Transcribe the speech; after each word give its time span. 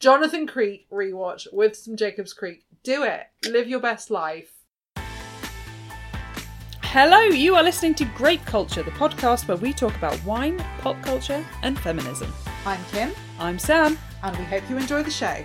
Jonathan 0.00 0.46
Creek 0.46 0.86
rewatch 0.90 1.46
with 1.52 1.76
some 1.76 1.94
Jacob's 1.94 2.32
Creek. 2.32 2.64
Do 2.82 3.02
it. 3.02 3.26
Live 3.46 3.68
your 3.68 3.80
best 3.80 4.10
life. 4.10 4.54
Hello, 6.82 7.20
you 7.20 7.54
are 7.54 7.62
listening 7.62 7.94
to 7.96 8.06
Grape 8.16 8.42
Culture, 8.46 8.82
the 8.82 8.90
podcast 8.92 9.46
where 9.46 9.58
we 9.58 9.74
talk 9.74 9.94
about 9.96 10.24
wine, 10.24 10.58
pop 10.78 11.00
culture, 11.02 11.44
and 11.62 11.78
feminism. 11.78 12.32
I'm 12.64 12.82
Kim, 12.90 13.12
I'm 13.38 13.58
Sam. 13.58 13.98
and 14.22 14.36
we 14.38 14.44
hope 14.44 14.68
you 14.70 14.78
enjoy 14.78 15.02
the 15.02 15.10
show. 15.10 15.44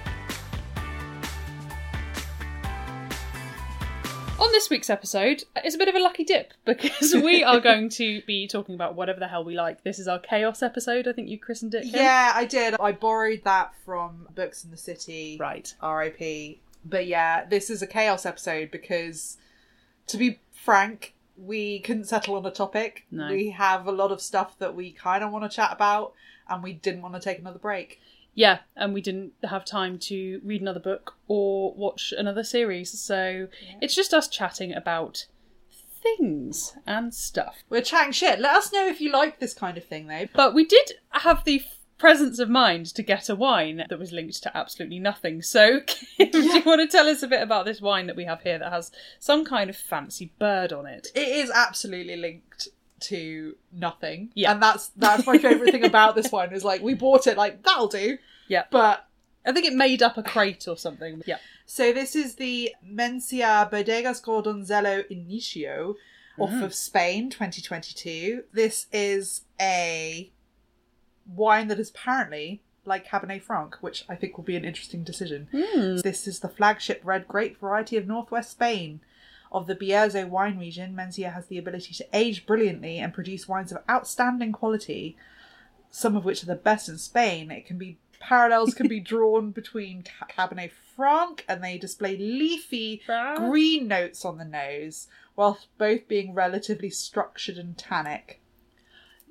On 4.37 4.51
this 4.51 4.69
week's 4.69 4.89
episode, 4.89 5.43
it's 5.55 5.75
a 5.75 5.77
bit 5.77 5.87
of 5.87 5.95
a 5.95 5.99
lucky 5.99 6.25
dip 6.25 6.53
because 6.65 7.13
we 7.13 7.43
are 7.43 7.59
going 7.61 7.87
to 7.91 8.21
be 8.27 8.47
talking 8.47 8.75
about 8.75 8.95
whatever 8.95 9.19
the 9.19 9.27
hell 9.29 9.45
we 9.45 9.55
like. 9.55 9.83
This 9.83 9.97
is 9.97 10.09
our 10.09 10.19
chaos 10.19 10.61
episode, 10.61 11.07
I 11.07 11.13
think 11.13 11.29
you 11.29 11.39
christened 11.39 11.73
it. 11.73 11.83
Kim? 11.83 12.01
Yeah, 12.01 12.33
I 12.35 12.43
did. 12.43 12.75
I 12.79 12.91
borrowed 12.91 13.43
that 13.45 13.73
from 13.85 14.27
Books 14.35 14.65
in 14.65 14.71
the 14.71 14.77
City. 14.77 15.37
Right. 15.39 15.73
RIP. 15.81 16.59
But 16.83 17.07
yeah, 17.07 17.45
this 17.45 17.69
is 17.69 17.81
a 17.81 17.87
chaos 17.87 18.25
episode 18.25 18.71
because, 18.71 19.37
to 20.07 20.17
be 20.17 20.41
frank, 20.51 21.15
we 21.37 21.79
couldn't 21.79 22.05
settle 22.05 22.35
on 22.35 22.45
a 22.45 22.51
topic. 22.51 23.05
No. 23.09 23.29
We 23.29 23.51
have 23.51 23.87
a 23.87 23.91
lot 23.91 24.11
of 24.11 24.21
stuff 24.21 24.59
that 24.59 24.75
we 24.75 24.91
kind 24.91 25.23
of 25.23 25.31
want 25.31 25.49
to 25.49 25.55
chat 25.55 25.71
about, 25.71 26.13
and 26.49 26.61
we 26.61 26.73
didn't 26.73 27.01
want 27.01 27.13
to 27.15 27.21
take 27.21 27.39
another 27.39 27.59
break. 27.59 28.01
Yeah, 28.35 28.59
and 28.75 28.93
we 28.93 29.01
didn't 29.01 29.31
have 29.43 29.63
time 29.63 29.97
to 29.99 30.41
read 30.43 30.61
another 30.61 30.79
book 30.79 31.15
or 31.27 31.73
watch 31.73 32.13
another 32.15 32.43
series, 32.43 32.99
so 32.99 33.47
it's 33.81 33.95
just 33.95 34.13
us 34.13 34.27
chatting 34.27 34.73
about 34.73 35.25
things 36.17 36.77
and 36.85 37.13
stuff. 37.13 37.63
We're 37.69 37.81
chatting 37.81 38.11
shit. 38.11 38.39
Let 38.39 38.57
us 38.57 38.73
know 38.73 38.87
if 38.87 39.01
you 39.01 39.11
like 39.11 39.39
this 39.39 39.53
kind 39.53 39.77
of 39.77 39.85
thing, 39.85 40.07
though. 40.07 40.27
But 40.33 40.53
we 40.53 40.65
did 40.65 40.91
have 41.11 41.45
the 41.45 41.63
presence 41.97 42.39
of 42.39 42.49
mind 42.49 42.87
to 42.87 43.01
get 43.01 43.29
a 43.29 43.35
wine 43.35 43.83
that 43.89 43.97
was 43.97 44.11
linked 44.11 44.43
to 44.43 44.55
absolutely 44.55 44.99
nothing. 44.99 45.41
So, 45.41 45.79
Kim, 45.87 46.29
do 46.31 46.41
you 46.41 46.61
want 46.63 46.81
to 46.81 46.87
tell 46.87 47.07
us 47.07 47.23
a 47.23 47.27
bit 47.27 47.41
about 47.41 47.65
this 47.65 47.81
wine 47.81 48.07
that 48.07 48.15
we 48.15 48.25
have 48.25 48.41
here 48.41 48.59
that 48.59 48.71
has 48.71 48.91
some 49.19 49.45
kind 49.45 49.69
of 49.69 49.77
fancy 49.77 50.33
bird 50.37 50.73
on 50.73 50.85
it? 50.85 51.07
It 51.15 51.27
is 51.27 51.49
absolutely 51.51 52.17
linked 52.17 52.67
to 53.01 53.55
nothing. 53.71 54.31
Yeah. 54.35 54.51
And 54.51 54.61
that's 54.61 54.87
that's 54.95 55.25
my 55.27 55.37
favourite 55.37 55.71
thing 55.71 55.83
about 55.85 56.15
this 56.15 56.31
one 56.31 56.53
is 56.53 56.63
like 56.63 56.81
we 56.81 56.93
bought 56.93 57.27
it 57.27 57.37
like 57.37 57.63
that'll 57.63 57.87
do. 57.87 58.17
Yeah. 58.47 58.63
But 58.71 59.07
I 59.45 59.51
think 59.51 59.65
it 59.65 59.73
made 59.73 60.01
up 60.01 60.17
a 60.17 60.23
crate 60.23 60.67
or 60.67 60.77
something. 60.77 61.21
Yeah. 61.25 61.37
So 61.65 61.91
this 61.91 62.15
is 62.15 62.35
the 62.35 62.73
Mencia 62.87 63.69
Bodegas 63.71 64.23
Gordonzello 64.23 65.03
Inicio 65.11 65.95
off 66.37 66.49
Mm. 66.51 66.63
of 66.63 66.73
Spain 66.73 67.29
2022. 67.29 68.43
This 68.53 68.87
is 68.91 69.41
a 69.59 70.31
wine 71.27 71.67
that 71.69 71.79
is 71.79 71.89
apparently 71.89 72.61
like 72.85 73.07
Cabernet 73.07 73.41
Franc, 73.41 73.77
which 73.81 74.05
I 74.07 74.15
think 74.15 74.37
will 74.37 74.43
be 74.43 74.55
an 74.55 74.63
interesting 74.65 75.03
decision. 75.03 75.47
Hmm. 75.51 75.97
This 75.97 76.27
is 76.27 76.39
the 76.41 76.49
flagship 76.49 77.01
red 77.03 77.27
grape 77.27 77.59
variety 77.59 77.97
of 77.97 78.05
northwest 78.05 78.51
Spain. 78.51 79.01
Of 79.51 79.67
the 79.67 79.75
Bierzo 79.75 80.27
wine 80.27 80.57
region, 80.57 80.93
Mencia 80.95 81.33
has 81.33 81.47
the 81.47 81.57
ability 81.57 81.93
to 81.95 82.05
age 82.13 82.45
brilliantly 82.45 82.97
and 82.99 83.13
produce 83.13 83.47
wines 83.47 83.71
of 83.71 83.77
outstanding 83.89 84.51
quality, 84.51 85.15
some 85.89 86.15
of 86.15 86.25
which 86.25 86.43
are 86.43 86.47
the 86.47 86.55
best 86.55 86.89
in 86.89 86.97
Spain. 86.97 87.51
It 87.51 87.65
can 87.65 87.77
be 87.77 87.97
parallels 88.19 88.73
can 88.73 88.87
be 88.87 88.99
drawn 89.13 89.51
between 89.51 90.03
Ca- 90.03 90.25
Cabernet 90.47 90.71
Franc 90.95 91.45
and 91.47 91.63
they 91.63 91.77
display 91.77 92.17
leafy 92.17 93.01
green 93.37 93.87
notes 93.87 94.25
on 94.25 94.37
the 94.37 94.45
nose, 94.45 95.07
whilst 95.35 95.67
both 95.77 96.07
being 96.07 96.33
relatively 96.33 96.89
structured 96.89 97.57
and 97.57 97.77
tannic. 97.77 98.41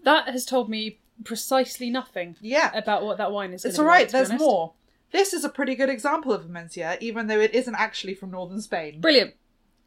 That 0.05 0.29
has 0.29 0.45
told 0.45 0.69
me 0.69 0.98
precisely 1.25 1.91
nothing 1.91 2.37
Yeah, 2.41 2.77
about 2.77 3.05
what 3.05 3.19
that 3.19 3.33
wine 3.33 3.53
is. 3.53 3.65
it's 3.65 3.79
all 3.79 3.85
right. 3.87 4.03
like, 4.03 4.11
There's 4.11 4.31
honest. 4.31 4.45
more. 4.45 4.73
This 5.12 5.33
is 5.33 5.45
a 5.45 5.48
pretty 5.48 5.75
good 5.77 5.89
example 5.89 6.33
of 6.33 6.45
a 6.45 6.48
Mencia, 6.48 7.01
even 7.01 7.27
though 7.29 7.41
it 7.41 7.55
isn't 7.55 7.75
actually 7.77 8.15
from 8.15 8.33
northern 8.33 8.61
Spain. 8.61 9.01
Brilliant. 9.01 9.35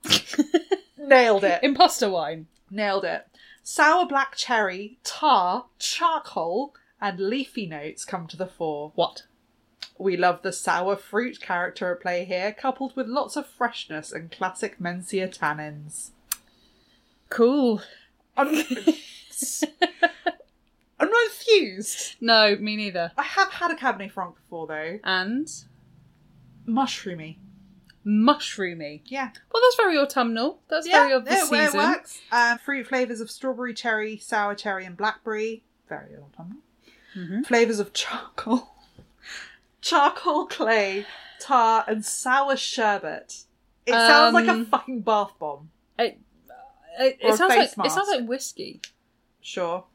Nailed 0.97 1.43
it. 1.43 1.59
Imposter 1.63 2.09
wine. 2.09 2.47
Nailed 2.69 3.05
it. 3.05 3.27
Sour 3.63 4.05
black 4.07 4.35
cherry, 4.35 4.97
tar, 5.03 5.65
charcoal, 5.77 6.73
and 7.01 7.19
leafy 7.19 7.65
notes 7.65 8.05
come 8.05 8.27
to 8.27 8.37
the 8.37 8.47
fore. 8.47 8.91
What? 8.95 9.23
We 9.97 10.15
love 10.15 10.41
the 10.41 10.53
sour 10.53 10.95
fruit 10.95 11.41
character 11.41 11.91
at 11.91 12.01
play 12.01 12.23
here, 12.25 12.53
coupled 12.53 12.95
with 12.95 13.07
lots 13.07 13.35
of 13.35 13.47
freshness 13.47 14.11
and 14.11 14.31
classic 14.31 14.79
Mencia 14.79 15.27
tannins. 15.27 16.11
Cool. 17.29 17.81
I'm, 18.35 18.47
I'm 20.99 21.09
not 21.09 21.25
enthused. 21.25 22.15
No, 22.21 22.55
me 22.57 22.75
neither. 22.75 23.11
I 23.17 23.23
have 23.23 23.51
had 23.51 23.71
a 23.71 23.75
Cabernet 23.75 24.11
Franc 24.11 24.35
before 24.35 24.67
though. 24.67 24.99
And 25.03 25.47
Mushroomy. 26.67 27.37
Mushroomy. 28.07 29.01
Yeah. 29.05 29.29
Well, 29.51 29.61
that's 29.63 29.75
very 29.75 29.97
autumnal. 29.97 30.61
That's 30.69 30.87
very 30.87 31.11
of 31.11 31.25
the 31.25 31.31
yeah, 31.31 31.49
where 31.49 31.63
it 31.63 31.65
season. 31.71 31.79
works. 31.79 32.19
Um, 32.31 32.57
fruit 32.59 32.87
flavours 32.87 33.19
of 33.19 33.29
strawberry, 33.29 33.73
cherry, 33.73 34.17
sour 34.17 34.55
cherry, 34.55 34.85
and 34.85 34.95
blackberry. 34.95 35.63
Very 35.89 36.15
autumnal. 36.15 36.59
Mhm. 37.15 37.45
Flavours 37.45 37.79
of 37.79 37.93
charcoal, 37.93 38.69
charcoal 39.81 40.45
clay, 40.45 41.05
tar, 41.39 41.83
and 41.87 42.05
sour 42.05 42.55
sherbet. 42.55 43.43
It 43.85 43.93
sounds 43.93 44.33
like 44.33 44.47
a 44.47 44.51
Um, 44.51 44.65
fucking 44.65 45.01
bath 45.01 45.31
bomb. 45.39 45.69
It, 45.97 46.19
it, 46.99 47.17
it 47.21 47.35
sounds 47.35 47.55
like 47.55 47.69
it 47.85 47.91
sounds 47.91 48.09
like 48.09 48.27
whiskey. 48.27 48.81
Sure. 49.41 49.85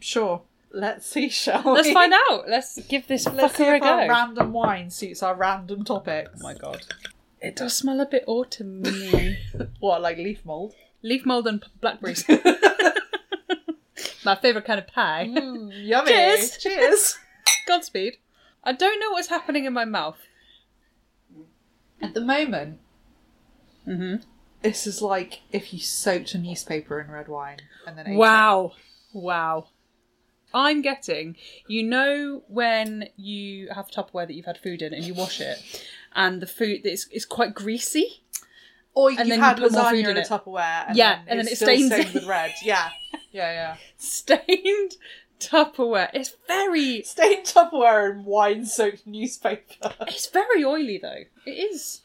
Sure. 0.00 0.42
Let's 0.74 1.06
see, 1.06 1.28
shall 1.28 1.62
we? 1.64 1.70
Let's 1.72 1.92
find 1.92 2.12
out. 2.12 2.48
Let's 2.48 2.80
give 2.86 3.06
this 3.06 3.26
Let's 3.26 3.56
see 3.56 3.64
fucker 3.64 3.72
a 3.74 3.76
if 3.76 3.82
our 3.82 4.08
random 4.08 4.52
wine 4.52 4.90
suits 4.90 5.22
our 5.22 5.34
random 5.34 5.84
topics. 5.84 6.30
oh 6.40 6.42
my 6.42 6.54
god. 6.54 6.84
It 7.42 7.56
does 7.56 7.76
smell 7.76 8.00
a 8.00 8.06
bit 8.06 8.24
autumny. 8.26 9.36
What, 9.80 10.00
like 10.02 10.16
leaf 10.18 10.44
mold? 10.44 10.74
Leaf 11.02 11.26
mold 11.26 11.46
and 11.48 11.60
p- 11.60 11.68
blackberries. 11.80 12.24
My 14.24 14.36
favourite 14.36 14.64
kind 14.66 14.78
of 14.78 14.86
pie. 14.86 15.26
Mm, 15.28 15.70
yummy. 15.86 16.08
Cheers. 16.12 16.56
Cheers. 16.58 17.18
Godspeed. 17.66 18.18
I 18.64 18.72
don't 18.72 19.00
know 19.00 19.10
what's 19.10 19.28
happening 19.28 19.64
in 19.64 19.72
my 19.72 19.84
mouth. 19.84 20.18
At 22.00 22.14
the 22.14 22.20
moment, 22.20 22.78
Mm-hmm. 23.86 24.22
this 24.62 24.86
is 24.86 25.02
like 25.02 25.40
if 25.50 25.72
you 25.72 25.80
soaked 25.80 26.34
a 26.34 26.38
newspaper 26.38 27.00
in 27.00 27.10
red 27.10 27.26
wine 27.26 27.58
and 27.84 27.98
then 27.98 28.06
ate 28.06 28.16
Wow. 28.16 28.72
Wow. 29.12 29.66
I'm 30.54 30.82
getting, 30.82 31.34
you 31.66 31.82
know, 31.82 32.44
when 32.46 33.08
you 33.16 33.70
have 33.74 33.90
Tupperware 33.90 34.28
that 34.28 34.34
you've 34.34 34.46
had 34.46 34.58
food 34.58 34.82
in 34.82 34.94
and 34.94 35.02
you 35.02 35.14
wash 35.14 35.40
it, 35.40 35.58
and 36.14 36.40
the 36.42 36.46
food 36.46 36.84
is, 36.86 37.08
is 37.12 37.24
quite 37.24 37.54
greasy. 37.54 38.00
it. 38.00 38.18
Or 38.94 39.10
you've 39.10 39.20
and 39.20 39.30
then 39.30 39.40
had 39.40 39.58
you 39.58 39.70
more 39.70 39.84
food 39.90 40.04
lasagna 40.04 40.04
in 40.04 40.10
in 40.10 40.16
a 40.18 40.20
it. 40.20 40.28
Tupperware 40.28 40.88
and 40.88 40.96
Yeah, 40.96 41.14
then 41.16 41.24
and 41.28 41.38
then 41.40 41.46
it's 41.48 41.62
it 41.62 41.64
stains 41.64 41.86
stained 41.92 42.14
with 42.14 42.26
red. 42.26 42.52
Yeah. 42.62 42.90
Yeah, 43.30 43.52
yeah. 43.52 43.76
Stained 43.96 44.92
Tupperware. 45.40 46.10
It's 46.12 46.36
very, 46.46 47.02
Stained 47.02 47.46
Tupperware 47.46 48.10
and 48.12 48.26
wine 48.26 48.66
soaked 48.66 49.06
newspaper. 49.06 49.94
it's 50.02 50.26
very 50.28 50.62
oily 50.64 50.98
though. 50.98 51.22
It 51.46 51.50
is. 51.50 52.02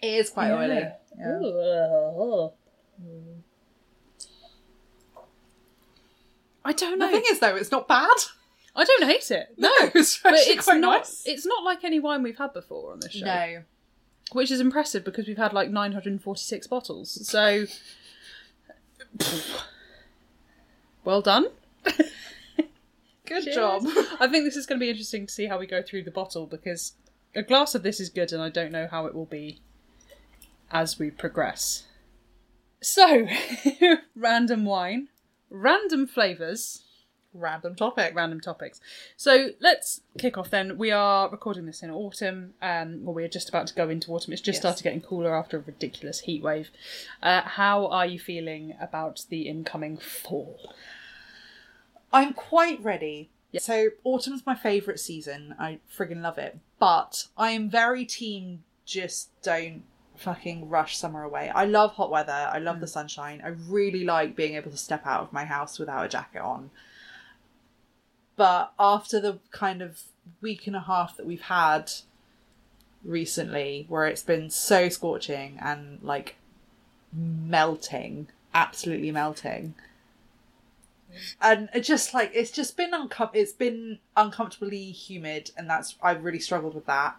It 0.00 0.06
is 0.14 0.30
quite 0.30 0.48
Yeah. 0.48 0.56
oily. 0.56 0.88
Yeah. 1.18 1.28
Ooh. 1.28 2.50
I 6.64 6.72
don't 6.72 6.98
know. 6.98 7.06
The 7.06 7.12
thing 7.12 7.24
is 7.30 7.40
though, 7.40 7.56
it's 7.56 7.70
not 7.70 7.86
bad. 7.86 8.08
I 8.76 8.84
don't 8.84 9.04
hate 9.04 9.30
it. 9.30 9.54
No, 9.56 9.70
it's 9.94 10.18
but 10.18 10.34
it's 10.34 10.64
quite 10.64 10.80
not. 10.80 10.98
nice. 11.00 11.22
It's 11.26 11.46
not 11.46 11.62
like 11.64 11.84
any 11.84 12.00
wine 12.00 12.22
we've 12.22 12.38
had 12.38 12.52
before 12.52 12.92
on 12.92 13.00
this 13.00 13.12
show. 13.12 13.24
No. 13.24 13.62
which 14.32 14.50
is 14.50 14.60
impressive 14.60 15.04
because 15.04 15.26
we've 15.28 15.36
had 15.36 15.52
like 15.52 15.70
946 15.70 16.66
bottles. 16.66 17.26
So, 17.28 17.66
well 21.04 21.22
done. 21.22 21.46
Good 23.26 23.44
Cheers. 23.44 23.54
job. 23.56 23.82
I 24.20 24.26
think 24.28 24.44
this 24.44 24.56
is 24.56 24.66
going 24.66 24.78
to 24.78 24.84
be 24.84 24.90
interesting 24.90 25.26
to 25.26 25.32
see 25.32 25.46
how 25.46 25.58
we 25.58 25.66
go 25.66 25.82
through 25.82 26.02
the 26.04 26.10
bottle 26.10 26.46
because 26.46 26.92
a 27.34 27.42
glass 27.42 27.74
of 27.74 27.82
this 27.82 27.98
is 27.98 28.08
good, 28.10 28.32
and 28.32 28.42
I 28.42 28.48
don't 28.50 28.70
know 28.70 28.86
how 28.90 29.06
it 29.06 29.14
will 29.14 29.24
be 29.24 29.60
as 30.70 30.98
we 30.98 31.10
progress. 31.10 31.84
So, 32.82 33.26
random 34.16 34.64
wine, 34.66 35.08
random 35.48 36.06
flavours, 36.06 36.83
Random 37.36 37.74
topic. 37.74 38.14
random 38.14 38.40
topics. 38.40 38.80
So 39.16 39.48
let's 39.60 40.02
kick 40.18 40.38
off 40.38 40.50
then. 40.50 40.78
We 40.78 40.92
are 40.92 41.28
recording 41.28 41.66
this 41.66 41.82
in 41.82 41.90
autumn. 41.90 42.54
Um, 42.62 43.04
well, 43.04 43.12
we're 43.14 43.26
just 43.28 43.48
about 43.48 43.66
to 43.66 43.74
go 43.74 43.88
into 43.88 44.12
autumn. 44.12 44.32
It's 44.32 44.40
just 44.40 44.56
Yes. 44.56 44.60
started 44.62 44.84
getting 44.84 45.00
cooler 45.00 45.34
after 45.34 45.56
a 45.56 45.60
ridiculous 45.60 46.20
heat 46.20 46.42
wave. 46.44 46.70
Uh, 47.20 47.42
how 47.42 47.86
are 47.88 48.06
you 48.06 48.20
feeling 48.20 48.76
about 48.80 49.24
the 49.30 49.48
incoming 49.48 49.96
fall? 49.96 50.72
I'm 52.12 52.32
quite 52.34 52.80
ready. 52.82 53.30
Yeah. 53.50 53.60
So 53.60 53.88
autumn's 54.04 54.46
my 54.46 54.54
favourite 54.54 55.00
season. 55.00 55.56
I 55.58 55.80
friggin' 55.92 56.22
love 56.22 56.38
it. 56.38 56.58
But 56.78 57.26
I 57.36 57.50
am 57.50 57.68
very 57.68 58.04
team 58.04 58.62
just 58.84 59.30
don't 59.42 59.82
fucking 60.16 60.68
rush 60.68 60.96
summer 60.96 61.24
away. 61.24 61.50
I 61.52 61.64
love 61.64 61.94
hot 61.94 62.10
weather. 62.12 62.48
I 62.52 62.58
love 62.58 62.78
the 62.78 62.86
sunshine. 62.86 63.42
I 63.44 63.48
really 63.48 64.04
like 64.04 64.36
being 64.36 64.54
able 64.54 64.70
to 64.70 64.76
step 64.76 65.04
out 65.04 65.22
of 65.22 65.32
my 65.32 65.44
house 65.44 65.80
without 65.80 66.04
a 66.04 66.08
jacket 66.08 66.40
on. 66.40 66.70
But 68.36 68.72
after 68.78 69.20
the 69.20 69.38
kind 69.50 69.82
of 69.82 70.02
week 70.40 70.66
and 70.66 70.74
a 70.74 70.80
half 70.80 71.16
that 71.16 71.26
we've 71.26 71.42
had 71.42 71.90
recently, 73.04 73.86
where 73.88 74.06
it's 74.06 74.22
been 74.22 74.50
so 74.50 74.88
scorching 74.88 75.58
and 75.60 75.98
like 76.02 76.36
melting, 77.12 78.28
absolutely 78.52 79.12
melting, 79.12 79.74
and 81.40 81.68
it 81.74 81.80
just 81.80 82.14
like 82.14 82.32
it's 82.34 82.50
just 82.50 82.76
been 82.76 82.90
uncom- 82.92 83.30
it's 83.34 83.52
been 83.52 83.98
uncomfortably 84.16 84.90
humid, 84.90 85.50
and 85.56 85.68
that's 85.68 85.96
I've 86.02 86.24
really 86.24 86.40
struggled 86.40 86.74
with 86.74 86.86
that. 86.86 87.16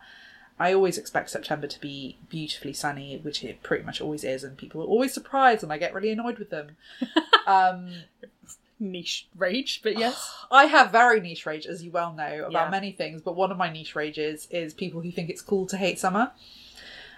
I 0.57 0.73
always 0.73 0.97
expect 0.97 1.29
September 1.31 1.67
to 1.67 1.81
be 1.81 2.17
beautifully 2.29 2.71
sunny, 2.71 3.17
which 3.17 3.43
it 3.43 3.61
pretty 3.61 3.83
much 3.83 3.99
always 3.99 4.23
is, 4.23 4.43
and 4.43 4.57
people 4.57 4.81
are 4.81 4.85
always 4.85 5.13
surprised, 5.13 5.63
and 5.63 5.71
I 5.71 5.77
get 5.77 5.93
really 5.93 6.11
annoyed 6.11 6.39
with 6.39 6.49
them. 6.49 6.77
um, 7.47 7.89
Niche 8.79 9.27
rage, 9.35 9.81
but 9.83 9.97
yes. 9.97 10.31
I 10.51 10.65
have 10.65 10.91
very 10.91 11.19
niche 11.19 11.45
rage, 11.45 11.65
as 11.65 11.83
you 11.83 11.91
well 11.91 12.13
know, 12.13 12.45
about 12.45 12.51
Yeah. 12.51 12.69
many 12.69 12.91
things, 12.91 13.21
but 13.21 13.35
one 13.35 13.51
of 13.51 13.57
my 13.57 13.71
niche 13.71 13.95
rages 13.95 14.47
is 14.51 14.73
people 14.73 15.01
who 15.01 15.11
think 15.11 15.29
it's 15.29 15.41
cool 15.41 15.65
to 15.67 15.77
hate 15.77 15.99
summer. 15.99 16.31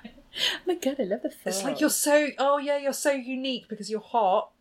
oh 0.05 0.09
my 0.67 0.75
god, 0.75 0.99
I 0.99 1.03
love 1.03 1.21
the 1.23 1.33
It's 1.45 1.63
like 1.63 1.79
you're 1.79 1.89
so, 1.89 2.29
oh 2.37 2.57
yeah, 2.57 2.77
you're 2.77 2.93
so 2.93 3.11
unique 3.11 3.67
because 3.67 3.89
you're 3.89 3.99
hot. 4.01 4.51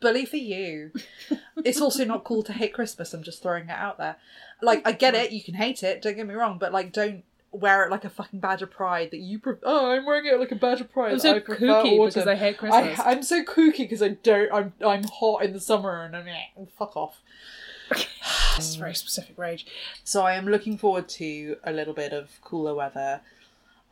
Bully 0.00 0.26
for 0.26 0.36
you. 0.36 0.90
it's 1.64 1.80
also 1.80 2.04
not 2.04 2.24
cool 2.24 2.42
to 2.42 2.52
hate 2.52 2.74
Christmas. 2.74 3.14
I'm 3.14 3.22
just 3.22 3.42
throwing 3.42 3.64
it 3.64 3.70
out 3.70 3.96
there. 3.96 4.16
Like, 4.60 4.86
I 4.86 4.92
get 4.92 5.14
it, 5.14 5.30
you 5.32 5.42
can 5.42 5.54
hate 5.54 5.82
it, 5.82 6.02
don't 6.02 6.16
get 6.16 6.26
me 6.26 6.34
wrong, 6.34 6.58
but 6.58 6.72
like, 6.72 6.92
don't 6.92 7.24
wear 7.54 7.84
it 7.84 7.90
like 7.90 8.04
a 8.04 8.10
fucking 8.10 8.40
badge 8.40 8.62
of 8.62 8.70
pride 8.70 9.10
that 9.12 9.18
you. 9.18 9.38
Pre- 9.38 9.56
oh, 9.62 9.92
I'm 9.92 10.04
wearing 10.04 10.26
it 10.26 10.38
like 10.38 10.52
a 10.52 10.56
badge 10.56 10.80
of 10.80 10.92
pride. 10.92 11.12
I'm 11.12 11.18
so 11.18 11.36
I 11.36 11.40
kooky 11.40 11.68
autumn. 11.68 12.06
because 12.06 12.26
I 12.26 12.34
hate 12.34 12.56
I, 12.56 12.58
Christmas. 12.58 13.00
I'm 13.00 13.22
so 13.22 13.44
kooky 13.44 13.78
because 13.78 14.02
I 14.02 14.08
don't. 14.08 14.52
I'm 14.52 14.72
I'm 14.84 15.04
hot 15.04 15.42
in 15.42 15.52
the 15.52 15.60
summer 15.60 16.02
and 16.04 16.16
I'm 16.16 16.26
like, 16.26 16.70
fuck 16.78 16.96
off. 16.96 17.20
this 17.90 18.68
is 18.68 18.76
very 18.76 18.94
specific 18.94 19.38
rage. 19.38 19.66
So 20.04 20.24
I 20.24 20.34
am 20.34 20.46
looking 20.46 20.78
forward 20.78 21.08
to 21.10 21.56
a 21.64 21.72
little 21.72 21.94
bit 21.94 22.12
of 22.12 22.30
cooler 22.42 22.74
weather. 22.74 23.20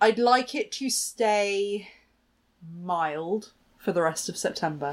I'd 0.00 0.19
like 0.19 0.55
it 0.55 0.73
to 0.73 0.91
stay 0.91 1.88
mild 2.76 3.53
for 3.79 3.93
the 3.93 4.03
rest 4.03 4.29
of 4.29 4.37
September, 4.37 4.93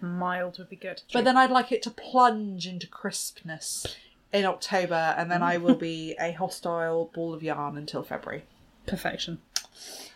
Mild 0.00 0.58
would 0.58 0.68
be 0.68 0.76
good. 0.76 1.02
but 1.12 1.24
then 1.24 1.36
I'd 1.36 1.50
like 1.50 1.70
it 1.70 1.82
to 1.82 1.90
plunge 1.90 2.66
into 2.66 2.86
crispness 2.86 3.86
in 4.34 4.44
October, 4.44 5.14
and 5.16 5.30
then 5.30 5.42
I 5.42 5.56
will 5.56 5.76
be 5.76 6.14
a 6.20 6.32
hostile 6.32 7.10
ball 7.14 7.32
of 7.32 7.42
yarn 7.42 7.78
until 7.78 8.02
February. 8.02 8.44
perfection. 8.86 9.38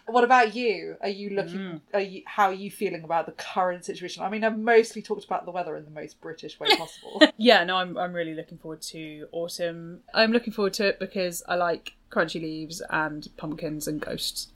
What 0.07 0.25
about 0.25 0.55
you? 0.55 0.97
Are 1.03 1.09
you 1.11 1.31
looking? 1.31 1.59
Mm. 1.59 1.81
Are 1.93 2.01
you? 2.01 2.23
How 2.27 2.47
are 2.47 2.55
you 2.55 2.71
feeling 2.71 3.05
about 3.05 3.27
the 3.27 3.33
current 3.33 3.85
situation? 3.85 4.23
I 4.23 4.31
mean, 4.31 4.43
I've 4.43 4.59
mostly 4.59 5.03
talked 5.03 5.25
about 5.25 5.45
the 5.45 5.51
weather 5.51 5.77
in 5.77 5.85
the 5.85 5.91
most 5.91 6.19
British 6.23 6.59
way 6.59 6.69
possible. 6.79 7.23
Yeah, 7.37 7.63
no, 7.65 7.77
I'm 7.77 7.97
I'm 7.99 8.15
really 8.15 8.35
looking 8.35 8.57
forward 8.59 8.81
to 8.83 9.29
autumn. 9.33 10.01
I'm 10.15 10.33
looking 10.33 10.53
forward 10.53 10.73
to 10.75 10.87
it 10.89 10.99
because 10.99 11.43
I 11.47 11.57
like 11.57 11.93
crunchy 12.11 12.41
leaves 12.41 12.83
and 12.89 13.29
pumpkins 13.37 13.87
and 13.87 14.01
ghosts. 14.01 14.49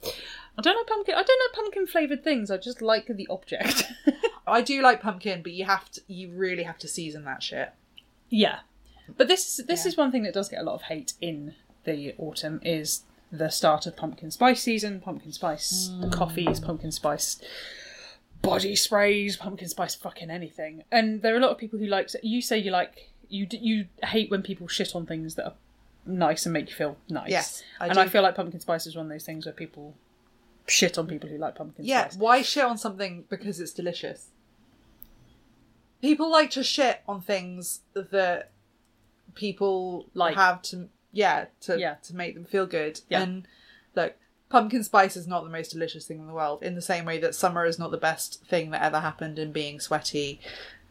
I 0.57 0.61
don't 0.63 0.75
like 0.75 0.87
pumpkin. 0.87 1.13
I 1.15 1.21
don't 1.23 1.41
like 1.47 1.55
pumpkin 1.55 1.85
flavored 1.85 2.23
things. 2.23 2.49
I 2.49 2.57
just 2.57 2.81
like 2.81 3.05
the 3.05 3.27
object. 3.29 3.83
I 4.47 4.61
do 4.61 4.81
like 4.81 5.01
pumpkin, 5.01 5.43
but 5.43 5.51
you 5.53 5.65
have 5.65 5.89
to. 5.91 6.01
You 6.07 6.31
really 6.31 6.63
have 6.63 6.79
to 6.79 6.87
season 6.87 7.25
that 7.25 7.43
shit. 7.43 7.71
yeah, 8.29 8.59
but 9.17 9.27
this 9.27 9.61
this 9.67 9.83
Yeah. 9.85 9.89
is 9.89 9.97
one 9.97 10.11
thing 10.11 10.23
that 10.23 10.33
does 10.33 10.49
get 10.49 10.59
a 10.59 10.63
lot 10.63 10.75
of 10.75 10.83
hate 10.83 11.13
in 11.21 11.55
the 11.83 12.13
autumn 12.17 12.59
is 12.63 13.03
the 13.31 13.49
start 13.49 13.85
of 13.87 13.95
pumpkin 13.97 14.31
spice 14.31 14.61
season. 14.61 14.99
Pumpkin 15.01 15.31
spice 15.31 15.89
mm. 15.91 16.11
coffees, 16.11 16.59
pumpkin 16.59 16.91
spice 16.91 17.41
body 18.41 18.75
sprays, 18.75 19.37
pumpkin 19.37 19.67
spice 19.69 19.95
fucking 19.95 20.29
anything. 20.29 20.83
And 20.91 21.21
there 21.21 21.33
are 21.33 21.37
a 21.37 21.41
lot 21.41 21.51
of 21.51 21.57
people 21.57 21.79
who 21.79 21.87
like. 21.87 22.09
You 22.21 22.41
say 22.41 22.57
you 22.59 22.71
like 22.71 23.11
you 23.29 23.47
you 23.51 23.87
hate 24.03 24.29
when 24.29 24.43
people 24.43 24.67
shit 24.67 24.95
on 24.95 25.05
things 25.05 25.35
that 25.35 25.45
are 25.45 25.53
nice 26.05 26.45
and 26.45 26.53
make 26.53 26.69
you 26.69 26.75
feel 26.75 26.97
nice. 27.09 27.29
Yes, 27.29 27.63
I 27.79 27.87
and 27.87 27.95
do. 27.95 28.01
I 28.01 28.07
feel 28.07 28.21
like 28.21 28.35
pumpkin 28.35 28.59
spice 28.59 28.85
is 28.85 28.95
one 28.95 29.05
of 29.07 29.11
those 29.11 29.25
things 29.25 29.45
where 29.45 29.53
people 29.53 29.95
shit 30.67 30.97
on 30.97 31.07
people 31.07 31.27
who 31.29 31.37
like 31.37 31.55
pumpkin 31.55 31.85
Yeah, 31.85 32.09
spice. 32.09 32.17
why 32.17 32.41
shit 32.41 32.63
on 32.63 32.77
something 32.77 33.25
because 33.29 33.59
it's 33.59 33.73
delicious? 33.73 34.27
People 36.01 36.29
like 36.29 36.51
to 36.51 36.63
shit 36.63 37.01
on 37.07 37.21
things 37.21 37.81
that 37.93 38.51
people 39.35 40.07
Like. 40.13 40.35
have 40.35 40.61
to 40.63 40.89
yeah, 41.11 41.45
to 41.61 41.79
Yeah. 41.79 41.95
to 42.03 42.15
make 42.15 42.33
them 42.33 42.45
feel 42.45 42.65
good. 42.65 43.01
Yeah. 43.09 43.21
And 43.21 43.47
look, 43.95 44.15
pumpkin 44.49 44.83
spice 44.83 45.15
is 45.15 45.27
not 45.27 45.43
the 45.43 45.49
most 45.49 45.71
delicious 45.71 46.05
thing 46.05 46.19
in 46.19 46.27
the 46.27 46.33
world, 46.33 46.63
in 46.63 46.75
the 46.75 46.81
same 46.81 47.05
way 47.05 47.19
that 47.19 47.35
summer 47.35 47.65
is 47.65 47.77
not 47.77 47.91
the 47.91 47.97
best 47.97 48.43
thing 48.45 48.71
that 48.71 48.81
ever 48.81 48.99
happened 48.99 49.37
and 49.39 49.53
being 49.53 49.79
sweaty 49.79 50.39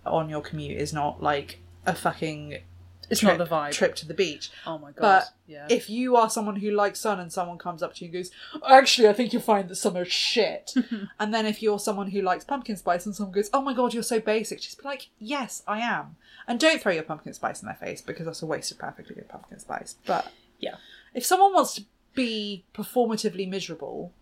on 0.06 0.28
your 0.28 0.40
commute 0.40 0.80
is 0.80 0.92
not 0.92 1.22
like 1.22 1.60
a 1.86 1.94
fucking 1.94 2.58
It's 3.12 3.20
trip, 3.20 3.36
not 3.36 3.46
the 3.46 3.54
vibe. 3.54 3.72
trip 3.72 3.94
to 3.96 4.08
the 4.08 4.14
beach. 4.14 4.50
Oh 4.66 4.78
my 4.78 4.90
god. 4.90 5.00
But 5.00 5.24
yeah. 5.46 5.66
if 5.68 5.90
you 5.90 6.16
are 6.16 6.30
someone 6.30 6.56
who 6.56 6.70
likes 6.70 6.98
sun 6.98 7.20
and 7.20 7.30
someone 7.30 7.58
comes 7.58 7.82
up 7.82 7.94
to 7.94 8.04
you 8.04 8.06
and 8.06 8.14
goes, 8.14 8.30
actually, 8.66 9.06
I 9.06 9.12
think 9.12 9.34
you'll 9.34 9.42
find 9.42 9.68
that 9.68 9.76
summer's 9.76 10.10
shit. 10.10 10.72
and 11.20 11.34
then 11.34 11.44
if 11.44 11.62
you're 11.62 11.78
someone 11.78 12.10
who 12.10 12.22
likes 12.22 12.42
pumpkin 12.42 12.74
spice 12.74 13.04
and 13.04 13.14
someone 13.14 13.34
goes, 13.34 13.50
oh 13.52 13.60
my 13.60 13.74
god, 13.74 13.92
you're 13.92 14.02
so 14.02 14.18
basic, 14.18 14.62
just 14.62 14.78
be 14.78 14.88
like, 14.88 15.08
yes, 15.18 15.62
I 15.68 15.80
am. 15.80 16.16
And 16.48 16.58
don't 16.58 16.80
throw 16.80 16.92
your 16.92 17.02
pumpkin 17.02 17.34
spice 17.34 17.60
in 17.60 17.66
their 17.66 17.76
face 17.76 18.00
because 18.00 18.24
that's 18.24 18.40
a 18.40 18.46
waste 18.46 18.72
of 18.72 18.78
perfectly 18.78 19.14
good 19.14 19.28
pumpkin 19.28 19.58
spice. 19.58 19.96
But 20.06 20.32
yeah. 20.58 20.76
if 21.12 21.26
someone 21.26 21.52
wants 21.52 21.74
to 21.74 21.84
be 22.14 22.64
performatively 22.74 23.46
miserable, 23.46 24.12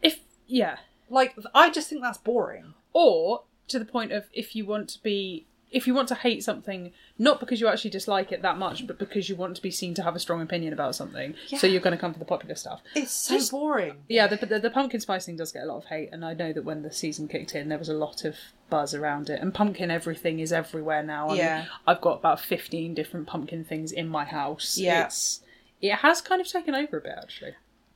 If 0.00 0.20
yeah. 0.46 0.78
like, 1.10 1.36
I 1.54 1.68
just 1.68 1.90
think 1.90 2.00
that's 2.00 2.18
boring. 2.18 2.72
Or 2.94 3.42
to 3.68 3.78
the 3.78 3.84
point 3.84 4.12
of 4.12 4.24
if 4.32 4.56
you 4.56 4.64
want 4.64 4.88
to 4.88 5.02
be 5.02 5.46
if 5.72 5.86
you 5.86 5.94
want 5.94 6.06
to 6.08 6.14
hate 6.14 6.44
something 6.44 6.92
not 7.18 7.40
because 7.40 7.60
you 7.60 7.66
actually 7.68 7.90
dislike 7.90 8.30
it 8.30 8.42
that 8.42 8.58
much 8.58 8.86
but 8.86 8.98
because 8.98 9.28
you 9.28 9.34
want 9.34 9.56
to 9.56 9.62
be 9.62 9.70
seen 9.70 9.94
to 9.94 10.02
have 10.02 10.14
a 10.14 10.18
strong 10.18 10.40
opinion 10.42 10.72
about 10.72 10.94
something 10.94 11.34
so 11.56 11.66
you're 11.66 11.80
going 11.80 11.96
to 11.96 12.00
come 12.00 12.12
for 12.12 12.18
the 12.18 12.24
popular 12.24 12.54
stuff 12.54 12.80
It's 12.94 13.10
so 13.12 13.34
Just- 13.36 13.50
boring. 13.50 13.96
yeah 14.08 14.26
the, 14.26 14.36
the, 14.44 14.58
the 14.60 14.70
pumpkin 14.70 15.00
spice 15.00 15.26
thing 15.26 15.36
does 15.36 15.50
get 15.52 15.62
a 15.62 15.66
lot 15.66 15.78
of 15.78 15.84
hate 15.86 16.10
and 16.12 16.24
i 16.24 16.34
know 16.34 16.52
that 16.52 16.64
when 16.64 16.82
the 16.82 16.92
season 16.92 17.26
kicked 17.28 17.54
in 17.54 17.68
there 17.68 17.78
was 17.78 17.88
a 17.88 17.94
lot 17.94 18.24
of 18.24 18.36
buzz 18.70 18.94
around 18.94 19.30
it 19.30 19.40
and 19.40 19.52
pumpkin 19.54 19.90
everything 19.90 20.38
is 20.40 20.52
everywhere 20.52 21.02
now 21.02 21.28
I 21.30 21.34
Yeah. 21.36 21.58
mean, 21.60 21.68
i've 21.86 22.00
got 22.00 22.18
about 22.18 22.40
15 22.40 22.94
different 22.94 23.26
pumpkin 23.26 23.64
things 23.64 23.92
in 23.92 24.08
my 24.08 24.24
house 24.24 24.78
Yeah. 24.78 25.06
it's 25.06 25.40
it 25.80 25.96
has 25.96 26.20
kind 26.20 26.40
of 26.40 26.46
taken 26.46 26.74
over 26.74 26.98
a 26.98 27.00
bit 27.00 27.14
actually 27.20 27.54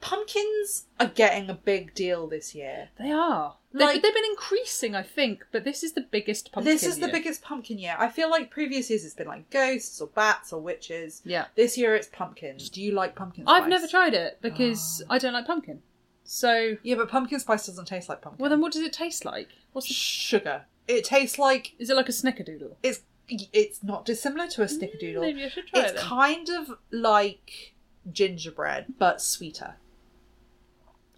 Pumpkins 0.08 0.86
are 1.00 1.08
getting 1.08 1.50
a 1.50 1.54
big 1.54 1.92
deal 1.94 2.26
this 2.28 2.54
year. 2.54 2.90
they 2.98 3.10
are 3.10 3.56
Like- 3.72 3.94
they've, 3.94 4.02
they've 4.02 4.14
been 4.14 4.24
increasing 4.24 4.94
i 4.94 5.02
think 5.02 5.44
but 5.52 5.64
this 5.64 5.82
is 5.82 5.92
the 5.94 6.00
biggest 6.00 6.52
pumpkin 6.52 6.72
this 6.72 6.84
is 6.84 6.98
the 6.98 7.08
biggest 7.08 7.42
pumpkin 7.42 7.78
year. 7.78 7.96
I 7.98 8.08
feel 8.08 8.30
like 8.30 8.50
previous 8.50 8.88
years 8.88 9.04
it's 9.04 9.14
been 9.14 9.26
like 9.26 9.50
ghosts 9.50 10.00
or 10.00 10.06
bats 10.08 10.52
or 10.52 10.60
witches. 10.60 11.22
yeah 11.24 11.46
This 11.56 11.76
year 11.76 11.94
it's 11.96 12.06
pumpkins. 12.08 12.70
Do 12.70 12.80
you 12.80 12.92
like 12.92 13.14
pumpkin 13.16 13.44
spice? 13.44 13.62
I've 13.62 13.68
never 13.68 13.88
tried 13.88 14.14
it 14.14 14.38
because 14.40 15.02
ah. 15.08 15.14
I 15.14 15.18
don't 15.18 15.32
like 15.32 15.46
pumpkin. 15.46 15.82
So, 16.24 16.76
Yeah, 16.82 16.96
but 16.96 17.08
pumpkin 17.08 17.38
spice 17.40 17.66
doesn't 17.66 17.86
taste 17.86 18.08
like 18.08 18.20
pumpkin. 18.22 18.40
well, 18.42 18.50
then 18.50 18.60
what 18.60 18.72
does 18.72 18.82
it 18.82 18.92
taste 18.92 19.24
like? 19.24 19.48
What's 19.72 19.88
the, 19.88 19.94
sugar. 19.94 20.66
It 20.88 21.04
tastes 21.04 21.38
like 21.38 21.74
is 21.78 21.90
it 21.90 21.96
like 21.96 22.08
a 22.08 22.12
snickerdoodle? 22.12 22.76
it's 22.82 23.00
it's 23.28 23.82
not 23.82 24.04
dissimilar 24.04 24.46
to 24.48 24.62
a 24.62 24.66
snickerdoodle. 24.66 25.20
Maybe 25.20 25.44
I 25.44 25.48
should 25.48 25.66
try 25.66 25.80
it's 25.82 25.90
it 25.92 25.96
then. 25.96 26.04
kind 26.04 26.48
of 26.48 26.78
like 26.92 27.74
gingerbread, 28.10 28.86
but 28.98 29.20
sweeter. 29.20 29.74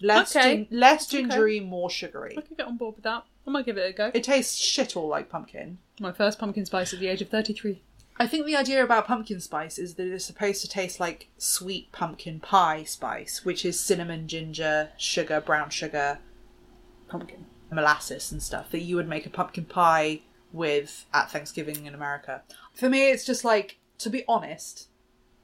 Less 0.00 0.34
Okay. 0.36 0.66
gin- 0.70 0.78
less 0.78 1.06
gingery, 1.06 1.60
more 1.60 1.90
sugary. 1.90 2.34
I 2.38 2.40
could 2.42 2.56
get 2.56 2.66
on 2.66 2.76
board 2.76 2.96
with 2.96 3.04
that. 3.04 3.24
I 3.46 3.50
might 3.50 3.64
give 3.66 3.76
it 3.78 3.88
a 3.88 3.92
go. 3.92 4.10
It 4.14 4.24
tastes 4.24 4.56
shit 4.56 4.96
all 4.96 5.08
like 5.08 5.28
pumpkin. 5.28 5.78
My 6.00 6.12
first 6.12 6.38
pumpkin 6.38 6.66
spice 6.66 6.92
at 6.92 7.00
the 7.00 7.08
age 7.08 7.22
of 7.22 7.28
33. 7.30 7.82
I 8.20 8.26
think 8.26 8.46
the 8.46 8.56
idea 8.56 8.82
about 8.84 9.06
pumpkin 9.06 9.40
spice 9.40 9.78
is 9.78 9.94
that 9.94 10.06
it's 10.12 10.24
supposed 10.24 10.60
to 10.62 10.68
taste 10.68 10.98
like 11.00 11.28
sweet 11.38 11.90
pumpkin 11.92 12.40
pie 12.40 12.82
spice, 12.84 13.44
which 13.44 13.64
is 13.64 13.78
cinnamon, 13.80 14.26
ginger, 14.28 14.90
sugar, 14.96 15.40
brown 15.40 15.70
sugar, 15.70 16.18
Pumpkin. 17.08 17.46
molasses 17.70 18.30
and 18.32 18.42
stuff 18.42 18.70
that 18.70 18.80
you 18.80 18.96
would 18.96 19.08
make 19.08 19.24
a 19.26 19.30
pumpkin 19.30 19.64
pie 19.64 20.20
with 20.52 21.06
at 21.14 21.30
Thanksgiving 21.30 21.86
in 21.86 21.94
America. 21.94 22.42
For 22.74 22.88
me, 22.88 23.10
it's 23.10 23.24
just 23.24 23.44
like, 23.44 23.78
to 23.98 24.10
be 24.10 24.24
honest, 24.28 24.88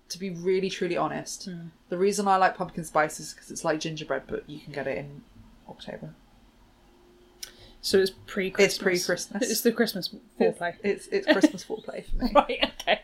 to 0.09 0.19
be 0.19 0.31
really 0.31 0.71
truly 0.71 0.97
honest, 0.97 1.47
hmm. 1.47 1.69
the 1.89 1.99
reason 1.99 2.29
I 2.29 2.37
like 2.37 2.57
pumpkin 2.57 2.85
spice 2.85 3.21
is 3.21 3.33
because 3.33 3.51
it's 3.51 3.65
like 3.65 3.81
gingerbread, 3.81 4.25
but 4.27 4.49
you 4.49 4.61
can 4.61 4.73
get 4.73 4.87
it 4.87 4.99
in 4.99 5.23
October. 5.69 6.15
So 7.81 7.99
it's 7.99 8.13
pre 8.27 8.51
Christmas. 8.51 8.75
It's 8.75 8.83
pre-Christmas. 8.83 9.51
It's 9.51 9.61
the 9.61 9.73
Christmas 9.73 10.15
foreplay. 10.41 10.75
It's 10.83 11.07
it's 11.09 11.27
Christmas 11.27 11.65
foreplay 11.69 12.05
for 12.07 12.17
me. 12.17 12.33
Right, 12.35 12.73
okay. 12.81 13.03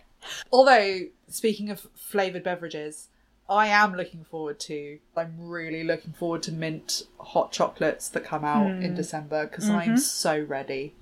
Although, 0.50 1.00
speaking 1.28 1.68
of 1.68 1.86
flavoured 1.94 2.44
beverages, 2.44 3.08
I 3.46 3.66
am 3.66 3.94
looking 3.94 4.24
forward 4.24 4.58
to. 4.60 4.98
I'm 5.16 5.34
really 5.38 5.84
looking 5.84 6.12
forward 6.12 6.42
to 6.44 6.52
mint 6.52 7.02
hot 7.18 7.52
chocolates 7.52 8.08
that 8.08 8.24
come 8.24 8.44
out 8.44 8.70
in 8.70 8.90
hmm. 8.90 8.94
December 8.94 9.46
because 9.46 9.68
I'm 9.68 9.80
mm-hmm. 9.80 9.96
so 9.96 10.40
ready. 10.40 10.94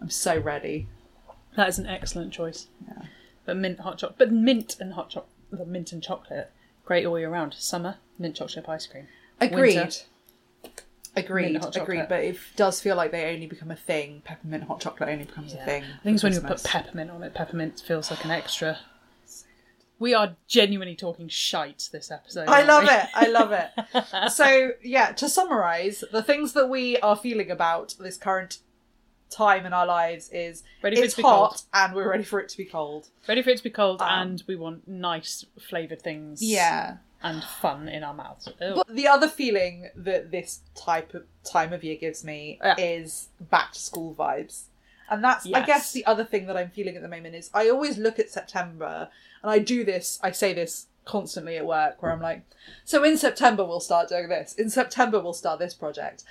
I'm 0.00 0.10
so 0.10 0.38
ready. 0.38 0.88
That 1.56 1.68
is 1.68 1.78
an 1.78 1.86
excellent 1.86 2.32
choice. 2.32 2.68
But 3.46 3.56
mint 3.56 3.80
hot 3.80 3.98
chocolate. 3.98 4.18
But 4.18 4.32
mint 4.32 4.76
and 4.80 4.92
hot 4.92 5.10
chocolate. 5.10 5.32
The 5.50 5.64
mint 5.64 5.92
and 5.92 6.02
chocolate. 6.02 6.50
Great 6.84 7.06
all 7.06 7.18
year 7.18 7.30
round. 7.30 7.54
Summer, 7.54 7.96
mint 8.18 8.36
chocolate 8.36 8.54
chip 8.54 8.68
ice 8.68 8.86
cream. 8.86 9.06
Agreed. 9.40 9.76
Winter. 9.76 10.00
Agreed. 11.16 11.56
Agreed. 11.74 12.06
But 12.08 12.24
it 12.24 12.36
does 12.56 12.80
feel 12.80 12.94
like 12.96 13.10
they 13.10 13.32
only 13.32 13.46
become 13.46 13.70
a 13.70 13.76
thing. 13.76 14.22
Peppermint 14.24 14.64
hot 14.64 14.80
chocolate 14.80 15.08
only 15.08 15.24
becomes 15.24 15.54
a 15.54 15.64
thing. 15.64 15.84
I 15.84 16.02
think 16.02 16.14
it's 16.14 16.22
when 16.22 16.34
you 16.34 16.40
put 16.40 16.62
peppermint 16.62 17.10
on 17.10 17.22
it. 17.22 17.32
Peppermint 17.34 17.80
feels 17.80 18.10
like 18.10 18.24
an 18.24 18.30
extra. 18.30 18.78
We 19.98 20.12
are 20.12 20.36
genuinely 20.46 20.94
talking 20.94 21.28
shite 21.28 21.88
this 21.90 22.10
episode. 22.10 22.48
I 22.48 22.64
love 22.64 22.82
we? 22.82 22.90
it. 22.90 23.06
I 23.14 23.28
love 23.28 23.52
it. 23.52 24.30
so 24.30 24.72
yeah, 24.82 25.12
to 25.12 25.28
summarize, 25.28 26.04
the 26.12 26.22
things 26.22 26.52
that 26.52 26.68
we 26.68 26.98
are 26.98 27.16
feeling 27.16 27.50
about 27.50 27.94
this 27.98 28.18
current 28.18 28.58
time 29.30 29.66
in 29.66 29.72
our 29.72 29.86
lives 29.86 30.28
is 30.30 30.62
Ready 30.82 30.96
for 30.96 31.02
it 31.02 31.04
it's 31.06 31.14
to 31.14 31.18
be 31.18 31.22
hot 31.22 31.48
cold. 31.50 31.62
and 31.74 31.94
we're 31.94 32.10
ready 32.10 32.24
for 32.24 32.38
it 32.40 32.48
to 32.50 32.56
be 32.56 32.64
cold. 32.64 33.08
Ready 33.28 33.42
for 33.42 33.50
it 33.50 33.58
to 33.58 33.64
be 33.64 33.70
cold, 33.70 34.00
Um, 34.00 34.08
and 34.08 34.42
we 34.46 34.56
want 34.56 34.86
nice 34.88 35.44
flavoured 35.58 36.02
things. 36.02 36.42
Yeah. 36.42 36.98
And 37.22 37.42
fun 37.42 37.88
in 37.88 38.04
our 38.04 38.14
mouths. 38.14 38.48
Ew. 38.60 38.74
But 38.76 38.88
the 38.88 39.08
other 39.08 39.28
feeling 39.28 39.88
that 39.96 40.30
this 40.30 40.60
type 40.74 41.14
of 41.14 41.24
time 41.44 41.72
of 41.72 41.82
year 41.82 41.96
gives 41.96 42.22
me 42.24 42.58
Yeah. 42.62 42.74
is 42.78 43.28
back 43.40 43.72
to 43.72 43.78
school 43.80 44.14
vibes. 44.14 44.64
And 45.08 45.22
that's, 45.22 45.46
I 45.52 45.64
guess, 45.64 45.92
the 45.92 46.04
other 46.04 46.24
thing 46.24 46.46
that 46.46 46.56
I'm 46.56 46.70
feeling 46.70 46.96
at 46.96 47.02
the 47.02 47.08
moment 47.08 47.34
is 47.36 47.48
I 47.54 47.68
always 47.70 47.96
look 47.96 48.18
at 48.18 48.28
September 48.30 49.08
and 49.42 49.50
I 49.50 49.58
do 49.60 49.84
this, 49.84 50.18
I 50.22 50.30
say 50.32 50.52
this 50.52 50.86
constantly 51.04 51.56
at 51.56 51.64
work 51.64 52.02
where 52.02 52.10
I'm 52.12 52.20
like, 52.20 52.42
so 52.84 53.04
in 53.04 53.16
September 53.16 53.64
we'll 53.64 53.78
start 53.80 54.08
doing 54.08 54.28
this. 54.28 54.54
In 54.54 54.68
September 54.68 55.20
we'll 55.20 55.32
start 55.32 55.60
this 55.60 55.74
project. 55.74 56.24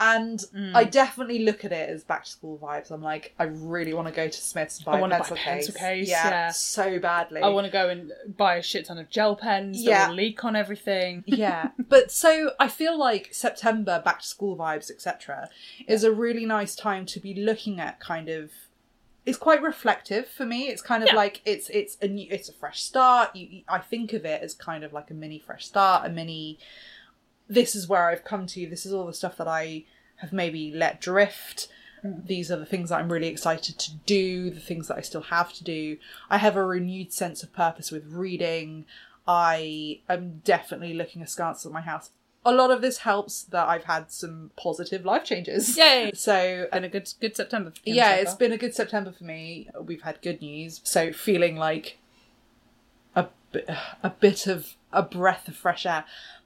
And 0.00 0.38
Mm. 0.54 0.74
I 0.76 0.84
definitely 0.84 1.40
look 1.40 1.64
at 1.64 1.72
it 1.72 1.88
as 1.90 2.04
back 2.04 2.24
to 2.24 2.30
school 2.30 2.58
vibes. 2.58 2.90
I'm 2.90 3.02
like, 3.02 3.34
I 3.38 3.44
really 3.44 3.92
want 3.94 4.06
to 4.08 4.14
go 4.14 4.28
to 4.28 4.40
Smith's 4.40 4.78
and 4.78 4.84
buy 4.86 4.92
I 4.92 4.98
a 4.98 5.00
wanna 5.00 5.18
buy 5.18 5.28
a 5.28 5.34
pencil 5.34 5.74
case, 5.74 6.08
Yeah, 6.08 6.28
yeah. 6.28 6.50
so 6.50 6.98
badly. 6.98 7.40
I 7.42 7.48
want 7.48 7.64
to 7.66 7.70
go 7.72 7.88
and 7.88 8.12
buy 8.36 8.56
a 8.56 8.62
shit 8.62 8.86
ton 8.86 8.98
of 8.98 9.10
gel 9.10 9.34
pens 9.36 9.82
Yeah. 9.82 9.98
that 9.98 10.08
will 10.10 10.16
leak 10.16 10.44
on 10.44 10.54
everything. 10.56 11.24
yeah 11.26 11.70
but 11.88 12.10
so 12.12 12.52
i 12.60 12.68
feel 12.68 12.98
like 12.98 13.32
september 13.32 14.00
back 14.04 14.20
to 14.20 14.26
school 14.26 14.56
vibes 14.56 14.90
etc 14.90 15.48
is 15.86 16.04
a 16.04 16.12
really 16.12 16.44
nice 16.46 16.74
time 16.76 17.04
to 17.06 17.18
be 17.20 17.34
looking 17.34 17.80
at 17.80 17.98
kind 18.00 18.28
of 18.28 18.50
it's 19.26 19.38
quite 19.38 19.60
reflective 19.62 20.26
for 20.28 20.44
me 20.46 20.68
it's 20.68 20.82
kind 20.82 21.02
of 21.02 21.08
Yeah. 21.10 21.16
like 21.16 21.40
it's 21.44 21.68
it's 21.70 21.96
a 22.00 22.08
new 22.08 22.26
it's 22.30 22.48
a 22.48 22.52
fresh 22.52 22.82
start 22.82 23.34
you- 23.36 23.62
i 23.68 23.78
think 23.78 24.12
of 24.12 24.24
it 24.24 24.42
as 24.42 24.54
kind 24.54 24.84
of 24.84 24.92
like 24.92 25.10
a 25.10 25.14
mini 25.14 25.38
fresh 25.38 25.66
start 25.66 26.06
a 26.06 26.08
mini 26.08 26.58
this 27.48 27.74
is 27.74 27.88
where 27.88 28.08
i've 28.08 28.24
come 28.24 28.46
to 28.46 28.66
this 28.66 28.84
is 28.84 28.92
all 28.92 29.06
the 29.06 29.12
stuff 29.12 29.36
that 29.36 29.48
i 29.48 29.84
have 30.18 30.32
maybe 30.32 30.72
let 30.72 31.00
drift 31.00 31.68
mm. 32.04 32.26
these 32.26 32.50
are 32.50 32.56
the 32.56 32.66
things 32.66 32.90
that 32.90 32.98
I'm 32.98 33.10
really 33.10 33.28
excited 33.28 33.78
to 33.78 33.94
do, 34.06 34.50
the 34.50 34.60
things 34.60 34.88
that 34.88 34.96
I 34.96 35.00
still 35.00 35.22
have 35.22 35.52
to 35.54 35.64
do. 35.64 35.96
I 36.28 36.38
have 36.38 36.56
a 36.56 36.64
renewed 36.64 37.12
sense 37.12 37.42
of 37.42 37.52
purpose 37.52 37.90
with 37.90 38.06
reading. 38.12 38.84
I 39.26 40.00
am 40.08 40.40
definitely 40.44 40.94
looking 40.94 41.22
askance 41.22 41.64
at 41.64 41.72
my 41.72 41.82
house. 41.82 42.10
A 42.44 42.52
lot 42.52 42.70
of 42.70 42.80
this 42.80 42.98
helps 42.98 43.42
that 43.44 43.68
I've 43.68 43.84
had 43.84 44.10
some 44.10 44.52
positive 44.56 45.04
life 45.04 45.24
changes. 45.24 45.76
Yay! 45.76 46.12
So 46.14 46.66
and 46.72 46.84
a 46.84 46.88
good 46.88 47.12
good 47.20 47.36
September. 47.36 47.72
Yeah, 47.84 48.16
so 48.16 48.22
it's 48.22 48.34
been 48.34 48.52
a 48.52 48.58
good 48.58 48.74
September 48.74 49.12
for 49.12 49.24
me. 49.24 49.68
We've 49.80 50.02
had 50.02 50.22
good 50.22 50.40
news, 50.40 50.80
so 50.82 51.12
feeling 51.12 51.56
like 51.56 51.98
a 53.14 53.26
a 54.02 54.10
bit 54.10 54.46
of 54.46 54.76
a 54.92 55.02
breath 55.02 55.46
of 55.48 55.56
fresh 55.56 55.84
air. 55.84 56.04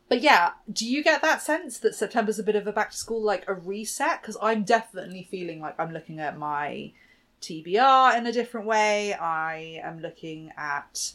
But 0.08 0.20
yeah, 0.22 0.50
do 0.70 0.86
you 0.86 1.02
get 1.02 1.22
that 1.22 1.40
sense 1.40 1.78
that 1.78 1.94
September's 1.94 2.38
a 2.38 2.42
bit 2.42 2.56
of 2.56 2.66
a 2.66 2.72
back 2.72 2.90
to 2.90 2.96
school, 2.96 3.22
like 3.22 3.44
a 3.48 3.54
reset? 3.54 4.20
Because 4.20 4.36
I'm 4.42 4.62
definitely 4.62 5.26
feeling 5.30 5.60
like 5.60 5.78
I'm 5.80 5.92
looking 5.92 6.18
at 6.20 6.36
my 6.38 6.92
TBR 7.40 8.18
in 8.18 8.26
a 8.26 8.32
different 8.32 8.66
way. 8.66 9.14
I 9.14 9.80
am 9.82 10.00
looking 10.00 10.52
at 10.56 11.12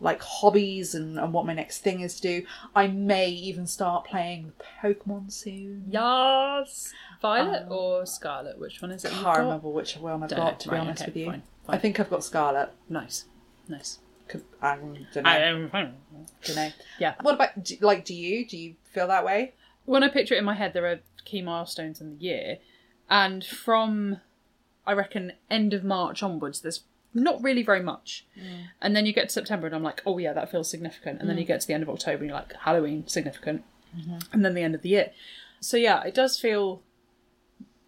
like 0.00 0.22
hobbies 0.22 0.94
and, 0.94 1.18
and 1.18 1.32
what 1.32 1.44
my 1.46 1.52
next 1.54 1.78
thing 1.78 2.00
is 2.02 2.20
to 2.20 2.22
do. 2.40 2.46
I 2.74 2.86
may 2.86 3.30
even 3.30 3.66
start 3.66 4.04
playing 4.04 4.52
Pokemon 4.82 5.32
soon. 5.32 5.86
Yes. 5.88 6.92
Violet 7.20 7.62
Um, 7.64 7.72
or 7.72 8.06
Scarlet? 8.06 8.60
Which 8.60 8.80
one 8.80 8.92
is 8.92 9.04
it? 9.04 9.12
I 9.12 9.22
can't 9.22 9.38
remember 9.38 9.68
which 9.68 9.96
one 9.96 10.22
I've 10.22 10.28
Don't 10.28 10.38
got, 10.38 10.52
know. 10.52 10.58
to 10.58 10.68
be 10.68 10.74
Right, 10.74 10.80
honest 10.82 11.02
okay, 11.02 11.08
with 11.10 11.16
you. 11.16 11.26
fine, 11.26 11.42
I 11.68 11.78
think 11.78 11.98
I've 11.98 12.10
got 12.10 12.22
Scarlet. 12.22 12.70
Nice, 12.88 13.24
nice. 13.66 13.98
I 14.62 14.76
don't 14.76 14.92
know. 15.24 15.30
I, 15.30 15.38
don't 16.44 16.56
know. 16.56 16.70
yeah. 16.98 17.14
What 17.22 17.34
about 17.34 17.62
do, 17.62 17.76
like? 17.80 18.04
Do 18.04 18.14
you 18.14 18.46
do 18.46 18.56
you 18.56 18.74
feel 18.92 19.06
that 19.08 19.24
way? 19.24 19.54
when 19.88 20.04
I 20.04 20.08
picture 20.08 20.34
it 20.34 20.38
in 20.38 20.44
my 20.44 20.54
head, 20.54 20.74
there 20.74 20.86
are 20.86 21.00
key 21.24 21.40
milestones 21.40 22.00
in 22.00 22.10
the 22.10 22.22
year, 22.22 22.58
and 23.08 23.42
from 23.42 24.20
I 24.86 24.92
reckon 24.92 25.32
end 25.50 25.72
of 25.72 25.82
March 25.82 26.22
onwards, 26.22 26.60
there's 26.60 26.84
not 27.14 27.42
really 27.42 27.62
very 27.62 27.82
much, 27.82 28.26
mm. 28.38 28.66
and 28.82 28.94
then 28.94 29.06
you 29.06 29.14
get 29.14 29.28
to 29.28 29.32
September, 29.32 29.66
and 29.66 29.74
I'm 29.74 29.82
like, 29.82 30.02
oh 30.04 30.18
yeah, 30.18 30.34
that 30.34 30.50
feels 30.50 30.70
significant, 30.70 31.20
and 31.20 31.28
then 31.28 31.38
you 31.38 31.44
mm. 31.44 31.48
get 31.48 31.62
to 31.62 31.66
the 31.66 31.72
end 31.72 31.82
of 31.82 31.88
October, 31.88 32.18
and 32.18 32.26
you're 32.26 32.38
like, 32.38 32.52
Halloween 32.52 33.08
significant, 33.08 33.64
mm-hmm. 33.96 34.18
and 34.30 34.44
then 34.44 34.52
the 34.52 34.62
end 34.62 34.74
of 34.74 34.82
the 34.82 34.90
year. 34.90 35.10
So 35.60 35.78
yeah, 35.78 36.02
it 36.04 36.14
does 36.14 36.38
feel 36.38 36.82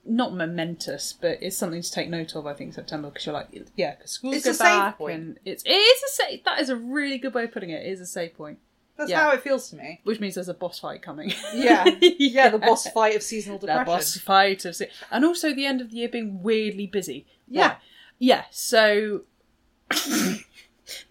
not 0.04 0.34
momentous, 0.34 1.12
but 1.12 1.38
it's 1.42 1.56
something 1.56 1.82
to 1.82 1.90
take 1.92 2.08
note 2.08 2.34
of. 2.34 2.46
I 2.46 2.54
think 2.54 2.74
September 2.74 3.08
because 3.10 3.26
you're 3.26 3.34
like, 3.34 3.48
yeah, 3.76 3.94
because 3.96 4.10
schools 4.12 4.36
It's 4.36 4.58
go 4.58 4.64
back, 4.64 4.98
point. 4.98 5.14
and 5.14 5.38
it's 5.44 5.62
it 5.64 5.70
is 5.72 6.02
a 6.02 6.08
save. 6.22 6.44
That 6.44 6.60
is 6.60 6.68
a 6.70 6.76
really 6.76 7.18
good 7.18 7.34
way 7.34 7.44
of 7.44 7.52
putting 7.52 7.70
it. 7.70 7.84
It 7.86 7.90
is 7.92 8.00
a 8.00 8.06
save 8.06 8.34
point, 8.34 8.58
That's 8.96 9.10
Yeah. 9.10 9.20
how 9.20 9.30
it 9.32 9.42
feels 9.42 9.68
to 9.70 9.76
me. 9.76 10.00
which 10.04 10.18
means 10.20 10.34
there's 10.36 10.48
a 10.48 10.54
boss 10.54 10.78
fight 10.80 11.02
coming. 11.02 11.32
Yeah, 11.54 11.84
yeah, 12.00 12.48
the 12.48 12.58
boss 12.58 12.88
fight 12.90 13.14
of 13.16 13.22
seasonal 13.22 13.58
depression. 13.58 13.84
boss 13.86 14.16
fight 14.18 14.64
of 14.64 14.74
se- 14.76 14.90
and 15.10 15.24
also 15.24 15.52
the 15.54 15.66
end 15.66 15.80
of 15.80 15.90
the 15.90 15.96
year 15.98 16.08
being 16.08 16.42
weirdly 16.42 16.86
busy. 16.86 17.26
Yeah. 17.48 17.68
Why? 17.68 17.76
yeah. 18.18 18.44
So. 18.50 19.22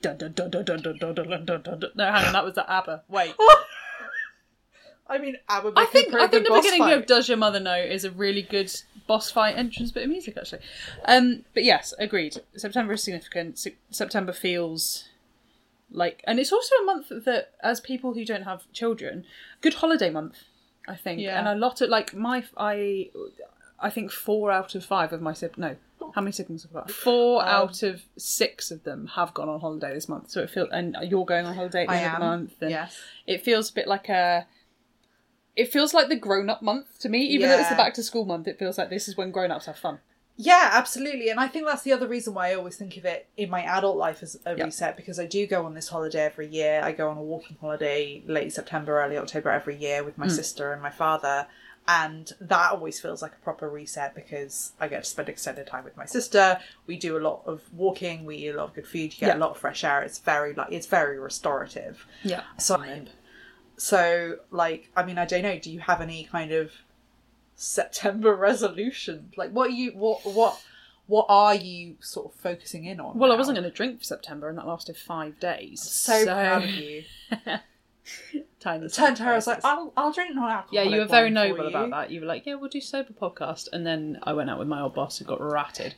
dun, 0.02 0.18
dun, 0.18 0.34
dun, 0.34 0.50
dun, 0.50 0.66
dun, 0.66 0.82
dun, 0.82 0.98
dun, 0.98 1.14
dun, 1.14 1.46
dun, 1.46 1.46
dun, 1.46 1.80
dun. 1.80 1.92
No, 1.96 2.12
hang 2.12 2.26
on, 2.26 2.34
that 2.34 2.44
was 2.46 2.56
the 2.56 2.70
ABBA. 2.70 3.04
Wait, 3.08 3.34
I 5.10 5.18
mean, 5.18 5.38
Abba 5.50 5.74
I 5.76 5.86
think 5.86 6.14
I 6.14 6.28
think 6.28 6.46
the 6.48 6.54
beginning 6.54 6.80
fight. 6.84 6.98
of 6.98 7.06
"Does 7.08 7.28
Your 7.28 7.38
Mother 7.38 7.60
Know" 7.60 7.76
is 7.76 8.04
a 8.06 8.12
really 8.12 8.42
good 8.44 8.72
boss 9.08 9.32
fight 9.32 9.58
entrance 9.58 9.92
bit 9.92 10.04
of 10.04 10.10
music, 10.10 10.38
actually. 10.38 10.62
Um, 11.06 11.44
but 11.56 11.64
yes, 11.64 11.94
agreed. 11.98 12.38
September 12.56 12.94
is 12.94 13.04
significant. 13.04 13.58
Se- 13.58 13.76
September 13.90 14.32
feels 14.34 15.06
like, 15.92 16.24
and 16.28 16.40
it's 16.40 16.52
also 16.52 16.76
a 16.76 16.86
month 16.86 17.10
that, 17.26 17.54
as 17.64 17.80
people 17.80 18.14
who 18.14 18.24
don't 18.24 18.44
have 18.44 18.72
children, 18.72 19.26
good 19.62 19.76
holiday 19.76 20.10
month. 20.10 20.44
I 20.88 20.96
think, 20.96 21.20
Yeah. 21.22 21.38
and 21.40 21.48
a 21.48 21.56
lot 21.56 21.82
of 21.82 21.90
like 21.90 22.14
my 22.16 22.44
I, 22.58 23.10
I 23.80 23.90
think 23.90 24.12
four 24.12 24.52
out 24.52 24.74
of 24.76 24.84
five 24.86 25.14
of 25.14 25.22
my 25.22 25.34
siblings. 25.34 25.78
No, 26.02 26.12
how 26.16 26.22
many 26.22 26.32
siblings 26.32 26.64
have 26.64 26.72
I 26.76 26.80
got? 26.82 26.92
Four 26.92 27.42
Um, 27.44 27.48
out 27.48 27.84
of 27.84 28.04
six 28.18 28.72
of 28.72 28.84
them 28.84 29.08
have 29.16 29.34
gone 29.34 29.50
on 29.50 29.60
holiday 29.60 29.94
this 29.94 30.08
month. 30.10 30.32
So 30.32 30.42
it 30.42 30.50
feels, 30.50 30.70
and 30.72 30.96
you're 31.04 31.26
going 31.26 31.46
on 31.46 31.54
holiday 31.56 31.82
at 31.84 31.88
the 31.90 31.94
I 31.94 31.98
end 31.98 32.14
of 32.14 32.20
the 32.20 32.26
month. 32.26 32.54
And 32.62 32.72
Yes. 32.72 32.98
it 33.28 33.44
feels 33.44 33.70
a 33.70 33.74
bit 33.74 33.88
like 33.88 34.10
a 34.10 34.48
it 35.60 35.72
feels 35.72 35.94
like 35.94 36.08
the 36.10 36.16
grown-up 36.16 36.62
month 36.62 36.88
to 37.00 37.10
me 37.10 37.22
even 37.34 37.50
though 37.50 37.60
it's 37.60 37.70
the 37.70 37.76
back 37.76 37.94
to 37.94 38.04
school 38.04 38.26
month 38.26 38.48
it 38.48 38.58
feels 38.60 38.78
like 38.78 38.90
this 38.90 39.08
is 39.08 39.18
when 39.18 39.32
grown-ups 39.32 39.66
have 39.68 39.78
fun 39.78 40.00
Yeah, 40.42 40.70
absolutely. 40.82 41.28
And 41.32 41.38
I 41.46 41.48
think 41.50 41.66
that's 41.66 41.82
the 41.88 41.92
other 41.92 42.08
reason 42.08 42.34
why 42.34 42.46
I 42.52 42.54
always 42.56 42.78
think 42.78 42.96
of 42.96 43.04
it 43.04 43.28
in 43.36 43.50
my 43.50 43.62
adult 43.78 43.98
life 43.98 44.24
as 44.24 44.40
a 44.46 44.56
Yeah. 44.56 44.64
reset 44.68 44.96
because 44.96 45.20
I 45.20 45.26
do 45.26 45.46
go 45.56 45.66
on 45.66 45.74
this 45.74 45.90
holiday 45.90 46.24
every 46.32 46.48
year. 46.48 46.80
I 46.82 46.94
go 46.94 47.10
on 47.10 47.18
a 47.18 47.22
walking 47.34 47.58
holiday 47.60 48.24
late 48.26 48.54
September, 48.54 48.92
early 49.04 49.18
October 49.18 49.50
every 49.52 49.76
year 49.76 50.02
with 50.08 50.18
my 50.18 50.28
Hmm. 50.28 50.38
sister 50.42 50.66
and 50.72 50.82
my 50.82 50.92
father. 51.04 51.38
And 51.90 52.32
that 52.40 52.72
always 52.72 53.02
feels 53.02 53.22
like 53.22 53.34
a 53.34 53.44
proper 53.44 53.68
reset 53.68 54.16
because 54.16 54.72
I 54.80 54.88
get 54.88 55.04
to 55.04 55.10
spend 55.10 55.28
extended 55.28 55.68
time 55.68 55.84
with 55.84 55.98
my 55.98 56.06
sister. 56.06 56.46
We 56.88 56.96
do 57.08 57.18
a 57.18 57.24
lot 57.30 57.42
of 57.46 57.58
walking, 57.74 58.18
we 58.24 58.36
eat 58.38 58.50
a 58.56 58.58
lot 58.60 58.68
of 58.70 58.74
good 58.76 58.88
food, 58.88 59.10
you 59.14 59.20
get 59.20 59.32
Yeah. 59.32 59.38
a 59.40 59.44
lot 59.46 59.52
of 59.52 59.58
fresh 59.58 59.84
air. 59.84 60.02
It's 60.04 60.20
very 60.20 60.54
like 60.54 60.72
it's 60.72 60.88
very 60.88 61.20
restorative. 61.20 62.06
yeah 62.24 62.44
So, 62.58 62.78
so 63.80 64.36
like, 64.52 64.92
I 64.96 65.04
mean, 65.04 65.18
I 65.18 65.26
don't 65.26 65.42
know. 65.44 65.58
Do 65.58 65.72
you 65.72 65.80
have 65.80 66.02
any 66.02 66.26
kind 66.26 66.52
of 66.52 66.72
September 67.56 68.36
resolution? 68.50 69.32
Like, 69.38 69.52
what 69.52 69.70
are 69.70 69.74
you 69.74 69.92
what 69.92 70.26
what 70.26 70.62
what 71.08 71.26
are 71.28 71.56
you 71.56 71.96
sort 72.02 72.28
of 72.32 72.40
focusing 72.40 72.86
in 72.86 73.00
on? 73.00 73.18
well 73.18 73.32
i 73.32 73.36
wasn't 73.36 73.58
going 73.58 73.68
to 73.68 73.76
drink 73.76 73.98
for 73.98 74.04
september 74.04 74.48
and 74.48 74.60
that 74.60 74.68
lasted 74.68 74.96
five 74.96 75.40
days 75.40 75.82
so, 75.82 76.24
proud 76.24 76.64
of 76.64 76.70
you. 76.70 77.04
tiny 78.60 78.88
Turned 78.90 79.18
to 79.18 79.24
her, 79.24 79.32
I 79.32 79.36
was 79.36 79.48
like. 79.48 79.66
I'll 79.66 79.92
I'll 79.98 80.12
drink 80.12 80.36
non-alcoholic. 80.36 80.72
yeah 80.72 80.84
you 80.84 81.00
were 81.00 81.08
very 81.08 81.32
noble 81.32 81.68
about 81.68 81.90
that 81.90 82.12
you 82.12 82.22
were 82.22 82.28
like 82.28 82.46
yeah 82.46 82.54
we'll 82.56 82.70
do 82.70 82.80
sober 82.80 83.12
podcast 83.12 83.70
and 83.74 83.88
then 83.88 84.20
i 84.22 84.34
went 84.34 84.52
out 84.52 84.60
with 84.60 84.68
my 84.68 84.82
old 84.82 84.94
boss 84.94 85.18
who 85.18 85.26
got 85.26 85.42
ratted 85.42 85.96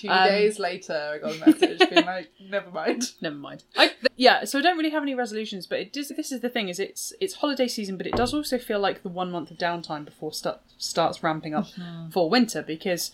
Two 0.00 0.08
Um, 0.08 0.28
days 0.28 0.58
later, 0.58 0.94
I 1.14 1.18
got 1.18 1.36
a 1.36 1.38
message 1.46 1.78
being 1.90 2.06
like, 2.06 2.30
"Never 2.40 2.70
mind." 2.70 3.12
never 3.20 3.36
mind. 3.36 3.64
I, 3.76 3.88
th- 3.88 3.98
yeah 4.16 4.44
so 4.44 4.58
i 4.58 4.62
don't 4.62 4.76
really 4.76 4.90
have 4.90 5.02
any 5.02 5.14
resolutions 5.14 5.66
but 5.66 5.78
it 5.78 5.92
does 5.94 6.08
this 6.08 6.30
is 6.30 6.40
the 6.40 6.48
thing 6.50 6.68
is 6.68 6.78
it's 6.78 7.12
it's 7.20 7.34
holiday 7.36 7.66
season 7.66 7.96
but 7.96 8.06
it 8.06 8.14
does 8.14 8.34
also 8.34 8.58
feel 8.58 8.78
like 8.78 9.02
the 9.02 9.08
one 9.08 9.30
month 9.30 9.50
of 9.50 9.56
downtime 9.56 10.04
before 10.04 10.30
start, 10.32 10.60
starts 10.76 11.22
ramping 11.22 11.54
up 11.54 11.66
for 12.12 12.28
winter 12.28 12.60
because 12.62 13.12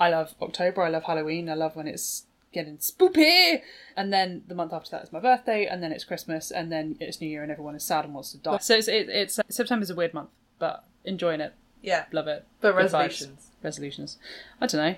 i 0.00 0.08
love 0.10 0.34
october 0.42 0.82
i 0.82 0.88
love 0.88 1.04
halloween 1.04 1.48
i 1.48 1.54
love 1.54 1.76
when 1.76 1.86
it's 1.86 2.24
getting 2.52 2.78
spoopy 2.78 3.60
and 3.96 4.12
then 4.12 4.42
the 4.48 4.54
month 4.56 4.72
after 4.72 4.90
that 4.90 5.04
is 5.04 5.12
my 5.12 5.20
birthday 5.20 5.66
and 5.66 5.82
then 5.82 5.92
it's 5.92 6.04
christmas 6.04 6.50
and 6.50 6.72
then 6.72 6.96
it's 6.98 7.20
new 7.20 7.28
year 7.28 7.42
and 7.44 7.52
everyone 7.52 7.76
is 7.76 7.84
sad 7.84 8.04
and 8.04 8.12
wants 8.14 8.32
to 8.32 8.38
die. 8.38 8.58
So 8.58 8.74
it's 8.74 8.88
it, 8.88 9.08
it's 9.08 9.38
september's 9.48 9.90
a 9.90 9.94
weird 9.94 10.14
month 10.14 10.30
but 10.58 10.84
enjoying 11.04 11.40
it. 11.40 11.54
Yeah, 11.80 12.06
love 12.10 12.26
it. 12.26 12.44
But 12.60 12.74
resolutions. 12.74 13.50
resolutions. 13.62 14.18
I 14.60 14.66
don't 14.66 14.80
know 14.80 14.96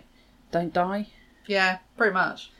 don't 0.51 0.73
die 0.73 1.09
Yeah, 1.47 1.79
pretty 1.97 2.13
much. 2.15 2.51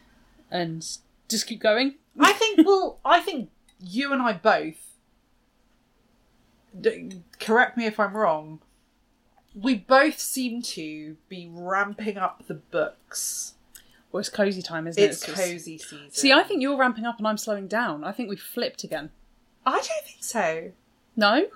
and 0.51 0.87
just 1.29 1.47
keep 1.47 1.61
going 1.61 1.95
I 2.19 2.33
think. 2.33 2.67
Well, 2.67 2.99
I 3.05 3.21
think 3.21 3.51
you 3.79 4.13
and 4.13 4.21
I 4.21 4.33
both. 4.35 4.97
D- 6.79 7.23
correct 7.39 7.77
me 7.77 7.87
if 7.87 7.99
I'm 7.99 8.17
wrong. 8.17 8.61
We 9.55 9.75
both 9.77 10.19
seem 10.21 10.63
to 10.63 11.17
be 11.29 11.49
ramping 11.53 12.17
up 12.19 12.47
the 12.47 12.55
books 12.55 13.55
Well, 14.13 14.21
it's 14.21 14.29
cozy 14.29 14.63
time, 14.63 14.87
isn't 14.87 15.03
it? 15.03 15.07
It's 15.07 15.27
it? 15.29 15.35
cozy 15.35 15.79
season. 15.79 16.11
See, 16.11 16.33
I 16.33 16.43
think 16.43 16.63
you're 16.63 16.77
ramping 16.77 17.05
up 17.07 17.19
and 17.19 17.27
I'm 17.27 17.39
slowing 17.39 17.67
down. 17.69 18.05
I 18.05 18.13
think 18.13 18.29
we 18.29 18.37
flipped 18.37 18.85
again. 18.85 19.11
I 19.67 19.73
don't 19.73 20.05
think 20.07 20.23
so. 20.23 20.73
No, 21.17 21.47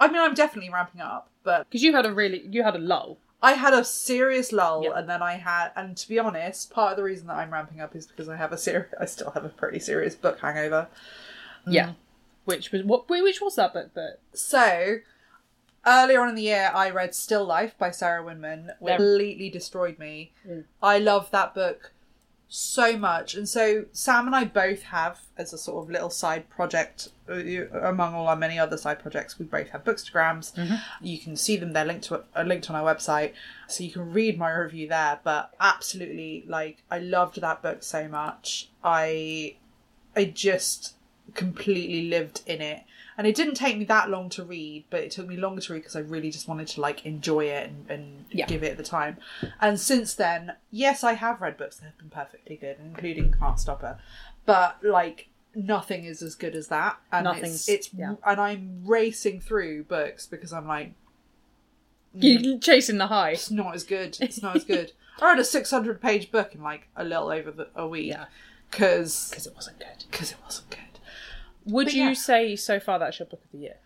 I 0.00 0.08
mean, 0.08 0.18
I'm 0.20 0.34
definitely 0.34 0.70
ramping 0.70 1.00
up, 1.00 1.30
but 1.42 1.68
because 1.68 1.82
you 1.82 1.94
had 1.94 2.04
a 2.06 2.12
really 2.12 2.46
you 2.50 2.62
had 2.62 2.74
a 2.74 2.78
lull. 2.78 3.18
I 3.44 3.52
had 3.52 3.74
a 3.74 3.84
serious 3.84 4.52
lull, 4.52 4.84
Yeah. 4.84 4.92
and 4.98 5.08
then 5.08 5.22
I 5.22 5.34
had, 5.34 5.70
and 5.76 5.94
to 5.98 6.08
be 6.08 6.18
honest, 6.18 6.70
part 6.70 6.92
of 6.92 6.96
the 6.96 7.02
reason 7.02 7.26
that 7.26 7.36
I'm 7.36 7.52
ramping 7.52 7.80
up 7.80 7.94
is 7.94 8.06
because 8.06 8.28
I 8.28 8.36
have 8.36 8.52
a 8.52 8.56
serious, 8.58 8.92
I 8.98 9.04
still 9.04 9.30
have 9.32 9.44
a 9.44 9.50
pretty 9.50 9.78
serious 9.78 10.14
book 10.14 10.40
hangover. 10.40 10.88
Yeah. 11.66 11.92
Which 12.46 12.72
was 12.72 12.82
what? 12.84 13.08
Which 13.08 13.40
was 13.42 13.56
that 13.56 13.72
book? 13.74 13.90
But 13.94 14.20
So, 14.32 14.96
earlier 15.86 16.20
on 16.20 16.28
in 16.30 16.34
the 16.34 16.42
year, 16.42 16.70
I 16.74 16.90
read 16.90 17.14
Still 17.14 17.44
Life 17.44 17.76
by 17.78 17.90
Sarah 17.90 18.22
Winman, 18.24 18.70
which 18.80 18.96
completely 18.96 19.50
destroyed 19.50 19.98
me. 19.98 20.32
Mm. 20.48 20.64
I 20.82 20.98
love 20.98 21.30
that 21.30 21.54
book 21.54 21.92
so 22.48 22.96
much. 22.96 23.34
And 23.34 23.48
so, 23.48 23.86
Sam 23.92 24.26
and 24.26 24.36
I 24.36 24.44
both 24.44 24.82
have, 24.84 25.20
as 25.36 25.52
a 25.52 25.58
sort 25.58 25.84
of 25.84 25.90
little 25.90 26.10
side 26.10 26.48
project, 26.48 27.08
uh, 27.28 27.34
among 27.80 28.14
all 28.14 28.28
our 28.28 28.36
many 28.36 28.58
other 28.58 28.76
side 28.76 28.98
projects, 29.00 29.38
we 29.38 29.46
both 29.46 29.70
have 29.70 29.84
bookstagrams. 29.84 30.52
You 31.00 31.18
can 31.18 31.36
see 31.36 31.56
them, 31.56 31.72
they're 31.72 31.84
linked, 31.84 32.04
to, 32.04 32.24
uh, 32.36 32.42
linked 32.42 32.70
on 32.70 32.76
our 32.76 32.94
website. 32.94 33.32
So, 33.68 33.82
you 33.82 33.90
can 33.90 34.12
read 34.12 34.38
my 34.38 34.50
review 34.52 34.88
there. 34.88 35.20
But 35.24 35.52
absolutely, 35.60 36.44
like, 36.46 36.82
I 36.90 36.98
loved 36.98 37.40
that 37.40 37.62
book 37.62 37.82
so 37.82 38.08
much. 38.08 38.68
I 38.82 39.56
I 40.16 40.26
just 40.26 40.94
completely 41.34 42.08
lived 42.08 42.42
in 42.46 42.60
it. 42.60 42.84
And 43.16 43.26
it 43.26 43.34
didn't 43.36 43.54
take 43.54 43.78
me 43.78 43.84
that 43.84 44.10
long 44.10 44.28
to 44.30 44.42
read, 44.44 44.84
but 44.90 45.00
it 45.00 45.10
took 45.12 45.26
me 45.28 45.36
longer 45.36 45.60
to 45.62 45.72
read 45.72 45.80
because 45.80 45.94
I 45.96 46.00
really 46.00 46.30
just 46.30 46.48
wanted 46.48 46.66
to 46.68 46.80
like 46.80 47.06
enjoy 47.06 47.44
it 47.46 47.68
and, 47.70 47.86
and 47.90 48.24
Yeah. 48.30 48.46
give 48.46 48.62
it 48.64 48.76
the 48.76 48.82
time. 48.82 49.18
And 49.60 49.78
since 49.78 50.14
then, 50.14 50.54
yes, 50.70 51.04
I 51.04 51.12
have 51.12 51.40
read 51.40 51.56
books 51.56 51.76
that 51.76 51.84
have 51.86 51.98
been 51.98 52.10
perfectly 52.10 52.56
good, 52.56 52.76
including 52.84 53.32
Can't 53.38 53.58
Stop 53.60 53.82
Her. 53.82 53.98
But 54.46 54.78
like 54.82 55.28
nothing 55.54 56.04
is 56.04 56.22
as 56.22 56.34
good 56.34 56.56
as 56.56 56.66
that. 56.68 56.96
And 57.12 57.24
Nothing's- 57.24 57.68
it's, 57.68 57.86
it's 57.88 57.94
yeah. 57.94 58.14
and 58.26 58.40
I'm 58.40 58.82
racing 58.84 59.40
through 59.40 59.84
books 59.84 60.26
because 60.26 60.52
I'm 60.52 60.66
like, 60.66 60.94
mm, 62.16 62.42
you're 62.44 62.58
chasing 62.58 62.98
the 62.98 63.06
high. 63.06 63.30
it's 63.30 63.50
not 63.50 63.74
as 63.74 63.84
good. 63.84 64.18
It's 64.20 64.42
not 64.42 64.56
as 64.56 64.64
good. 64.64 64.92
I 65.20 65.26
read 65.30 65.38
a 65.38 65.44
600 65.44 66.00
page 66.02 66.32
book 66.32 66.54
in 66.54 66.62
like 66.62 66.88
a 66.96 67.04
little 67.04 67.28
over 67.28 67.52
the, 67.52 67.68
a 67.76 67.86
week. 67.86 68.08
Yeah. 68.08 68.24
Because 68.70 69.30
Because 69.30 69.46
it 69.46 69.54
wasn't 69.54 69.78
good. 69.78 70.04
because 70.10 70.32
it 70.32 70.38
wasn't 70.44 70.70
good. 70.70 70.78
Would 71.66 71.86
But 71.86 71.94
you 71.94 72.02
yeah. 72.04 72.12
say 72.14 72.56
so 72.56 72.78
far 72.80 72.98
that's 72.98 73.18
your 73.18 73.26
book 73.26 73.42
of 73.44 73.50
the 73.52 73.58
year? 73.58 73.76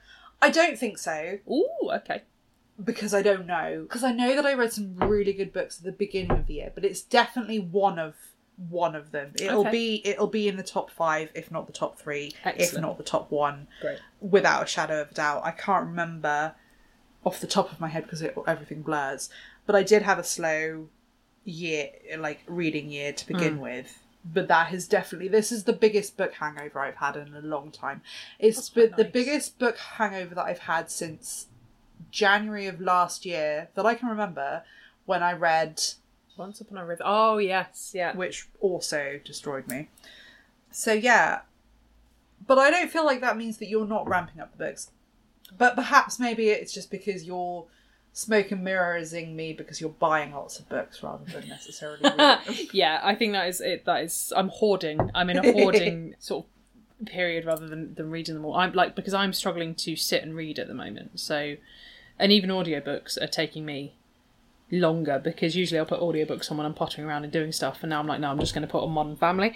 I 0.43 0.51
don't 0.51 0.79
think 0.79 0.99
so. 0.99 1.39
Ooh, 1.51 1.91
okay. 1.93 2.23
because 2.85 3.13
I 3.13 3.23
don't 3.23 3.47
know. 3.47 3.83
Because 3.83 4.05
I 4.05 4.13
know 4.13 4.37
that 4.37 4.47
I 4.47 4.55
read 4.55 4.73
some 4.73 4.97
really 4.97 5.33
good 5.33 5.53
books 5.53 5.79
at 5.79 5.85
the 5.85 5.93
beginning 5.93 6.33
of 6.33 6.47
the 6.47 6.55
year, 6.55 6.71
but 6.75 6.85
it's 6.85 7.03
definitely 7.03 7.59
one 7.59 7.99
of 7.99 8.15
one 8.69 8.95
of 8.97 9.13
them. 9.13 9.33
It'll 9.41 9.61
Okay. 9.61 9.71
be 9.71 10.03
it'll 10.05 10.27
be 10.29 10.49
in 10.49 10.57
the 10.57 10.63
top 10.65 10.91
five, 10.91 11.31
if 11.35 11.51
not 11.51 11.67
the 11.69 11.73
top 11.73 11.99
three, 11.99 12.33
if 12.57 12.77
not 12.77 12.99
the 12.99 13.05
top 13.05 13.31
one, 13.31 13.69
Great. 13.81 13.99
without 14.21 14.65
a 14.65 14.67
shadow 14.67 15.01
of 15.03 15.11
a 15.13 15.15
doubt. 15.15 15.43
I 15.45 15.51
can't 15.53 15.87
remember 15.87 16.55
off 17.25 17.41
the 17.41 17.47
top 17.47 17.71
of 17.73 17.79
my 17.81 17.89
head 17.89 18.03
because 18.05 18.23
everything 18.47 18.83
blurs, 18.83 19.29
but 19.67 19.75
I 19.77 19.83
did 19.85 20.03
have 20.03 20.19
a 20.19 20.25
slow 20.25 20.89
year, 21.45 21.91
like 22.19 22.41
reading 22.47 22.91
year 22.91 23.13
to 23.13 23.27
begin 23.27 23.59
Mm. 23.59 23.63
with. 23.63 23.99
But 24.31 24.49
that 24.49 24.75
is 24.75 24.87
definitely 24.87 25.29
this 25.29 25.51
is 25.51 25.65
the 25.65 25.73
biggest 25.73 26.17
book 26.17 26.35
hangover 26.35 26.81
I've 26.81 26.97
had 26.97 27.17
in 27.17 27.35
a 27.35 27.41
long 27.41 27.71
time. 27.71 28.03
It's 28.39 28.69
quite 28.69 28.97
the 28.97 29.05
biggest 29.05 29.59
book 29.59 29.79
hangover 29.79 30.35
that 30.35 30.45
I've 30.45 30.59
had 30.61 30.91
since 30.91 31.47
January 32.11 32.67
of 32.67 32.81
last 32.81 33.25
year 33.25 33.69
that 33.75 33.87
I 33.87 33.95
can 33.95 34.09
remember 34.09 34.63
when 35.07 35.23
I 35.23 35.33
read, 35.33 35.83
Once 36.37 36.61
Upon 36.61 36.79
a 36.79 36.85
River. 36.85 37.03
Oh, 37.05 37.39
yes, 37.39 37.93
yeah. 37.95 38.15
which 38.15 38.49
also 38.61 39.19
destroyed 39.25 39.67
me. 39.69 39.89
So 40.71 40.93
yeah, 40.93 41.41
but 42.47 42.59
I 42.59 42.71
don't 42.71 42.91
feel 42.91 43.05
like 43.05 43.21
that 43.21 43.37
means 43.37 43.59
that 43.59 43.69
you're 43.69 43.87
not 43.87 44.07
ramping 44.07 44.41
up 44.41 44.53
the 44.53 44.65
books. 44.65 44.91
But 45.57 45.75
perhaps 45.75 46.19
maybe 46.19 46.51
it's 46.51 46.73
just 46.73 46.91
because 46.91 47.25
you're 47.25 47.67
smoke 48.19 48.51
and 48.51 48.65
mirroring 48.65 49.37
me 49.37 49.53
because 49.53 49.81
you're 49.81 49.91
buying 49.91 50.33
lots 50.33 50.59
of 50.59 50.69
books 50.69 51.05
rather 51.05 51.25
than 51.27 51.49
necessarily 51.49 52.01
reading 52.03 52.69
yeah, 52.73 53.01
I 53.01 53.15
think 53.15 53.33
that 53.33 53.47
is 53.47 53.61
it. 53.61 53.85
That 53.85 54.03
is, 54.03 54.33
I'm 54.37 54.49
hoarding. 54.49 55.11
I'm 55.15 55.31
in 55.31 55.39
a 55.39 55.53
hoarding 55.53 56.17
sort 56.19 56.45
of 56.45 57.07
period 57.07 57.47
rather 57.47 57.69
than, 57.69 57.95
than 57.95 58.11
reading 58.11 58.35
them 58.35 58.45
all. 58.45 58.57
I'm 58.57 58.73
like 58.73 58.97
because 58.97 59.15
I'm 59.15 59.33
struggling 59.33 59.77
to 59.77 59.95
sit 59.95 60.25
and 60.25 60.35
read 60.35 60.59
at 60.59 60.67
the 60.67 60.75
moment. 60.75 61.21
So, 61.21 61.57
and 62.19 62.33
even 62.33 62.51
audiobooks 62.51 63.23
are 63.23 63.29
taking 63.29 63.65
me 63.65 63.95
longer 64.73 65.21
because 65.23 65.55
usually 65.55 65.79
I'll 65.79 65.87
put 65.87 66.01
audiobooks 66.01 66.51
on 66.51 66.57
when 66.57 66.67
I'm 66.67 66.75
pottering 66.75 67.07
around 67.07 67.23
and 67.23 67.33
doing 67.33 67.53
stuff, 67.53 67.79
and 67.83 67.91
now 67.91 68.01
I'm 68.01 68.09
like, 68.09 68.19
no, 68.19 68.33
I'm 68.33 68.41
just 68.41 68.53
going 68.53 68.67
to 68.67 68.69
put 68.69 68.83
on 68.83 68.91
Modern 68.91 69.15
Family. 69.15 69.55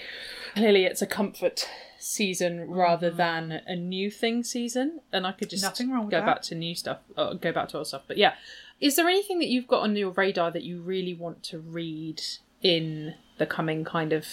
Clearly, 0.55 0.85
it's 0.85 1.03
a 1.03 1.07
comfort 1.07 1.68
season 2.03 2.69
rather 2.71 3.11
than 3.11 3.61
a 3.67 3.77
new 3.77 4.11
thing 4.11 4.43
season, 4.43 5.01
and 5.12 5.27
I 5.27 5.33
could 5.33 5.51
just 5.51 5.62
Nothing 5.62 5.91
wrong 5.91 6.09
go 6.09 6.19
that. 6.19 6.27
back 6.27 6.43
to 6.43 6.55
new 6.55 6.75
stuff, 6.75 6.99
uh, 7.17 7.35
go 7.35 7.53
back 7.53 7.69
to 7.69 7.79
old 7.79 7.87
stuff. 7.87 8.03
But 8.07 8.19
yeah, 8.19 8.35
is 8.81 8.97
there 8.97 9.09
anything 9.09 9.38
that 9.38 9.49
you've 9.49 9.69
got 9.69 9.83
on 9.83 9.95
your 9.97 10.11
radar 10.11 10.51
that 10.51 10.62
you 10.65 10.81
really 10.81 11.15
want 11.15 11.43
to 11.45 11.59
read 11.59 12.21
in 12.62 13.15
the 13.38 13.47
coming 13.47 13.85
kind 13.85 14.12
of 14.12 14.27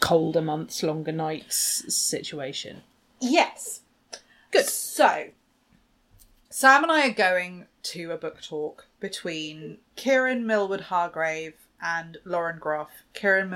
colder 0.00 0.42
months, 0.42 0.82
longer 0.82 1.12
nights 1.12 1.94
situation? 1.94 2.82
Yes. 3.20 3.80
Good. 4.50 4.66
So, 4.66 5.28
Sam 6.50 6.82
and 6.82 6.92
I 6.92 7.08
are 7.08 7.12
going 7.12 7.66
to 7.84 8.10
a 8.12 8.16
book 8.18 8.42
talk 8.42 8.86
between 8.98 9.78
Kiran 9.96 10.42
Millwood 10.44 10.82
Hargrave 10.82 11.54
and 11.80 12.18
Lauren 12.24 12.58
Groff. 12.58 12.90
Kiran 13.14 13.48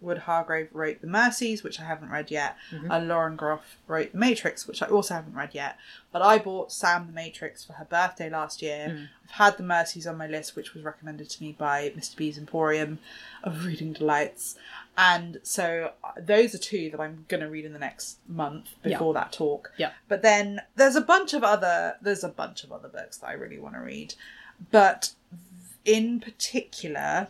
Millwood 0.00 0.18
Hargrave 0.18 0.68
wrote 0.72 1.00
The 1.00 1.06
Mercies, 1.06 1.62
which 1.62 1.80
I 1.80 1.84
haven't 1.84 2.10
read 2.10 2.30
yet, 2.30 2.56
and 2.90 3.08
Lauren 3.08 3.36
Groff 3.36 3.78
wrote 3.88 4.12
The 4.12 4.18
Matrix, 4.18 4.66
which 4.66 4.82
I 4.82 4.86
also 4.86 5.14
haven't 5.14 5.34
read 5.34 5.54
yet. 5.54 5.78
But 6.12 6.22
I 6.22 6.38
bought 6.38 6.72
Sam 6.72 7.06
The 7.06 7.12
Matrix 7.12 7.64
for 7.64 7.74
her 7.74 7.84
birthday 7.84 8.30
last 8.30 8.62
year. 8.62 9.08
I've 9.24 9.30
had 9.32 9.56
The 9.56 9.62
Mercies 9.62 10.06
on 10.06 10.16
my 10.16 10.26
list, 10.26 10.54
which 10.54 10.74
was 10.74 10.84
recommended 10.84 11.28
to 11.30 11.42
me 11.42 11.52
by 11.52 11.90
Mr. 11.96 12.16
B's 12.16 12.38
Emporium 12.38 12.98
of 13.42 13.64
Reading 13.64 13.92
Delights. 13.92 14.56
And 14.98 15.40
so 15.42 15.92
uh, 16.02 16.12
those 16.18 16.54
are 16.54 16.58
two 16.58 16.90
that 16.90 17.00
I'm 17.00 17.26
going 17.28 17.42
to 17.42 17.50
read 17.50 17.64
in 17.64 17.72
the 17.72 17.78
next 17.78 18.18
month 18.28 18.68
before 18.82 19.12
that 19.14 19.32
talk. 19.32 19.72
Yeah. 19.76 19.92
But 20.08 20.22
then 20.22 20.62
there's 20.74 20.96
a 20.96 21.02
bunch 21.02 21.34
of 21.34 21.44
other 21.44 21.96
there's 22.00 22.24
a 22.24 22.28
bunch 22.28 22.64
of 22.64 22.72
other 22.72 22.88
books 22.88 23.18
that 23.18 23.28
I 23.28 23.32
really 23.32 23.58
want 23.58 23.74
to 23.74 23.80
read. 23.80 24.14
But 24.70 25.12
in 25.84 26.18
particular, 26.20 27.28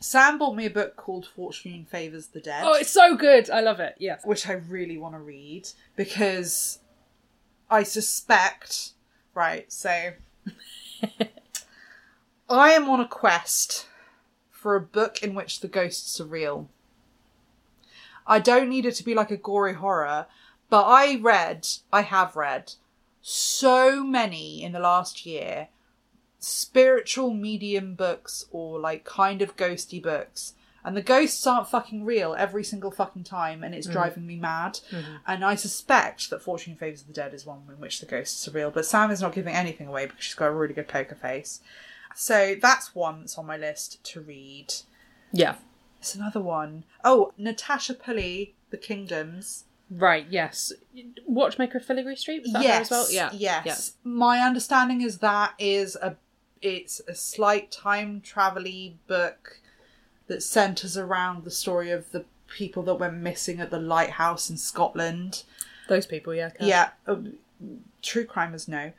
Sam 0.00 0.38
bought 0.38 0.54
me 0.54 0.66
a 0.66 0.70
book 0.70 0.96
called 0.96 1.26
Fortune 1.26 1.86
Favors 1.86 2.26
the 2.28 2.40
Dead, 2.40 2.64
Oh, 2.66 2.74
it's 2.74 2.90
so 2.90 3.16
good! 3.16 3.48
I 3.48 3.60
love 3.60 3.80
it. 3.80 3.94
Yes. 3.98 4.22
which 4.24 4.48
I 4.48 4.52
really 4.52 4.98
want 4.98 5.14
to 5.14 5.18
read 5.18 5.68
because 5.96 6.80
I 7.70 7.82
suspect 7.84 8.90
right, 9.34 9.70
so 9.72 10.12
I 12.48 12.70
am 12.72 12.88
on 12.90 13.00
a 13.00 13.08
quest 13.08 13.86
for 14.50 14.76
a 14.76 14.80
book 14.80 15.22
in 15.22 15.34
which 15.34 15.60
the 15.60 15.68
ghosts 15.68 16.20
are 16.20 16.26
real. 16.26 16.68
I 18.26 18.38
don't 18.38 18.68
need 18.68 18.86
it 18.86 18.94
to 18.96 19.04
be 19.04 19.14
like 19.14 19.30
a 19.30 19.36
gory 19.36 19.74
horror, 19.74 20.26
but 20.70 20.84
I 20.84 21.16
read, 21.16 21.66
I 21.92 22.02
have 22.02 22.36
read 22.36 22.74
so 23.20 24.04
many 24.04 24.62
in 24.62 24.72
the 24.72 24.80
last 24.80 25.24
year 25.24 25.68
spiritual 26.44 27.32
medium 27.32 27.94
books 27.94 28.44
or 28.50 28.78
like 28.78 29.04
kind 29.04 29.40
of 29.42 29.56
ghosty 29.56 30.02
books. 30.02 30.54
And 30.84 30.94
the 30.94 31.02
ghosts 31.02 31.46
aren't 31.46 31.70
fucking 31.70 32.04
real 32.04 32.34
every 32.38 32.62
single 32.62 32.90
fucking 32.90 33.24
time, 33.24 33.64
and 33.64 33.74
it's 33.74 33.86
mm-hmm. 33.86 33.94
driving 33.94 34.26
me 34.26 34.36
mad. 34.36 34.80
Mm-hmm. 34.90 35.14
And 35.26 35.42
I 35.42 35.54
suspect 35.54 36.28
that 36.28 36.42
Fortune 36.42 36.76
Favours 36.76 37.04
the 37.04 37.14
Dead 37.14 37.32
is 37.32 37.46
one 37.46 37.62
in 37.70 37.80
which 37.80 38.00
the 38.00 38.06
ghosts 38.06 38.46
are 38.46 38.50
real, 38.50 38.70
but 38.70 38.84
Sam 38.84 39.10
is 39.10 39.22
not 39.22 39.32
giving 39.32 39.54
anything 39.54 39.88
away 39.88 40.04
because 40.04 40.22
she's 40.22 40.34
got 40.34 40.48
a 40.48 40.52
really 40.52 40.74
good 40.74 40.88
poker 40.88 41.14
face. 41.14 41.60
So 42.14 42.54
that's 42.60 42.94
one 42.94 43.20
that's 43.20 43.38
on 43.38 43.46
my 43.46 43.56
list 43.56 44.04
to 44.04 44.20
read. 44.20 44.74
Yeah. 45.32 45.54
It's 46.00 46.14
another 46.14 46.40
one. 46.40 46.84
Oh, 47.02 47.32
Natasha 47.38 47.94
Pulley, 47.94 48.54
The 48.68 48.76
Kingdoms. 48.76 49.64
Right. 49.90 50.26
Yes. 50.28 50.70
Watchmaker 51.26 51.78
of 51.78 51.86
Filigree 51.86 52.16
Street. 52.16 52.42
Was 52.42 52.52
that 52.52 52.62
yes, 52.62 52.80
as 52.82 52.90
well? 52.90 53.06
Yeah. 53.10 53.62
Yes. 53.64 53.94
My 54.04 54.40
understanding 54.40 55.00
is 55.00 55.18
that 55.18 55.54
is 55.58 55.96
a 55.96 56.16
it's 56.66 57.00
a 57.06 57.14
slight 57.14 57.70
time 57.70 58.20
travel-y 58.20 58.94
book 59.06 59.60
that 60.26 60.42
centres 60.42 60.96
around 60.96 61.44
the 61.44 61.50
story 61.50 61.90
of 61.90 62.10
the 62.12 62.24
people 62.48 62.82
that 62.84 62.94
went 62.94 63.14
missing 63.14 63.60
at 63.60 63.70
the 63.70 63.78
lighthouse 63.78 64.48
in 64.48 64.56
Scotland. 64.56 65.44
Those 65.88 66.06
people. 66.06 66.34
Yeah. 66.34 66.50
Yeah, 66.60 66.90
uh, 67.06 67.16
true 68.02 68.24
crimers 68.24 68.68
no. 68.68 68.92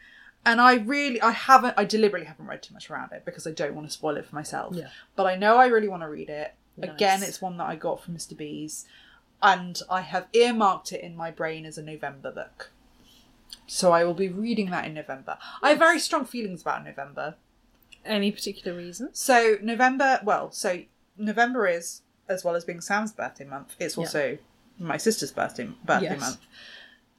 And 0.45 0.61
I 0.61 0.75
really, 0.75 1.19
I 1.21 1.31
haven't, 1.31 1.73
I 1.75 1.85
deliberately 1.85 2.27
haven't 2.27 2.45
read 2.45 2.61
too 2.61 2.73
much 2.73 2.89
around 2.91 3.11
it 3.13 3.23
because 3.25 3.47
I 3.47 3.51
don't 3.51 3.73
want 3.73 3.87
to 3.87 3.93
spoil 3.93 4.15
it 4.17 4.25
for 4.27 4.35
myself. 4.35 4.75
Yeah. 4.75 4.89
But 5.15 5.25
I 5.25 5.35
know 5.35 5.57
I 5.57 5.65
really 5.67 5.87
want 5.87 6.03
to 6.03 6.09
read 6.09 6.29
it. 6.29 6.53
Again, 6.79 7.23
it's 7.23 7.41
one 7.41 7.57
that 7.57 7.67
I 7.67 7.75
got 7.75 8.03
from 8.03 8.15
Mr. 8.15 8.35
B's, 8.35 8.85
and 9.41 9.81
I 9.89 10.01
have 10.01 10.27
earmarked 10.33 10.91
it 10.91 11.01
in 11.01 11.15
my 11.15 11.31
brain 11.31 11.65
as 11.65 11.77
a 11.77 11.83
November 11.83 12.31
book. 12.31 12.71
So 13.65 13.91
I 13.91 14.03
will 14.03 14.13
be 14.13 14.27
reading 14.27 14.69
that 14.71 14.85
in 14.85 14.93
November. 14.93 15.37
I 15.63 15.69
have 15.69 15.79
very 15.79 15.99
strong 15.99 16.25
feelings 16.25 16.61
about 16.61 16.83
November. 16.83 17.35
Any 18.05 18.31
particular 18.31 18.77
reason? 18.77 19.09
So 19.13 19.57
November, 19.61 20.19
well, 20.23 20.51
so 20.51 20.81
November 21.17 21.67
is, 21.67 22.01
as 22.29 22.43
well 22.43 22.55
as 22.55 22.63
being 22.63 22.81
Sam's 22.81 23.11
birthday 23.11 23.45
month, 23.45 23.75
it's 23.79 23.97
also 23.97 24.37
my 24.79 24.97
sister's 24.97 25.31
birthday 25.31 25.67
birthday 25.83 26.05
Yes. 26.11 26.19
month. 26.19 26.37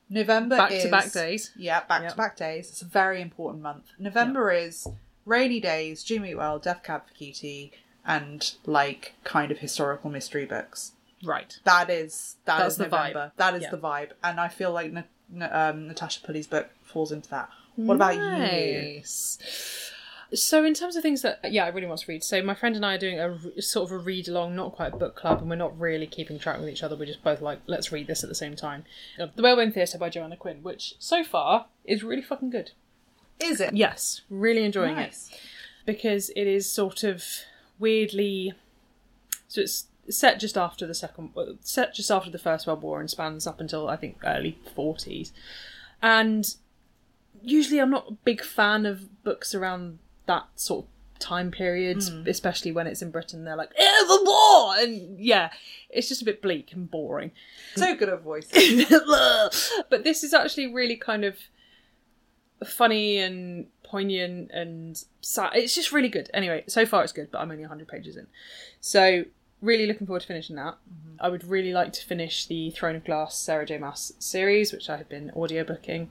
November 0.09 0.57
Back 0.57 0.71
is 0.73 0.85
to 0.85 0.91
back 0.91 1.11
days. 1.13 1.51
Yeah, 1.57 1.83
back 1.85 2.03
Yep. 2.03 2.11
to 2.13 2.17
back 2.17 2.37
days. 2.37 2.69
It's 2.71 2.83
a 2.83 2.87
very 2.87 3.21
important 3.21 3.63
month. 3.63 3.87
November 3.99 4.53
is 4.53 4.87
rainy 5.25 5.59
days, 5.59 6.05
Jimmy 6.05 6.35
Well, 6.35 6.59
Death 6.61 6.83
Cab 6.85 7.09
for 7.09 7.15
Cutie, 7.15 7.73
and 8.07 8.55
like 8.67 9.15
kind 9.25 9.51
of 9.51 9.59
historical 9.59 10.09
mystery 10.11 10.47
books. 10.47 10.93
Right. 11.25 11.59
That 11.65 11.91
is 11.91 12.37
that 12.45 12.59
That's 12.59 12.73
is 12.75 12.79
the 12.79 12.85
November. 12.85 13.33
That 13.37 13.55
is 13.55 13.63
Yeah. 13.63 13.71
the 13.71 13.79
vibe, 13.79 14.11
and 14.23 14.39
I 14.39 14.47
feel 14.49 14.71
like 14.71 14.93
Na- 14.93 15.03
Na- 15.29 15.71
um, 15.71 15.89
Natasha 15.89 16.21
Pulley's 16.21 16.47
book 16.47 16.69
falls 16.85 17.11
into 17.11 17.29
that. 17.31 17.51
What 17.75 17.95
about 17.95 18.15
you? 18.15 19.03
Nice. 20.37 20.45
So, 20.45 20.65
in 20.65 20.75
terms 20.75 20.97
of 20.97 21.03
things 21.03 21.23
that, 21.23 21.41
yeah, 21.51 21.65
I 21.65 21.69
really 21.69 21.87
want 21.87 22.01
to 22.01 22.07
read. 22.11 22.23
So, 22.23 22.43
my 22.43 22.55
friend 22.55 22.77
and 22.77 22.85
I 22.85 22.95
are 22.95 22.99
doing 22.99 23.19
a 23.19 23.63
sort 23.63 23.91
of 23.91 23.93
a 23.93 23.99
read 23.99 24.29
along, 24.29 24.55
not 24.55 24.73
quite 24.73 24.93
a 24.93 24.97
book 24.97 25.17
club, 25.17 25.41
and 25.41 25.49
we're 25.49 25.57
not 25.57 25.79
really 25.79 26.07
keeping 26.07 26.39
track 26.39 26.59
with 26.59 26.69
each 26.69 26.83
other. 26.83 26.97
We're 26.97 27.07
just 27.07 27.25
both 27.25 27.41
like, 27.41 27.61
let's 27.67 27.91
read 27.91 28.07
this 28.07 28.23
at 28.23 28.29
the 28.29 28.35
same 28.35 28.55
time. 28.55 28.85
The 29.17 29.43
Whalebone 29.43 29.73
Theatre 29.73 29.99
by 29.99 30.11
Joanna 30.11 30.37
Quinn, 30.37 30.63
which 30.63 30.95
so 30.99 31.25
far 31.25 31.67
is 31.85 32.05
really 32.05 32.23
fucking 32.23 32.51
good. 32.51 32.73
Is 33.39 33.61
it? 33.61 33.75
Yes, 33.75 34.23
really 34.31 34.65
enjoying 34.65 34.97
it 34.99 35.17
because 35.85 36.31
it 36.31 36.47
is 36.47 36.71
sort 36.71 37.05
of 37.05 37.25
weirdly. 37.79 38.53
So 39.49 39.61
it's 39.63 39.87
set 40.09 40.41
just 40.41 40.57
after 40.57 40.87
the 40.87 40.95
second, 40.95 41.31
set 41.61 41.95
just 41.95 42.11
after 42.11 42.31
the 42.31 42.39
First 42.39 42.67
World 42.67 42.83
War 42.83 43.01
and 43.01 43.11
spans 43.11 43.47
up 43.47 43.61
until 43.61 43.89
I 43.89 43.97
think 43.97 44.19
early 44.25 44.59
forties, 44.75 45.33
and 46.03 46.55
usually 47.43 47.81
I'm 47.81 47.91
not 47.91 48.09
a 48.09 48.13
big 48.13 48.43
fan 48.43 48.87
of 48.87 49.23
books 49.23 49.55
around 49.55 49.99
that 50.27 50.47
sort 50.55 50.85
of 50.85 50.91
time 51.19 51.51
period, 51.51 52.03
especially 52.27 52.73
when 52.73 52.87
it's 52.87 53.03
in 53.03 53.11
Britain. 53.11 53.45
They're 53.45 53.57
like, 53.57 53.73
"Eh, 53.77 54.05
the 54.07 54.23
war," 54.25 54.77
and 54.77 55.19
yeah, 55.19 55.51
it's 55.91 56.09
just 56.09 56.23
a 56.23 56.25
bit 56.25 56.43
bleak 56.43 56.73
and 56.73 56.91
boring. 56.91 57.33
So 57.75 57.95
good 57.95 58.09
at 58.09 58.23
voice. 58.23 58.49
but 59.91 60.05
this 60.05 60.23
is 60.23 60.35
actually 60.35 60.73
really 60.73 60.97
kind 60.97 61.25
of 61.25 61.37
funny 62.65 63.19
and 63.19 63.67
poignant 63.83 64.51
and 64.53 65.03
sad. 65.21 65.53
It's 65.55 65.75
just 65.75 65.93
really 65.93 66.09
good. 66.09 66.31
Anyway, 66.35 66.65
so 66.67 66.87
far 66.87 67.03
it's 67.03 67.13
good, 67.13 67.31
but 67.31 67.41
I'm 67.41 67.51
only 67.51 67.63
100 67.63 67.89
pages 67.89 68.17
in. 68.17 68.27
So, 68.81 69.25
really 69.63 69.87
looking 69.87 70.07
forward 70.07 70.21
to 70.21 70.27
finishing 70.27 70.57
that. 70.57 70.77
I 71.19 71.29
would 71.29 71.45
really 71.45 71.73
like 71.73 71.93
to 71.95 72.05
finish 72.05 72.47
the 72.47 72.71
Throne 72.71 72.97
of 72.97 73.05
Glass 73.05 73.39
Sarah 73.39 73.65
J. 73.65 73.79
Maas 73.79 74.13
series, 74.19 74.73
which 74.73 74.91
I 74.91 74.97
have 74.97 75.09
been 75.09 75.33
audiobooking 75.35 76.09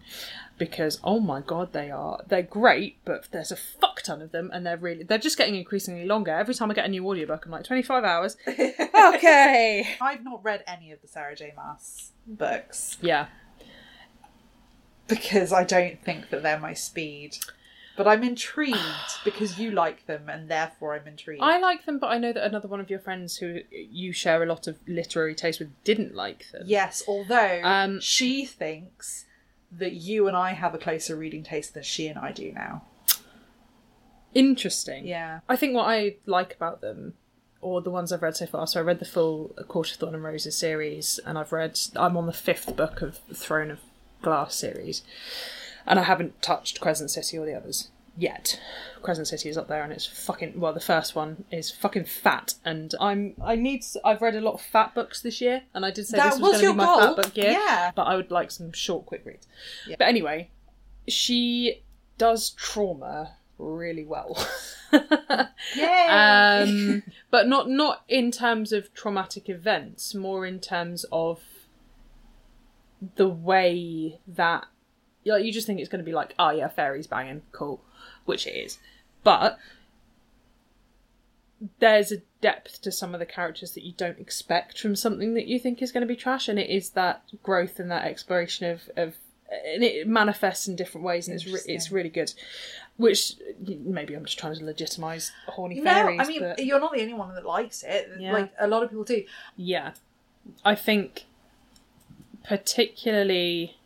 because 0.57 0.99
oh 1.03 1.19
my 1.19 1.41
god, 1.41 1.73
they 1.73 1.91
are 1.91 2.21
they're 2.27 2.41
great, 2.41 2.97
but 3.05 3.27
there's 3.31 3.51
a 3.51 3.55
fuck 3.55 4.01
ton 4.01 4.21
of 4.21 4.31
them 4.31 4.49
and 4.53 4.65
they're 4.65 4.77
really 4.77 5.03
they're 5.03 5.17
just 5.17 5.37
getting 5.37 5.55
increasingly 5.55 6.05
longer. 6.05 6.31
Every 6.31 6.53
time 6.55 6.71
I 6.71 6.73
get 6.73 6.85
a 6.85 6.89
new 6.89 7.07
audiobook, 7.07 7.45
I'm 7.45 7.51
like 7.51 7.63
25 7.65 8.03
hours. 8.03 8.37
okay. 8.47 9.95
I've 10.01 10.23
not 10.23 10.43
read 10.43 10.63
any 10.67 10.91
of 10.91 11.01
the 11.01 11.07
Sarah 11.07 11.35
J. 11.35 11.53
Maas 11.55 12.11
books 12.27 12.97
Yeah. 13.01 13.27
because 15.07 15.53
I 15.53 15.63
don't 15.63 16.01
think 16.03 16.29
that 16.29 16.43
they're 16.43 16.59
my 16.59 16.73
speed. 16.73 17.37
But 17.97 18.07
I'm 18.09 18.23
intrigued 18.23 18.77
because 19.23 19.57
you 19.57 19.71
like 19.71 20.05
them, 20.05 20.27
and 20.27 20.49
therefore 20.49 20.95
I'm 20.95 21.07
intrigued. 21.07 21.41
I 21.41 21.59
like 21.59 21.85
them, 21.85 21.97
but 21.97 22.07
I 22.07 22.17
know 22.17 22.33
that 22.33 22.45
another 22.45 22.67
one 22.67 22.81
of 22.81 22.89
your 22.89 22.99
friends 22.99 23.37
who 23.37 23.59
you 23.71 24.11
share 24.11 24.43
a 24.43 24.45
lot 24.45 24.67
of 24.67 24.77
literary 24.85 25.33
taste 25.33 25.59
with 25.59 25.69
didn't 25.85 26.13
like 26.13 26.51
them. 26.51 26.63
Yes, 26.65 27.03
although 27.07 27.61
Um, 27.63 28.01
she 28.01 28.45
thinks 28.45 29.25
that 29.77 29.93
you 29.93 30.27
and 30.27 30.35
I 30.35 30.53
have 30.53 30.73
a 30.73 30.77
closer 30.77 31.15
reading 31.15 31.43
taste 31.43 31.73
than 31.73 31.83
she 31.83 32.07
and 32.07 32.17
I 32.17 32.31
do 32.31 32.51
now. 32.51 32.83
Interesting. 34.33 35.07
Yeah. 35.07 35.39
I 35.47 35.55
think 35.55 35.73
what 35.73 35.87
I 35.87 36.17
like 36.25 36.53
about 36.53 36.81
them, 36.81 37.13
or 37.61 37.81
the 37.81 37.89
ones 37.89 38.11
I've 38.11 38.21
read 38.21 38.35
so 38.35 38.45
far, 38.45 38.67
so 38.67 38.79
I 38.79 38.83
read 38.83 38.99
the 38.99 39.05
full 39.05 39.55
Court 39.67 39.91
of 39.91 39.97
Thorn 39.97 40.15
and 40.15 40.23
Roses 40.23 40.57
series, 40.57 41.19
and 41.25 41.37
I've 41.37 41.51
read, 41.51 41.79
I'm 41.95 42.17
on 42.17 42.25
the 42.25 42.33
fifth 42.33 42.75
book 42.75 43.01
of 43.01 43.19
the 43.27 43.35
Throne 43.35 43.71
of 43.71 43.79
Glass 44.21 44.55
series, 44.55 45.03
and 45.85 45.99
I 45.99 46.03
haven't 46.03 46.41
touched 46.41 46.81
Crescent 46.81 47.11
City 47.11 47.37
or 47.37 47.45
the 47.45 47.55
others 47.55 47.89
yet. 48.17 48.59
Crescent 49.01 49.27
City 49.27 49.49
is 49.49 49.57
up 49.57 49.67
there, 49.67 49.83
and 49.83 49.93
it's 49.93 50.05
fucking, 50.05 50.59
well, 50.59 50.73
the 50.73 50.79
first 50.79 51.15
one 51.15 51.45
is 51.51 51.69
fucking 51.69 52.05
fat, 52.05 52.55
and 52.65 52.93
I'm, 52.99 53.35
I 53.43 53.55
need, 53.55 53.83
I've 54.03 54.21
read 54.21 54.35
a 54.35 54.41
lot 54.41 54.55
of 54.55 54.61
fat 54.61 54.95
books 54.95 55.21
this 55.21 55.41
year, 55.41 55.61
and 55.73 55.85
I 55.85 55.91
did 55.91 56.07
say 56.07 56.17
That 56.17 56.33
this 56.33 56.41
was, 56.41 56.53
was 56.53 56.61
going 56.61 56.73
to 56.75 56.81
be 56.81 56.85
my 56.85 56.85
goal. 56.85 57.15
fat 57.15 57.15
book 57.23 57.37
year, 57.37 57.51
Yeah. 57.51 57.91
but 57.95 58.03
I 58.03 58.15
would 58.15 58.31
like 58.31 58.49
some 58.51 58.71
short, 58.71 59.05
quick 59.05 59.23
reads. 59.25 59.47
Yeah. 59.87 59.95
But 59.99 60.07
anyway, 60.07 60.49
she 61.07 61.83
does 62.17 62.49
trauma 62.51 63.35
really 63.59 64.05
well. 64.05 64.37
Yay! 65.75 66.07
um, 66.09 67.03
but 67.31 67.47
not 67.47 67.69
not 67.69 68.03
in 68.07 68.31
terms 68.31 68.71
of 68.71 68.93
traumatic 68.93 69.49
events, 69.49 70.13
more 70.15 70.45
in 70.45 70.59
terms 70.59 71.05
of 71.11 71.41
the 73.17 73.27
way 73.29 74.19
that 74.27 74.65
like, 75.25 75.43
you 75.43 75.51
just 75.51 75.67
think 75.67 75.79
it's 75.79 75.89
going 75.89 75.99
to 76.03 76.05
be 76.05 76.13
like, 76.13 76.33
oh 76.39 76.49
yeah, 76.51 76.67
fairies 76.67 77.07
banging, 77.07 77.41
cool, 77.51 77.83
which 78.25 78.47
it 78.47 78.51
is, 78.51 78.79
but 79.23 79.57
there's 81.79 82.11
a 82.11 82.17
depth 82.41 82.81
to 82.81 82.91
some 82.91 83.13
of 83.13 83.19
the 83.19 83.25
characters 83.25 83.71
that 83.71 83.83
you 83.83 83.93
don't 83.93 84.19
expect 84.19 84.79
from 84.79 84.95
something 84.95 85.33
that 85.33 85.47
you 85.47 85.57
think 85.59 85.81
is 85.81 85.91
going 85.91 86.01
to 86.01 86.07
be 86.07 86.15
trash, 86.15 86.47
and 86.47 86.59
it 86.59 86.69
is 86.69 86.91
that 86.91 87.23
growth 87.43 87.79
and 87.79 87.89
that 87.91 88.05
exploration 88.05 88.69
of 88.69 88.89
of 88.95 89.15
and 89.73 89.83
it 89.83 90.07
manifests 90.07 90.67
in 90.67 90.75
different 90.75 91.05
ways, 91.05 91.27
and 91.27 91.35
it's 91.35 91.45
re- 91.45 91.73
it's 91.73 91.91
really 91.91 92.09
good. 92.09 92.33
Which 92.97 93.33
maybe 93.59 94.13
I'm 94.13 94.25
just 94.25 94.39
trying 94.39 94.55
to 94.55 94.63
legitimize 94.63 95.31
horny 95.47 95.79
no, 95.79 95.91
fairies. 95.91 96.21
I 96.21 96.27
mean 96.27 96.41
but 96.41 96.65
you're 96.65 96.79
not 96.79 96.93
the 96.93 97.01
only 97.01 97.13
one 97.13 97.33
that 97.35 97.45
likes 97.45 97.83
it. 97.83 98.09
Yeah. 98.19 98.33
Like 98.33 98.53
a 98.59 98.67
lot 98.67 98.83
of 98.83 98.89
people 98.89 99.03
do. 99.03 99.23
yeah, 99.55 99.91
I 100.63 100.75
think 100.75 101.25
particularly 102.43 103.77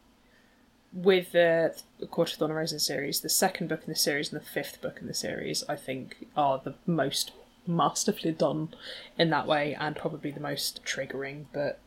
with 0.91 1.32
the 1.32 1.75
Court 2.10 2.32
of 2.32 2.38
Thorn 2.38 2.52
and 2.52 2.58
Roses 2.58 2.86
series, 2.86 3.21
the 3.21 3.30
second 3.30 3.67
book 3.67 3.82
in 3.86 3.89
the 3.89 3.99
series 3.99 4.32
and 4.32 4.41
the 4.41 4.45
fifth 4.45 4.82
book 4.82 4.97
in 5.02 5.08
the 5.08 5.13
series, 5.13 5.63
I 5.69 5.75
think 5.75 6.28
are 6.36 6.60
the 6.63 6.75
most 6.86 7.32
masterfully 7.67 8.34
done 8.34 8.69
in 9.17 9.30
that 9.30 9.47
way, 9.47 9.75
and 9.80 9.95
probably 9.95 10.32
the 10.32 10.39
most 10.39 10.84
triggering, 10.84 11.45
but 11.54 11.80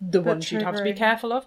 the 0.00 0.20
But 0.20 0.28
ones 0.28 0.52
you'd 0.52 0.62
have 0.62 0.76
to 0.76 0.82
be 0.82 0.92
careful 0.94 1.32
of. 1.32 1.46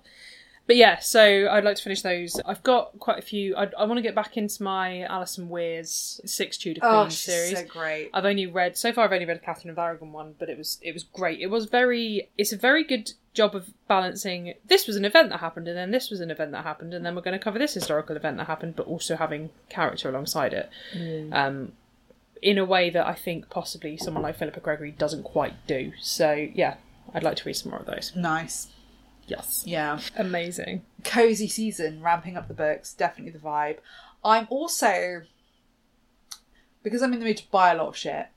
But 0.68 0.76
yeah, 0.76 1.00
so 1.00 1.50
I'd 1.50 1.64
like 1.64 1.76
to 1.78 1.84
finish 1.84 2.02
those. 2.02 2.40
I've 2.46 2.64
got 2.64 2.98
quite 3.00 3.18
a 3.18 3.22
few. 3.22 3.56
I, 3.56 3.70
I 3.78 3.84
want 3.86 3.98
to 3.98 4.02
get 4.02 4.14
back 4.14 4.38
into 4.38 4.62
my 4.62 5.02
Alison 5.02 5.50
Weir's 5.50 6.22
Six 6.24 6.58
Tudor 6.58 6.80
oh, 6.84 7.02
Queens 7.02 7.28
Oh, 7.28 7.32
series. 7.32 7.58
so 7.58 7.66
great. 7.66 8.10
I've 8.14 8.26
only 8.26 8.46
read 8.46 8.78
so 8.78 8.94
far. 8.94 9.06
I've 9.06 9.12
only 9.12 9.26
read 9.26 9.38
a 9.38 9.42
Catherine 9.42 9.72
of 9.72 9.80
Aragon 9.80 10.12
one, 10.14 10.36
but 10.38 10.50
it 10.50 10.58
was 10.58 10.78
it 10.82 10.94
was 10.94 11.04
great. 11.04 11.40
It 11.40 11.48
was 11.48 11.66
very. 11.66 12.30
It's 12.38 12.54
a 12.54 12.58
very 12.58 12.84
good 12.84 13.12
job 13.34 13.56
of 13.56 13.70
balancing. 13.88 14.54
This 14.66 14.88
was 14.88 14.96
an 14.96 15.06
event 15.06 15.30
that 15.30 15.40
happened, 15.40 15.68
and 15.68 15.78
then 15.78 15.92
this 15.92 16.10
was 16.10 16.20
an 16.20 16.32
event 16.32 16.52
that 16.52 16.64
happened, 16.64 16.94
and 16.94 17.06
then 17.06 17.16
we're 17.16 17.22
going 17.22 17.38
to 17.38 17.44
cover 17.44 17.58
this 17.60 17.74
historical 17.74 18.16
event 18.16 18.38
that 18.38 18.48
happened, 18.48 18.76
but 18.76 18.88
also 18.88 19.16
having 19.16 19.50
character 19.70 20.10
alongside 20.10 20.54
it, 20.54 20.70
um, 21.32 21.72
in 22.42 22.58
a 22.58 22.66
way 22.66 22.90
that 22.90 23.06
I 23.06 23.14
think 23.14 23.50
possibly 23.50 23.98
someone 23.98 24.24
like 24.24 24.38
Philippa 24.38 24.60
Gregory 24.60 24.92
doesn't 24.92 25.24
quite 25.24 25.54
do. 25.68 25.92
So 26.02 26.34
yeah, 26.34 26.76
I'd 27.14 27.24
like 27.24 27.38
to 27.38 27.44
read 27.46 27.54
some 27.54 27.72
more 27.72 27.80
of 27.80 27.86
those. 27.86 28.12
Nice. 28.16 28.68
Yes, 29.28 29.64
Yeah. 29.66 30.00
amazing. 30.18 30.84
Cozy 31.06 31.48
season, 31.48 32.02
ramping 32.02 32.36
up 32.36 32.48
the 32.50 32.54
books, 32.54 32.94
definitely 32.94 33.32
the 33.32 33.40
vibe. 33.40 33.78
I'm 34.26 34.48
also 34.50 35.22
because 36.84 37.02
I'm 37.02 37.14
in 37.14 37.20
the 37.20 37.26
mood 37.26 37.38
to 37.38 37.50
buy 37.52 37.72
a 37.72 37.78
lot 37.78 37.88
of 37.88 37.96
shit 37.98 38.28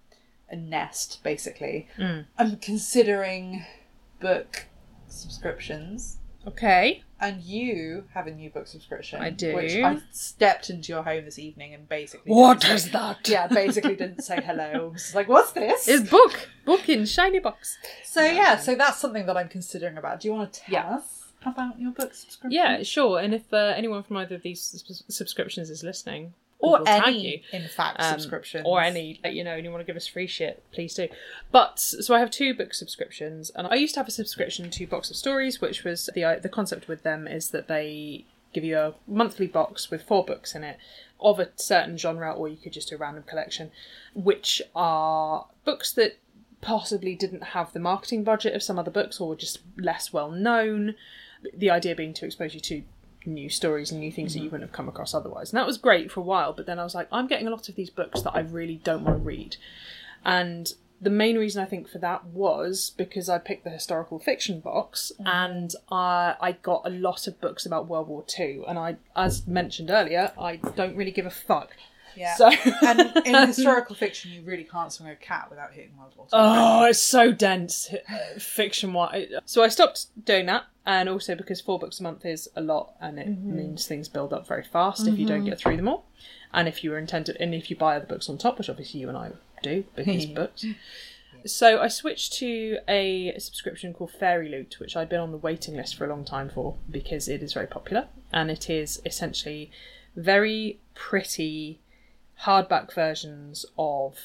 and 0.48 0.68
nest, 0.70 1.20
basically. 1.24 1.88
Mm. 1.98 2.26
I'm 2.38 2.56
considering 2.58 3.64
book 4.20 4.66
subscriptions. 5.14 6.18
Okay. 6.46 7.02
And 7.20 7.40
you 7.42 8.04
have 8.12 8.26
a 8.26 8.30
new 8.30 8.50
book 8.50 8.66
subscription. 8.66 9.22
I 9.22 9.30
do. 9.30 9.54
Which 9.54 9.74
I 9.76 9.98
stepped 10.10 10.68
into 10.68 10.92
your 10.92 11.02
home 11.02 11.24
this 11.24 11.38
evening 11.38 11.72
and 11.72 11.88
basically. 11.88 12.30
What 12.32 12.64
is 12.68 12.84
say- 12.84 12.90
that? 12.90 13.26
Yeah, 13.28 13.46
basically 13.46 13.96
didn't 13.96 14.22
say 14.22 14.42
hello. 14.44 14.64
I 14.64 14.78
was 14.92 15.02
just 15.02 15.14
like, 15.14 15.28
what's 15.28 15.52
this? 15.52 15.88
It's 15.88 16.10
book 16.10 16.50
book 16.66 16.86
in 16.88 17.06
shiny 17.06 17.38
box. 17.38 17.78
So 18.04 18.22
yeah, 18.22 18.58
so 18.58 18.74
that's 18.74 18.98
something 18.98 19.24
that 19.26 19.36
I'm 19.38 19.48
considering 19.48 19.96
about. 19.96 20.20
Do 20.20 20.28
you 20.28 20.34
want 20.34 20.52
to 20.52 20.60
tell 20.60 20.72
Yeah. 20.74 20.96
us 20.96 21.32
about 21.46 21.80
your 21.80 21.92
book 21.92 22.12
subscription? 22.14 22.50
Yeah, 22.52 22.82
sure. 22.82 23.20
And 23.20 23.32
if 23.32 23.50
uh, 23.52 23.72
anyone 23.76 24.02
from 24.02 24.18
either 24.18 24.34
of 24.34 24.42
these 24.42 24.60
sus- 24.60 25.02
subscriptions 25.08 25.70
is 25.70 25.82
listening, 25.82 26.24
we 26.24 26.30
Or 26.60 26.82
any, 26.88 27.34
you. 27.34 27.40
in 27.52 27.68
fact, 27.68 28.00
Um, 28.00 28.12
subscriptions. 28.18 28.64
or 28.66 28.80
any, 28.80 29.20
like, 29.22 29.34
you 29.34 29.44
know, 29.44 29.54
and 29.54 29.64
you 29.64 29.70
want 29.70 29.82
to 29.82 29.86
give 29.86 29.96
us 29.96 30.06
free 30.06 30.26
shit, 30.26 30.62
please 30.72 30.94
do. 30.94 31.08
But 31.52 31.78
so 31.78 32.14
I 32.14 32.20
have 32.20 32.30
two 32.30 32.54
book 32.54 32.72
subscriptions, 32.72 33.50
and 33.50 33.66
I 33.66 33.74
used 33.74 33.94
to 33.94 34.00
have 34.00 34.08
a 34.08 34.12
subscription 34.12 34.70
to 34.70 34.86
Box 34.86 35.10
of 35.10 35.16
Stories, 35.16 35.60
which 35.60 35.84
was 35.84 36.08
the 36.14 36.24
uh, 36.24 36.38
the 36.38 36.48
concept 36.48 36.88
with 36.88 37.02
them 37.02 37.26
is 37.28 37.50
that 37.50 37.68
they 37.68 38.24
give 38.54 38.64
you 38.64 38.78
a 38.78 38.94
monthly 39.06 39.46
box 39.48 39.90
with 39.90 40.02
four 40.04 40.24
books 40.24 40.54
in 40.54 40.62
it 40.64 40.78
of 41.20 41.38
a 41.40 41.48
certain 41.56 41.98
genre, 41.98 42.32
or 42.32 42.48
you 42.48 42.56
could 42.56 42.72
just 42.72 42.88
do 42.88 42.94
a 42.94 42.98
random 42.98 43.24
collection, 43.24 43.70
which 44.14 44.62
are 44.74 45.46
books 45.64 45.92
that 45.92 46.18
possibly 46.60 47.14
didn't 47.14 47.42
have 47.42 47.72
the 47.72 47.80
marketing 47.80 48.24
budget 48.24 48.54
of 48.54 48.62
some 48.62 48.78
other 48.78 48.90
books, 48.90 49.20
or 49.20 49.28
were 49.28 49.36
just 49.36 49.58
less 49.76 50.12
well 50.14 50.30
known. 50.30 50.94
The 51.54 51.68
idea 51.68 51.94
being 51.94 52.14
to 52.14 52.24
expose 52.24 52.54
you 52.54 52.60
to 52.60 52.82
new 53.26 53.48
stories 53.48 53.90
and 53.90 54.00
new 54.00 54.12
things 54.12 54.34
that 54.34 54.40
you 54.40 54.50
wouldn't 54.50 54.68
have 54.68 54.76
come 54.76 54.88
across 54.88 55.14
otherwise. 55.14 55.52
And 55.52 55.58
that 55.58 55.66
was 55.66 55.78
great 55.78 56.10
for 56.10 56.20
a 56.20 56.24
while, 56.24 56.52
but 56.52 56.66
then 56.66 56.78
I 56.78 56.84
was 56.84 56.94
like, 56.94 57.08
I'm 57.10 57.26
getting 57.26 57.46
a 57.46 57.50
lot 57.50 57.68
of 57.68 57.74
these 57.74 57.90
books 57.90 58.22
that 58.22 58.34
I 58.34 58.40
really 58.40 58.76
don't 58.84 59.04
want 59.04 59.18
to 59.18 59.24
read. 59.24 59.56
And 60.24 60.72
the 61.00 61.10
main 61.10 61.36
reason 61.36 61.62
I 61.62 61.66
think 61.66 61.88
for 61.88 61.98
that 61.98 62.24
was 62.26 62.92
because 62.96 63.28
I 63.28 63.38
picked 63.38 63.64
the 63.64 63.70
historical 63.70 64.18
fiction 64.18 64.60
box 64.60 65.12
and 65.18 65.74
uh, 65.90 66.34
I 66.40 66.56
got 66.62 66.82
a 66.86 66.90
lot 66.90 67.26
of 67.26 67.40
books 67.40 67.66
about 67.66 67.88
World 67.88 68.08
War 68.08 68.24
Two, 68.26 68.64
and 68.66 68.78
I, 68.78 68.96
as 69.14 69.46
mentioned 69.46 69.90
earlier, 69.90 70.32
I 70.38 70.56
don't 70.56 70.96
really 70.96 71.10
give 71.10 71.26
a 71.26 71.30
fuck. 71.30 71.72
Yeah. 72.16 72.34
So 72.36 72.50
and 72.82 73.12
in 73.26 73.34
historical 73.46 73.94
fiction, 73.94 74.30
you 74.32 74.42
really 74.42 74.64
can't 74.64 74.92
swing 74.92 75.10
a 75.10 75.16
cat 75.16 75.48
without 75.50 75.72
hitting 75.72 75.96
World 75.98 76.12
War. 76.16 76.26
Oh, 76.32 76.84
it's 76.84 76.98
so 76.98 77.32
dense, 77.32 77.92
uh, 77.92 78.38
fiction 78.38 78.92
wise. 78.92 79.28
So 79.44 79.62
I 79.62 79.68
stopped 79.68 80.06
doing 80.24 80.46
that, 80.46 80.64
and 80.86 81.08
also 81.08 81.34
because 81.34 81.60
four 81.60 81.78
books 81.78 82.00
a 82.00 82.02
month 82.02 82.24
is 82.24 82.48
a 82.56 82.60
lot, 82.60 82.94
and 83.00 83.18
it 83.18 83.28
means 83.38 83.86
things 83.86 84.08
build 84.08 84.32
up 84.32 84.46
very 84.46 84.64
fast 84.64 85.06
if 85.06 85.18
you 85.18 85.26
don't 85.26 85.44
get 85.44 85.58
through 85.58 85.76
them 85.76 85.88
all, 85.88 86.06
and 86.52 86.68
if 86.68 86.84
you 86.84 86.90
were 86.90 86.98
intended, 86.98 87.36
and 87.40 87.54
if 87.54 87.70
you 87.70 87.76
buy 87.76 87.96
other 87.96 88.06
books 88.06 88.28
on 88.28 88.38
top, 88.38 88.58
which 88.58 88.70
obviously 88.70 89.00
you 89.00 89.08
and 89.08 89.18
I 89.18 89.32
do 89.62 89.84
because 89.94 90.26
books. 90.40 90.64
So 91.46 91.78
I 91.80 91.88
switched 91.88 92.32
to 92.34 92.78
a 92.88 93.34
subscription 93.38 93.92
called 93.92 94.12
Fairy 94.12 94.48
Loot, 94.48 94.76
which 94.80 94.96
I'd 94.96 95.10
been 95.10 95.20
on 95.20 95.30
the 95.30 95.36
waiting 95.36 95.76
list 95.76 95.94
for 95.94 96.06
a 96.06 96.08
long 96.08 96.24
time 96.24 96.48
for 96.48 96.76
because 96.90 97.28
it 97.28 97.42
is 97.42 97.52
very 97.52 97.66
popular, 97.66 98.08
and 98.32 98.50
it 98.50 98.70
is 98.70 99.02
essentially 99.04 99.70
very 100.16 100.80
pretty 100.94 101.80
hardback 102.44 102.92
versions 102.94 103.66
of 103.78 104.18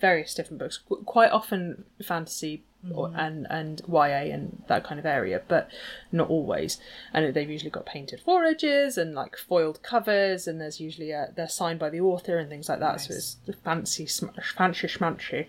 various 0.00 0.34
different 0.34 0.58
books, 0.58 0.78
quite 1.04 1.30
often 1.30 1.84
fantasy 2.02 2.62
or, 2.92 3.08
mm. 3.08 3.18
and 3.18 3.46
and 3.50 3.82
YA 3.88 4.32
and 4.32 4.62
that 4.68 4.84
kind 4.84 5.00
of 5.00 5.06
area, 5.06 5.42
but 5.48 5.70
not 6.12 6.28
always. 6.28 6.78
And 7.12 7.34
they've 7.34 7.50
usually 7.50 7.70
got 7.70 7.86
painted 7.86 8.20
foredges 8.20 8.96
and 8.96 9.14
like 9.14 9.36
foiled 9.36 9.82
covers, 9.82 10.46
and 10.46 10.60
there's 10.60 10.80
usually 10.80 11.10
a, 11.10 11.32
they're 11.34 11.48
signed 11.48 11.78
by 11.78 11.90
the 11.90 12.00
author 12.00 12.38
and 12.38 12.48
things 12.48 12.68
like 12.68 12.80
that. 12.80 13.00
So 13.00 13.14
it's 13.14 13.36
fancy, 13.64 14.06
fancy 14.06 14.86
schmancy. 14.86 15.46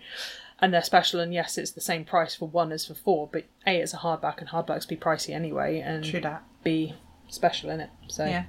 And 0.62 0.74
they're 0.74 0.82
special, 0.82 1.20
and 1.20 1.32
yes, 1.32 1.56
it's 1.56 1.70
the 1.70 1.80
same 1.80 2.04
price 2.04 2.34
for 2.34 2.46
one 2.46 2.70
as 2.70 2.84
for 2.84 2.94
four. 2.94 3.30
But 3.32 3.44
a, 3.66 3.78
it's 3.78 3.94
a 3.94 3.98
hardback, 3.98 4.38
and 4.38 4.48
hardbacks 4.48 4.86
be 4.86 4.96
pricey 4.96 5.34
anyway, 5.34 5.80
and 5.80 6.04
True 6.04 6.20
that. 6.20 6.42
b, 6.62 6.96
special 7.28 7.70
in 7.70 7.80
it. 7.80 7.90
So 8.08 8.26
Yeah. 8.26 8.44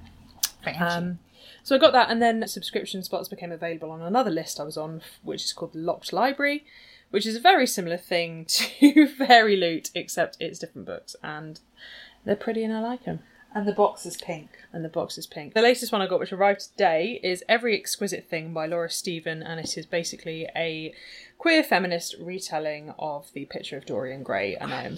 Thank 0.63 0.79
um, 0.79 1.19
so 1.63 1.75
I 1.75 1.79
got 1.79 1.93
that, 1.93 2.09
and 2.09 2.21
then 2.21 2.47
subscription 2.47 3.03
spots 3.03 3.29
became 3.29 3.51
available 3.51 3.91
on 3.91 4.01
another 4.01 4.31
list 4.31 4.59
I 4.59 4.63
was 4.63 4.77
on, 4.77 5.01
which 5.23 5.43
is 5.43 5.53
called 5.53 5.73
the 5.73 5.79
Locked 5.79 6.11
Library, 6.11 6.65
which 7.11 7.25
is 7.25 7.35
a 7.35 7.39
very 7.39 7.67
similar 7.67 7.97
thing 7.97 8.45
to 8.47 9.07
Fairy 9.07 9.55
Loot, 9.55 9.91
except 9.93 10.37
it's 10.39 10.59
different 10.59 10.87
books, 10.87 11.15
and 11.23 11.59
they're 12.25 12.35
pretty 12.35 12.63
and 12.63 12.73
I 12.73 12.81
like 12.81 13.05
them. 13.05 13.19
And 13.53 13.67
the 13.67 13.73
box 13.73 14.05
is 14.05 14.15
pink. 14.15 14.49
And 14.71 14.85
the 14.85 14.89
box 14.89 15.17
is 15.17 15.27
pink. 15.27 15.53
The 15.53 15.61
latest 15.61 15.91
one 15.91 16.01
I 16.01 16.07
got, 16.07 16.21
which 16.21 16.31
arrived 16.31 16.61
today, 16.61 17.19
is 17.21 17.43
Every 17.49 17.77
Exquisite 17.77 18.29
Thing 18.29 18.53
by 18.53 18.65
Laura 18.65 18.89
Steven, 18.89 19.43
and 19.43 19.59
it 19.59 19.77
is 19.77 19.85
basically 19.85 20.47
a 20.55 20.93
queer 21.37 21.61
feminist 21.61 22.15
retelling 22.19 22.93
of 22.97 23.31
the 23.33 23.45
picture 23.45 23.75
of 23.75 23.85
Dorian 23.85 24.23
Gray, 24.23 24.55
and 24.55 24.73
I 24.73 24.83
am 24.83 24.97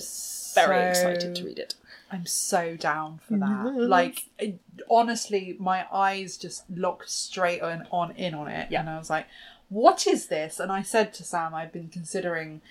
very 0.53 0.87
excited 0.89 1.35
to 1.35 1.45
read 1.45 1.57
it. 1.57 1.73
I'm 2.13 2.25
so 2.25 2.75
down 2.77 3.19
for 3.27 3.37
that. 3.37 3.73
Like, 3.75 4.19
it- 4.39 4.59
honestly, 4.89 5.55
my 5.59 5.85
eyes 5.91 6.37
just 6.37 6.63
locked 6.69 7.09
straight 7.09 7.61
on, 7.61 7.87
on 7.91 8.11
in 8.15 8.33
on 8.35 8.47
it, 8.47 8.69
Yeah. 8.71 8.81
and 8.81 8.89
I 8.89 8.97
was 8.97 9.09
like, 9.09 9.25
"What 9.69 10.05
is 10.07 10.27
this?" 10.27 10.59
And 10.59 10.71
I 10.71 10.81
said 10.83 11.13
to 11.15 11.23
Sam, 11.23 11.53
"I've 11.55 11.73
been 11.73 11.89
considering 11.89 12.61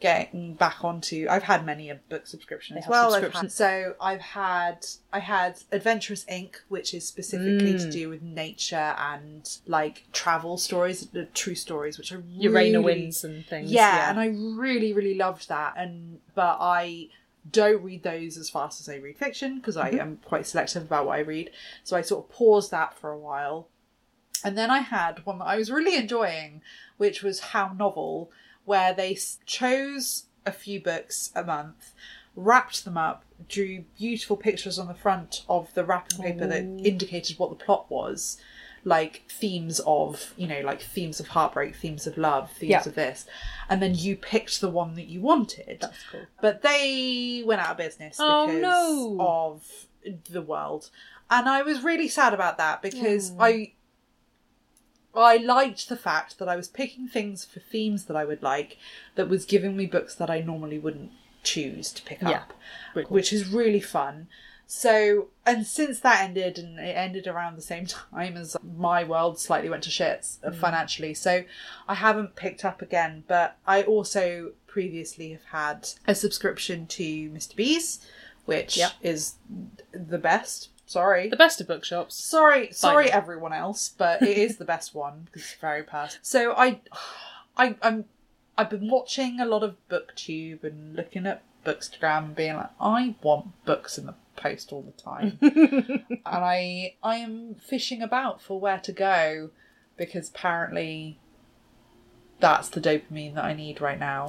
getting 0.00 0.54
back 0.54 0.84
onto. 0.84 1.26
I've 1.30 1.44
had 1.44 1.64
many 1.64 1.88
a 1.88 1.94
book 1.94 2.26
subscription 2.26 2.76
as 2.76 2.86
well. 2.86 3.14
I've 3.14 3.32
had, 3.32 3.50
so 3.52 3.94
I've 4.00 4.20
had 4.20 4.84
I 5.12 5.20
had 5.20 5.60
Adventurous 5.72 6.26
Ink, 6.28 6.60
which 6.68 6.92
is 6.92 7.06
specifically 7.08 7.74
Mm. 7.74 7.78
to 7.84 7.90
do 7.90 8.08
with 8.10 8.20
nature 8.22 8.94
and 8.98 9.48
like 9.66 10.04
travel 10.12 10.58
stories, 10.58 11.06
the 11.06 11.24
true 11.26 11.54
stories, 11.54 11.96
which 11.96 12.12
are 12.12 12.22
Urana 12.28 12.80
really, 12.80 12.84
winds 12.84 13.24
and 13.24 13.46
things. 13.46 13.70
yeah, 13.70 14.10
and 14.10 14.20
I 14.20 14.26
really, 14.26 14.92
really 14.92 15.14
loved 15.14 15.48
that. 15.48 15.74
And 15.76 16.20
but 16.34 16.58
I 16.60 17.08
don't 17.50 17.82
read 17.82 18.02
those 18.02 18.36
as 18.36 18.50
fast 18.50 18.80
as 18.80 18.88
I 18.88 18.96
read 18.96 19.18
fiction 19.18 19.56
because 19.56 19.76
I 19.76 19.90
mm-hmm. 19.90 20.00
am 20.00 20.20
quite 20.24 20.46
selective 20.46 20.82
about 20.82 21.06
what 21.06 21.16
I 21.16 21.20
read. 21.20 21.50
So 21.82 21.96
I 21.96 22.02
sort 22.02 22.24
of 22.24 22.30
paused 22.30 22.70
that 22.70 22.98
for 22.98 23.10
a 23.10 23.18
while, 23.18 23.68
and 24.44 24.56
then 24.58 24.70
I 24.70 24.80
had 24.80 25.24
one 25.24 25.38
that 25.38 25.46
I 25.46 25.56
was 25.56 25.70
really 25.70 25.96
enjoying, 25.96 26.62
which 26.96 27.22
was 27.22 27.40
How 27.40 27.72
Novel, 27.72 28.30
where 28.64 28.92
they 28.92 29.18
chose 29.46 30.26
a 30.46 30.52
few 30.52 30.80
books 30.80 31.30
a 31.34 31.42
month. 31.42 31.92
Wrapped 32.36 32.84
them 32.84 32.98
up, 32.98 33.24
drew 33.48 33.84
beautiful 33.96 34.36
pictures 34.36 34.78
on 34.78 34.88
the 34.88 34.94
front 34.94 35.44
of 35.48 35.72
the 35.74 35.84
wrapping 35.84 36.18
paper 36.18 36.46
that 36.48 36.64
oh. 36.64 36.78
indicated 36.78 37.38
what 37.38 37.50
the 37.50 37.64
plot 37.64 37.88
was, 37.88 38.38
like 38.86 39.22
themes 39.30 39.80
of, 39.86 40.34
you 40.36 40.46
know, 40.46 40.60
like 40.60 40.82
themes 40.82 41.18
of 41.20 41.28
heartbreak, 41.28 41.74
themes 41.74 42.06
of 42.06 42.18
love, 42.18 42.50
themes 42.52 42.70
Yeah. 42.70 42.82
of 42.86 42.94
this, 42.94 43.26
and 43.68 43.80
then 43.82 43.94
you 43.94 44.14
picked 44.16 44.60
the 44.60 44.68
one 44.68 44.94
that 44.94 45.06
you 45.06 45.20
wanted. 45.22 45.78
That's 45.80 45.98
cool. 46.10 46.26
But 46.42 46.60
they 46.62 47.42
went 47.46 47.62
out 47.62 47.70
of 47.72 47.76
business 47.78 48.16
Oh, 48.20 48.46
because 48.46 48.60
no. 48.62 49.16
of 49.20 50.22
the 50.28 50.42
world, 50.42 50.90
and 51.30 51.48
I 51.48 51.62
was 51.62 51.82
really 51.82 52.08
sad 52.08 52.34
about 52.34 52.58
that 52.58 52.82
because 52.82 53.30
Hmm. 53.30 53.40
I. 53.40 53.72
I 55.16 55.36
liked 55.36 55.88
the 55.88 55.96
fact 55.96 56.40
that 56.40 56.48
I 56.48 56.56
was 56.56 56.66
picking 56.66 57.06
things 57.06 57.44
for 57.44 57.60
themes 57.60 58.06
that 58.06 58.16
I 58.16 58.24
would 58.24 58.42
like, 58.42 58.78
that 59.14 59.28
was 59.28 59.44
giving 59.44 59.76
me 59.76 59.86
books 59.86 60.12
that 60.16 60.28
I 60.28 60.40
normally 60.40 60.76
wouldn't 60.76 61.12
choose 61.44 61.92
to 61.92 62.02
pick 62.02 62.20
Yeah. 62.20 62.30
up, 62.30 62.52
which 63.08 63.32
is 63.32 63.46
really 63.48 63.78
fun. 63.80 64.26
So, 64.66 65.28
and 65.46 65.66
since 65.66 66.00
that 66.00 66.22
ended, 66.22 66.58
and 66.58 66.78
it 66.78 66.96
ended 66.96 67.26
around 67.26 67.56
the 67.56 67.62
same 67.62 67.86
time 68.14 68.36
as 68.36 68.56
my 68.76 69.04
world 69.04 69.38
slightly 69.38 69.68
went 69.68 69.84
to 69.84 69.90
shits 69.90 70.38
uh, 70.44 70.50
financially, 70.52 71.14
so 71.14 71.44
I 71.88 71.94
haven't 71.94 72.36
picked 72.36 72.64
up 72.64 72.82
again. 72.82 73.24
But 73.28 73.56
I 73.66 73.82
also 73.82 74.52
previously 74.66 75.30
have 75.32 75.44
had 75.44 75.88
a 76.06 76.14
subscription 76.14 76.86
to 76.88 77.04
Mr. 77.30 77.54
B's, 77.54 78.00
which 78.44 78.76
Yep. 78.76 78.92
is 79.02 79.34
the 79.92 80.18
best. 80.18 80.70
Sorry. 80.86 81.28
The 81.30 81.36
best 81.36 81.60
of 81.60 81.66
bookshops. 81.66 82.14
Sorry, 82.14 82.70
sorry, 82.72 83.06
Fine. 83.06 83.14
everyone 83.14 83.52
else, 83.54 83.88
but 83.96 84.20
it 84.22 84.36
is 84.36 84.58
the 84.58 84.64
best 84.66 84.94
one 84.94 85.22
because 85.26 85.42
it's 85.42 85.54
very 85.60 85.82
personal. 85.82 86.20
So 86.22 86.52
I, 86.52 86.80
I, 87.56 87.76
I'm, 87.80 88.04
I've 88.58 88.68
been 88.70 88.90
watching 88.90 89.40
a 89.40 89.46
lot 89.46 89.62
of 89.62 89.76
BookTube 89.88 90.62
and 90.62 90.94
looking 90.94 91.26
at 91.26 91.42
Bookstagram, 91.64 92.24
and 92.26 92.34
being 92.36 92.56
like, 92.56 92.68
I 92.78 93.14
want 93.22 93.64
books 93.64 93.96
in 93.96 94.04
the 94.06 94.14
post 94.36 94.72
all 94.72 94.82
the 94.82 95.02
time, 95.02 95.38
and 95.42 96.14
I, 96.24 96.94
I 97.02 97.16
am 97.16 97.54
fishing 97.54 98.02
about 98.02 98.40
for 98.40 98.60
where 98.60 98.80
to 98.80 98.92
go 98.92 99.50
because 99.96 100.28
apparently, 100.28 101.18
that's 102.40 102.68
the 102.68 102.80
dopamine 102.80 103.34
that 103.34 103.44
I 103.44 103.54
need 103.54 103.80
right 103.80 103.98
now. 103.98 104.28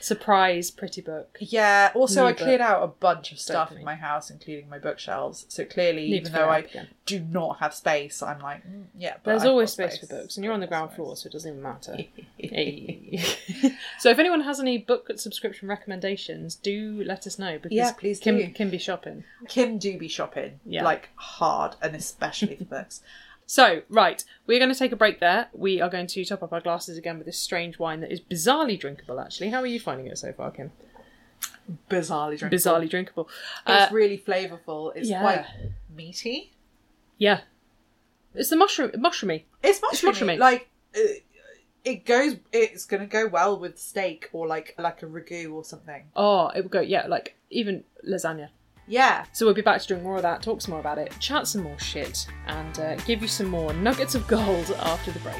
Surprise, 0.00 0.70
pretty 0.70 1.00
book. 1.00 1.36
Yeah. 1.40 1.90
Also, 1.94 2.22
New 2.22 2.28
I 2.28 2.32
cleared 2.32 2.60
book. 2.60 2.68
out 2.68 2.82
a 2.82 2.86
bunch 2.88 3.32
of 3.32 3.38
stuff 3.38 3.72
in 3.72 3.84
my 3.84 3.94
house, 3.94 4.30
including 4.30 4.68
my 4.68 4.78
bookshelves. 4.78 5.46
So 5.48 5.64
clearly, 5.64 6.08
Need 6.10 6.20
even 6.22 6.32
though 6.32 6.48
I 6.48 6.58
again. 6.58 6.88
do 7.06 7.20
not 7.20 7.58
have 7.58 7.74
space, 7.74 8.22
I'm 8.22 8.40
like, 8.40 8.66
mm, 8.66 8.84
yeah. 8.96 9.14
But 9.22 9.30
There's 9.32 9.42
I've 9.42 9.48
always 9.50 9.74
got 9.74 9.90
space, 9.92 10.00
for 10.00 10.06
books, 10.06 10.36
and 10.36 10.44
you're 10.44 10.54
on 10.54 10.60
the 10.60 10.66
ground 10.66 10.90
space. 10.90 10.96
floor, 10.96 11.16
so 11.16 11.26
it 11.26 11.32
doesn't 11.32 11.50
even 11.50 11.62
matter. 11.62 11.96
So 13.98 14.10
if 14.10 14.18
anyone 14.18 14.42
has 14.42 14.60
any 14.60 14.78
book 14.78 15.10
subscription 15.16 15.68
recommendations, 15.68 16.54
do 16.54 17.02
let 17.04 17.26
us 17.26 17.38
know 17.38 17.58
because 17.58 17.72
Yeah, 17.76 17.92
please 17.92 18.20
Kim 18.20 18.36
do. 18.38 18.48
can 18.52 18.70
be 18.70 18.78
shopping. 18.78 19.24
Kim 19.48 19.78
do 19.78 19.98
be 19.98 20.06
shopping, 20.08 20.60
Yeah. 20.64 20.84
like 20.84 21.08
hard, 21.16 21.74
and 21.82 21.96
especially 21.96 22.54
for 22.56 22.64
books. 22.64 23.00
So 23.50 23.80
right, 23.88 24.22
we're 24.46 24.58
going 24.58 24.70
to 24.70 24.78
take 24.78 24.92
a 24.92 24.96
break 24.96 25.20
there. 25.20 25.48
We 25.54 25.80
are 25.80 25.88
going 25.88 26.06
to 26.06 26.24
top 26.26 26.42
up 26.42 26.52
our 26.52 26.60
glasses 26.60 26.98
again 26.98 27.16
with 27.16 27.24
this 27.26 27.38
strange 27.38 27.78
wine 27.78 28.00
that 28.02 28.12
is 28.12 28.20
bizarrely 28.20 28.78
drinkable. 28.78 29.18
Actually, 29.18 29.48
how 29.48 29.60
are 29.60 29.66
you 29.66 29.80
finding 29.80 30.06
it 30.06 30.18
so 30.18 30.34
far, 30.34 30.50
Kim? 30.50 30.70
Bizarrely 31.90 32.38
drinkable. 32.38 32.50
Bizarrely 32.58 32.90
drinkable. 32.90 33.28
Uh, 33.66 33.80
It's 33.84 33.92
really 33.92 34.18
flavourful. 34.18 34.92
It's 34.94 35.08
yeah. 35.08 35.22
quite 35.22 35.46
meaty. 35.96 36.52
yeah, 37.16 37.40
it's 38.34 38.50
the 38.50 38.56
mushroom 38.56 38.90
mushroomy. 38.90 39.44
It's 39.62 39.80
mushroomy. 39.80 40.12
mushroomy. 40.12 40.38
Like 40.38 40.68
it, 40.92 41.24
it 41.84 42.04
goes. 42.04 42.36
It's 42.52 42.84
gonna 42.84 43.06
go 43.06 43.28
well 43.28 43.58
with 43.58 43.78
steak 43.78 44.28
or 44.34 44.46
like 44.46 44.74
like 44.78 45.02
a 45.02 45.06
ragu 45.06 45.54
or 45.54 45.64
something. 45.64 46.04
Oh, 46.14 46.48
it 46.48 46.60
would 46.60 46.70
go 46.70 46.80
yeah, 46.82 47.06
like 47.06 47.34
even 47.48 47.84
lasagna. 48.06 48.48
Yeah. 48.88 49.26
So 49.32 49.44
we'll 49.44 49.54
be 49.54 49.60
back 49.60 49.80
to 49.82 49.86
drink 49.86 50.02
more 50.02 50.16
of 50.16 50.22
that, 50.22 50.42
talk 50.42 50.62
some 50.62 50.72
more 50.72 50.80
about 50.80 50.96
it, 50.98 51.14
chat 51.20 51.46
some 51.46 51.62
more 51.62 51.78
shit, 51.78 52.26
and 52.46 52.78
uh, 52.78 52.96
give 52.96 53.20
you 53.20 53.28
some 53.28 53.46
more 53.46 53.72
nuggets 53.74 54.14
of 54.14 54.26
gold 54.26 54.70
after 54.80 55.10
the 55.10 55.18
break. 55.20 55.36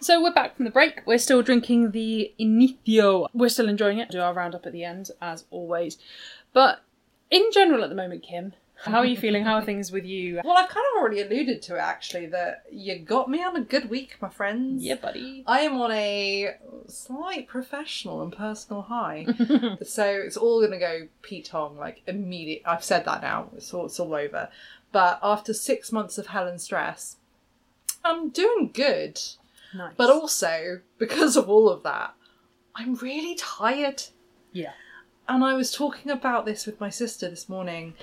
So 0.00 0.22
we're 0.22 0.32
back 0.32 0.54
from 0.54 0.66
the 0.66 0.70
break. 0.70 1.02
We're 1.04 1.18
still 1.18 1.42
drinking 1.42 1.90
the 1.90 2.32
Initio. 2.38 3.26
We're 3.34 3.48
still 3.48 3.68
enjoying 3.68 3.98
it. 3.98 4.08
Do 4.08 4.20
our 4.20 4.32
roundup 4.32 4.64
at 4.64 4.72
the 4.72 4.84
end, 4.84 5.10
as 5.20 5.46
always. 5.50 5.98
But 6.52 6.84
in 7.28 7.50
general, 7.52 7.82
at 7.82 7.88
the 7.88 7.96
moment, 7.96 8.22
Kim, 8.22 8.52
How 8.78 8.98
are 8.98 9.06
you 9.06 9.16
feeling? 9.16 9.44
How 9.44 9.54
are 9.54 9.64
things 9.64 9.90
with 9.90 10.04
you? 10.04 10.40
Well, 10.44 10.56
I've 10.56 10.68
kind 10.68 10.84
of 10.94 11.00
already 11.00 11.20
alluded 11.22 11.62
to 11.62 11.76
it 11.76 11.80
actually 11.80 12.26
that 12.26 12.64
you 12.70 12.98
got 12.98 13.28
me 13.28 13.42
on 13.42 13.56
a 13.56 13.60
good 13.62 13.88
week, 13.90 14.16
my 14.20 14.28
friends. 14.28 14.82
Yeah, 14.84 14.96
buddy. 14.96 15.42
I 15.46 15.60
am 15.60 15.80
on 15.80 15.90
a 15.92 16.54
slight 16.86 17.48
professional 17.48 18.22
and 18.22 18.32
personal 18.32 18.82
high. 18.82 19.26
so 19.82 20.04
it's 20.04 20.36
all 20.36 20.60
going 20.60 20.72
to 20.72 20.78
go 20.78 21.08
Pete 21.22 21.46
Tong, 21.46 21.76
like 21.76 22.02
immediate. 22.06 22.62
I've 22.66 22.84
said 22.84 23.04
that 23.06 23.22
now. 23.22 23.50
It's 23.56 23.72
all, 23.74 23.86
it's 23.86 23.98
all 23.98 24.14
over. 24.14 24.50
But 24.92 25.18
after 25.22 25.52
six 25.52 25.90
months 25.90 26.16
of 26.18 26.28
hell 26.28 26.46
and 26.46 26.60
stress, 26.60 27.16
I'm 28.04 28.28
doing 28.28 28.70
good. 28.72 29.20
Nice. 29.74 29.94
But 29.96 30.10
also, 30.10 30.80
because 30.98 31.36
of 31.36 31.48
all 31.48 31.68
of 31.68 31.82
that, 31.82 32.14
I'm 32.74 32.94
really 32.96 33.34
tired. 33.34 34.02
yeah. 34.52 34.72
And 35.28 35.42
I 35.42 35.54
was 35.54 35.74
talking 35.74 36.12
about 36.12 36.44
this 36.46 36.66
with 36.66 36.78
my 36.80 36.88
sister 36.88 37.28
this 37.28 37.48
morning, 37.48 37.94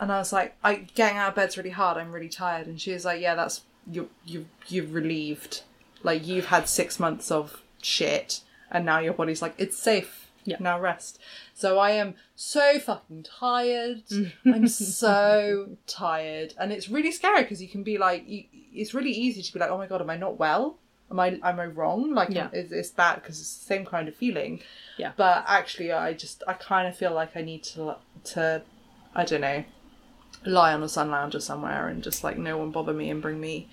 and 0.00 0.12
I 0.12 0.18
was 0.18 0.32
like, 0.32 0.54
"I 0.62 0.74
getting 0.94 1.18
out 1.18 1.30
of 1.30 1.34
bed's 1.34 1.56
really 1.56 1.70
hard. 1.70 1.96
I'm 1.96 2.12
really 2.12 2.28
tired." 2.28 2.66
And 2.66 2.80
she 2.80 2.92
was 2.92 3.04
like, 3.04 3.20
"Yeah, 3.20 3.34
that's 3.34 3.62
you. 3.90 4.10
You 4.24 4.46
you're 4.68 4.86
relieved. 4.86 5.62
Like 6.02 6.26
you've 6.26 6.46
had 6.46 6.68
six 6.68 6.98
months 7.00 7.30
of 7.30 7.62
shit, 7.82 8.40
and 8.70 8.84
now 8.86 8.98
your 9.00 9.12
body's 9.14 9.42
like, 9.42 9.54
it's 9.58 9.76
safe. 9.76 10.30
Yeah. 10.44 10.56
Now 10.60 10.78
rest." 10.80 11.18
So 11.54 11.78
I 11.78 11.90
am 11.90 12.14
so 12.36 12.78
fucking 12.78 13.24
tired. 13.24 14.02
I'm 14.46 14.68
so 14.68 15.76
tired, 15.86 16.54
and 16.58 16.72
it's 16.72 16.88
really 16.88 17.10
scary 17.12 17.42
because 17.42 17.60
you 17.60 17.68
can 17.68 17.82
be 17.82 17.98
like, 17.98 18.28
you, 18.28 18.44
it's 18.72 18.94
really 18.94 19.10
easy 19.10 19.42
to 19.42 19.52
be 19.52 19.58
like, 19.58 19.70
"Oh 19.70 19.78
my 19.78 19.86
god, 19.86 20.00
am 20.00 20.10
I 20.10 20.16
not 20.16 20.38
well?" 20.38 20.78
Am 21.10 21.18
I 21.18 21.40
am 21.42 21.58
I 21.58 21.64
wrong? 21.64 22.12
Like, 22.12 22.28
Yeah. 22.28 22.50
is 22.52 22.70
it's 22.70 22.90
bad 22.90 23.14
because 23.16 23.40
it's 23.40 23.56
the 23.56 23.64
same 23.64 23.86
kind 23.86 24.08
of 24.08 24.14
feeling. 24.14 24.60
Yeah. 24.98 25.12
But 25.16 25.44
actually, 25.48 25.90
I 25.90 26.12
just 26.12 26.42
I 26.46 26.52
kind 26.52 26.86
of 26.86 26.94
feel 26.96 27.12
like 27.14 27.34
I 27.34 27.40
need 27.40 27.62
to 27.72 27.96
to 28.24 28.60
I 29.14 29.24
don't 29.24 29.40
know 29.40 29.64
lie 30.44 30.72
on 30.72 30.82
a 30.82 30.88
sun 30.88 31.10
lounger 31.10 31.40
somewhere 31.40 31.88
and 31.88 32.02
just 32.02 32.22
like 32.24 32.38
no 32.38 32.56
one 32.58 32.70
bother 32.70 32.92
me 32.92 33.10
and 33.10 33.20
bring 33.22 33.40
me 33.40 33.68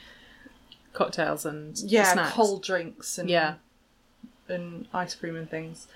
Cocktails 0.93 1.45
and 1.45 1.77
yeah 1.79 2.13
snacks. 2.13 2.33
cold 2.33 2.63
drinks 2.63 3.17
and 3.17 3.29
Yeah. 3.29 3.55
and 4.47 4.87
ice 4.93 5.13
cream 5.15 5.35
and 5.35 5.49
things. 5.49 5.87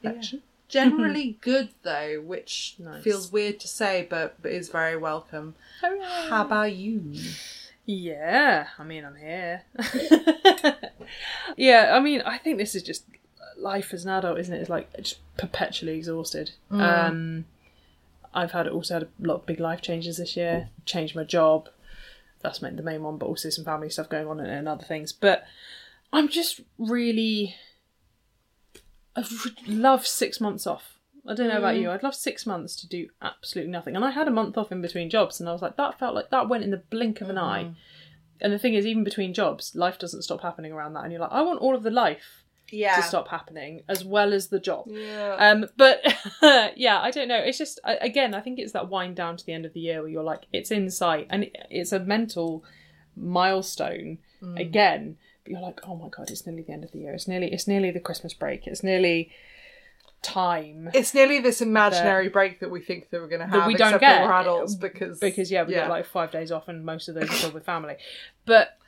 Yeah. 0.00 0.20
Generally 0.68 1.38
good 1.40 1.70
though, 1.82 2.20
which 2.24 2.76
Nice. 2.78 3.02
feels 3.02 3.32
weird 3.32 3.58
to 3.60 3.68
say, 3.68 4.06
but 4.08 4.40
but 4.40 4.52
is 4.52 4.68
very 4.68 4.96
welcome. 4.96 5.54
How 5.80 6.42
about 6.42 6.72
you? 6.74 7.14
Yeah, 7.86 8.68
I 8.78 8.84
mean, 8.84 9.04
I'm 9.04 9.16
here. 9.16 9.64
yeah, 11.56 11.90
I 11.94 12.00
mean, 12.00 12.22
I 12.22 12.38
think 12.38 12.58
this 12.58 12.74
is 12.74 12.82
just 12.82 13.04
life 13.58 13.92
as 13.92 14.04
an 14.04 14.10
adult, 14.10 14.38
isn't 14.38 14.54
it? 14.54 14.60
It's 14.60 14.70
like 14.70 14.94
just 14.96 15.18
perpetually 15.36 15.96
exhausted. 15.96 16.52
Um, 16.70 17.44
I've 18.34 18.52
had 18.52 18.68
also 18.68 18.94
had 18.94 19.02
a 19.04 19.08
lot 19.20 19.36
of 19.36 19.46
big 19.46 19.60
life 19.60 19.80
changes 19.80 20.16
this 20.16 20.36
year. 20.36 20.68
Changed 20.84 21.14
my 21.14 21.24
job. 21.24 21.68
That's 22.42 22.60
meant 22.60 22.76
the 22.76 22.82
main 22.82 23.02
one, 23.02 23.16
but 23.16 23.26
also 23.26 23.48
some 23.48 23.64
family 23.64 23.88
stuff 23.88 24.08
going 24.08 24.28
on 24.28 24.40
and, 24.40 24.50
and 24.50 24.68
other 24.68 24.84
things. 24.84 25.12
But 25.12 25.44
I'm 26.12 26.28
just 26.28 26.60
really. 26.78 27.54
I 29.16 29.20
would 29.20 29.68
love 29.68 30.06
six 30.06 30.40
months 30.40 30.66
off. 30.66 30.98
I 31.26 31.34
don't 31.34 31.48
know 31.48 31.58
about 31.58 31.76
mm. 31.76 31.82
you. 31.82 31.90
I'd 31.90 32.02
love 32.02 32.14
six 32.14 32.44
months 32.44 32.76
to 32.76 32.88
do 32.88 33.08
absolutely 33.22 33.72
nothing. 33.72 33.96
And 33.96 34.04
I 34.04 34.10
had 34.10 34.28
a 34.28 34.32
month 34.32 34.58
off 34.58 34.72
in 34.72 34.82
between 34.82 35.08
jobs, 35.08 35.40
and 35.40 35.48
I 35.48 35.52
was 35.52 35.62
like, 35.62 35.76
that 35.76 35.98
felt 35.98 36.14
like 36.14 36.30
that 36.30 36.48
went 36.48 36.64
in 36.64 36.70
the 36.70 36.82
blink 36.90 37.20
of 37.20 37.30
an 37.30 37.38
eye. 37.38 37.64
Mm-hmm. 37.64 37.72
And 38.40 38.52
the 38.52 38.58
thing 38.58 38.74
is, 38.74 38.84
even 38.84 39.04
between 39.04 39.32
jobs, 39.32 39.74
life 39.74 39.98
doesn't 39.98 40.22
stop 40.22 40.42
happening 40.42 40.72
around 40.72 40.94
that. 40.94 41.04
And 41.04 41.12
you're 41.12 41.20
like, 41.20 41.32
I 41.32 41.40
want 41.40 41.60
all 41.60 41.74
of 41.74 41.82
the 41.82 41.90
life 41.90 42.43
Yeah. 42.74 42.96
to 42.96 43.02
stop 43.02 43.28
happening 43.28 43.82
as 43.88 44.04
well 44.04 44.32
as 44.32 44.48
the 44.48 44.60
job. 44.60 44.86
Yeah. 44.88 45.36
Um, 45.38 45.66
but 45.76 46.02
yeah, 46.76 47.00
I 47.00 47.10
don't 47.10 47.28
know. 47.28 47.38
It's 47.38 47.58
just 47.58 47.80
again, 47.84 48.34
I 48.34 48.40
think 48.40 48.58
it's 48.58 48.72
that 48.72 48.88
wind 48.88 49.16
down 49.16 49.36
to 49.36 49.46
the 49.46 49.52
end 49.52 49.64
of 49.64 49.72
the 49.72 49.80
year 49.80 50.00
where 50.00 50.10
you're 50.10 50.22
like, 50.22 50.46
it's 50.52 50.70
in 50.70 50.90
sight, 50.90 51.26
and 51.30 51.50
it's 51.70 51.92
a 51.92 52.00
mental 52.00 52.64
milestone 53.16 54.18
again. 54.56 55.16
But 55.44 55.52
you're 55.52 55.60
like, 55.60 55.80
oh 55.86 55.96
my 55.96 56.08
god, 56.08 56.30
it's 56.30 56.46
nearly 56.46 56.62
the 56.62 56.72
end 56.72 56.84
of 56.84 56.92
the 56.92 56.98
year. 56.98 57.12
It's 57.12 57.28
nearly 57.28 57.52
it's 57.52 57.66
nearly 57.66 57.90
the 57.90 58.00
Christmas 58.00 58.34
break. 58.34 58.66
It's 58.66 58.82
nearly 58.82 59.30
time 60.24 60.90
it's 60.94 61.12
nearly 61.12 61.38
this 61.38 61.60
imaginary 61.60 62.30
break 62.30 62.60
that 62.60 62.70
we 62.70 62.80
think 62.80 63.10
that 63.10 63.20
we're 63.20 63.28
going 63.28 63.40
to 63.40 63.46
have, 63.46 63.60
that 63.60 63.66
we 63.66 63.74
don't 63.74 63.92
get 63.92 64.00
that 64.00 64.24
we're 64.26 64.32
adults 64.32 64.74
because 64.74 65.20
because 65.20 65.50
yeah, 65.50 65.62
we 65.64 65.74
get 65.74 65.88
like 65.90 66.06
five 66.06 66.30
days 66.30 66.50
off, 66.50 66.68
and 66.68 66.84
most 66.84 67.08
of 67.08 67.14
those 67.14 67.44
are 67.44 67.50
with 67.52 67.64
family. 67.64 67.96
But 68.46 68.78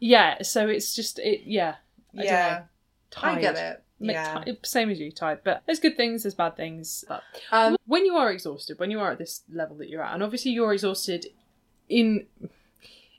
yeah, 0.00 0.42
so 0.42 0.68
it's 0.68 0.94
just 0.94 1.18
it. 1.18 1.42
Yeah, 1.46 1.76
I 2.18 2.22
yeah. 2.24 2.62
Tired. 3.10 3.38
I 3.38 3.40
get 3.40 3.56
it. 3.56 3.82
Yeah. 4.02 4.42
ti- 4.44 4.58
same 4.64 4.88
as 4.90 4.98
you, 4.98 5.12
tired. 5.12 5.40
But 5.44 5.62
there's 5.66 5.78
good 5.80 5.96
things, 5.96 6.22
there's 6.22 6.34
bad 6.34 6.56
things. 6.56 7.04
But 7.08 7.22
Um, 7.52 7.76
when 7.86 8.06
you 8.06 8.16
are 8.16 8.30
exhausted, 8.32 8.78
when 8.78 8.90
you 8.90 8.98
are 9.00 9.10
at 9.12 9.18
this 9.18 9.42
level 9.52 9.76
that 9.78 9.88
you're 9.90 10.02
at, 10.02 10.14
and 10.14 10.22
obviously 10.22 10.52
you're 10.52 10.72
exhausted 10.72 11.26
in 11.88 12.26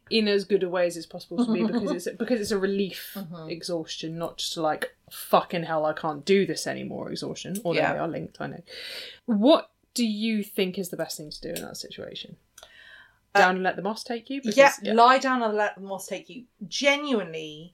in 0.10 0.28
as 0.28 0.44
good 0.44 0.62
a 0.62 0.68
way 0.70 0.86
as 0.88 0.98
it's 0.98 1.06
possible 1.06 1.46
to 1.46 1.54
be 1.54 1.64
because 1.72 1.92
it's 2.08 2.18
because 2.18 2.42
it's 2.42 2.52
a 2.52 2.58
relief 2.58 3.12
Mm-hmm. 3.16 3.50
exhaustion, 3.50 4.18
not 4.18 4.38
just 4.40 4.58
like 4.58 4.96
fucking 5.10 5.64
hell, 5.64 5.86
I 5.86 5.94
can't 5.94 6.26
do 6.26 6.46
this 6.46 6.68
anymore 6.68 7.10
exhaustion. 7.12 7.58
Although 7.64 7.80
Yeah. 7.80 7.94
they 7.94 8.00
are 8.00 8.08
linked, 8.08 8.42
I 8.42 8.48
know. 8.48 8.64
What 9.26 9.70
do 9.94 10.06
you 10.06 10.44
think 10.44 10.78
is 10.80 10.90
the 10.90 10.98
best 10.98 11.16
thing 11.18 11.30
to 11.32 11.42
do 11.42 11.50
in 11.50 11.62
that 11.62 11.78
situation? 11.78 12.38
Down 13.36 13.56
and 13.56 13.64
let 13.64 13.78
the 13.78 13.82
moss 13.82 14.04
take 14.04 14.30
you. 14.30 14.42
Because, 14.42 14.58
Uh, 14.58 14.72
yeah, 14.84 14.94
lie 14.94 15.18
down 15.18 15.42
and 15.44 15.56
let 15.56 15.76
the 15.76 15.82
moss 15.82 16.08
take 16.08 16.30
you. 16.30 16.44
Genuinely, 16.68 17.74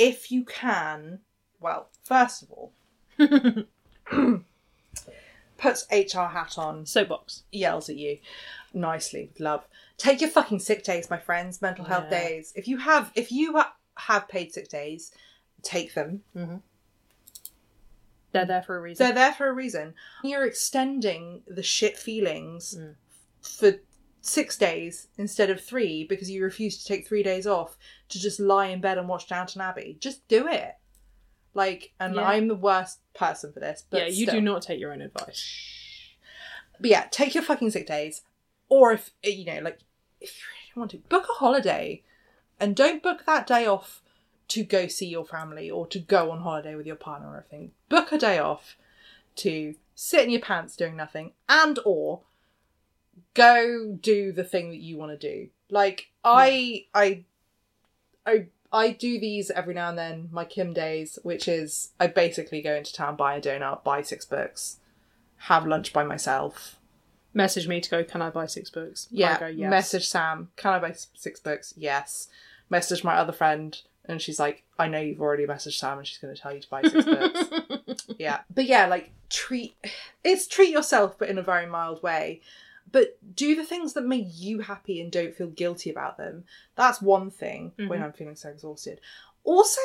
if 0.00 0.32
you 0.32 0.44
can, 0.44 1.20
well, 1.60 1.88
first 2.02 2.42
of 2.42 2.50
all, 2.50 2.72
puts 5.58 5.86
HR 5.92 6.20
hat 6.28 6.56
on, 6.56 6.86
Soapbox. 6.86 7.42
yells 7.52 7.88
at 7.90 7.96
you 7.96 8.18
nicely 8.72 9.28
with 9.30 9.40
love. 9.40 9.64
Take 9.98 10.20
your 10.22 10.30
fucking 10.30 10.60
sick 10.60 10.82
days, 10.84 11.10
my 11.10 11.18
friends. 11.18 11.60
Mental 11.60 11.84
health 11.84 12.06
Yeah. 12.10 12.18
days. 12.28 12.52
If 12.56 12.66
you 12.66 12.78
have, 12.78 13.12
if 13.14 13.30
you 13.30 13.52
ha- 13.58 13.74
have 13.96 14.26
paid 14.28 14.52
sick 14.54 14.68
days, 14.68 15.12
take 15.62 15.92
them. 15.94 16.22
They're 18.32 18.46
there 18.46 18.62
for 18.62 18.76
a 18.76 18.80
reason. 18.80 19.04
They're 19.04 19.14
there 19.14 19.34
for 19.34 19.48
a 19.48 19.52
reason. 19.52 19.92
You're 20.24 20.46
extending 20.46 21.42
the 21.46 21.62
shit 21.62 21.98
feelings 21.98 22.74
Mm. 22.78 22.94
for 23.42 23.80
six 24.20 24.56
days 24.56 25.08
instead 25.16 25.50
of 25.50 25.60
three 25.62 26.04
because 26.04 26.30
you 26.30 26.42
refuse 26.42 26.78
to 26.78 26.84
take 26.84 27.06
three 27.06 27.22
days 27.22 27.46
off 27.46 27.76
to 28.08 28.18
just 28.18 28.38
lie 28.40 28.66
in 28.66 28.80
bed 28.80 28.98
and 28.98 29.08
watch 29.08 29.28
Downton 29.28 29.60
Abbey. 29.60 29.96
Just 30.00 30.26
do 30.28 30.46
it. 30.46 30.76
Like, 31.54 31.92
and 31.98 32.14
Yeah. 32.14 32.22
I'm 32.24 32.48
the 32.48 32.54
worst 32.54 33.00
person 33.14 33.52
for 33.52 33.60
this. 33.60 33.84
But 33.88 34.00
yeah, 34.02 34.06
you 34.06 34.26
still. 34.26 34.34
do 34.36 34.40
not 34.40 34.62
take 34.62 34.78
your 34.78 34.92
own 34.92 35.00
advice. 35.00 36.16
But 36.78 36.90
yeah, 36.90 37.06
take 37.10 37.34
your 37.34 37.42
fucking 37.42 37.70
sick 37.70 37.86
days, 37.86 38.22
or 38.68 38.92
if 38.92 39.10
you 39.22 39.44
know, 39.44 39.60
like, 39.60 39.80
if 40.20 40.38
you 40.38 40.44
really 40.76 40.80
want 40.80 40.90
to, 40.92 40.98
book 41.08 41.26
a 41.28 41.38
holiday, 41.38 42.02
and 42.58 42.74
don't 42.76 43.02
book 43.02 43.24
that 43.26 43.46
day 43.46 43.66
off 43.66 44.02
to 44.48 44.64
go 44.64 44.86
see 44.86 45.06
your 45.06 45.24
family 45.24 45.70
or 45.70 45.86
to 45.88 45.98
go 45.98 46.30
on 46.30 46.40
holiday 46.40 46.74
with 46.74 46.86
your 46.86 46.96
partner 46.96 47.28
or 47.28 47.36
anything. 47.38 47.72
Book 47.88 48.12
a 48.12 48.18
day 48.18 48.38
off 48.38 48.76
to 49.36 49.74
sit 49.94 50.24
in 50.24 50.30
your 50.30 50.40
pants 50.40 50.76
doing 50.76 50.96
nothing, 50.96 51.32
and 51.48 51.78
or 51.84 52.22
go 53.34 53.98
do 54.00 54.32
the 54.32 54.44
thing 54.44 54.70
that 54.70 54.78
you 54.78 54.96
want 54.96 55.18
to 55.18 55.18
do. 55.18 55.48
Like 55.70 56.08
I, 56.24 56.86
I, 56.94 57.24
I. 58.26 58.46
I 58.72 58.92
do 58.92 59.18
these 59.18 59.50
every 59.50 59.74
now 59.74 59.88
and 59.88 59.98
then, 59.98 60.28
my 60.30 60.44
Kim 60.44 60.72
days, 60.72 61.18
which 61.24 61.48
is 61.48 61.90
I 61.98 62.06
basically 62.06 62.62
go 62.62 62.72
into 62.72 62.92
town, 62.92 63.16
buy 63.16 63.34
a 63.34 63.40
donut, 63.40 63.82
buy 63.82 64.00
six 64.02 64.24
books, 64.24 64.76
have 65.38 65.66
lunch 65.66 65.92
by 65.92 66.04
myself. 66.04 66.78
Message 67.34 67.66
me 67.66 67.80
to 67.80 67.90
go, 67.90 68.04
can 68.04 68.22
I 68.22 68.30
buy 68.30 68.46
six 68.46 68.70
books? 68.70 69.08
Yeah. 69.10 69.40
Go, 69.40 69.46
yes. 69.48 69.70
Message 69.70 70.08
Sam, 70.08 70.50
can 70.54 70.72
I 70.74 70.78
buy 70.78 70.94
six 71.14 71.40
books? 71.40 71.74
Yes. 71.76 72.28
Message 72.68 73.02
my 73.02 73.16
other 73.16 73.32
friend, 73.32 73.76
and 74.04 74.22
she's 74.22 74.38
like, 74.38 74.62
I 74.78 74.86
know 74.86 75.00
you've 75.00 75.20
already 75.20 75.46
messaged 75.46 75.78
Sam, 75.78 75.98
and 75.98 76.06
she's 76.06 76.18
going 76.18 76.32
to 76.32 76.40
tell 76.40 76.54
you 76.54 76.60
to 76.60 76.70
buy 76.70 76.82
six 76.82 77.04
books. 77.04 78.04
Yeah. 78.18 78.40
But 78.54 78.66
yeah, 78.66 78.86
like 78.86 79.10
treat 79.30 79.74
it's 80.24 80.46
treat 80.46 80.70
yourself, 80.70 81.18
but 81.18 81.28
in 81.28 81.38
a 81.38 81.42
very 81.42 81.66
mild 81.66 82.02
way. 82.02 82.40
But 82.92 83.18
do 83.34 83.54
the 83.54 83.64
things 83.64 83.92
that 83.92 84.04
make 84.04 84.26
you 84.30 84.60
happy 84.60 85.00
and 85.00 85.12
don't 85.12 85.34
feel 85.34 85.48
guilty 85.48 85.90
about 85.90 86.16
them. 86.16 86.44
That's 86.74 87.00
one 87.00 87.30
thing 87.30 87.72
when 87.76 88.00
Mhm. 88.00 88.04
I'm 88.04 88.12
feeling 88.12 88.36
so 88.36 88.48
exhausted. 88.48 89.00
Also, 89.44 89.80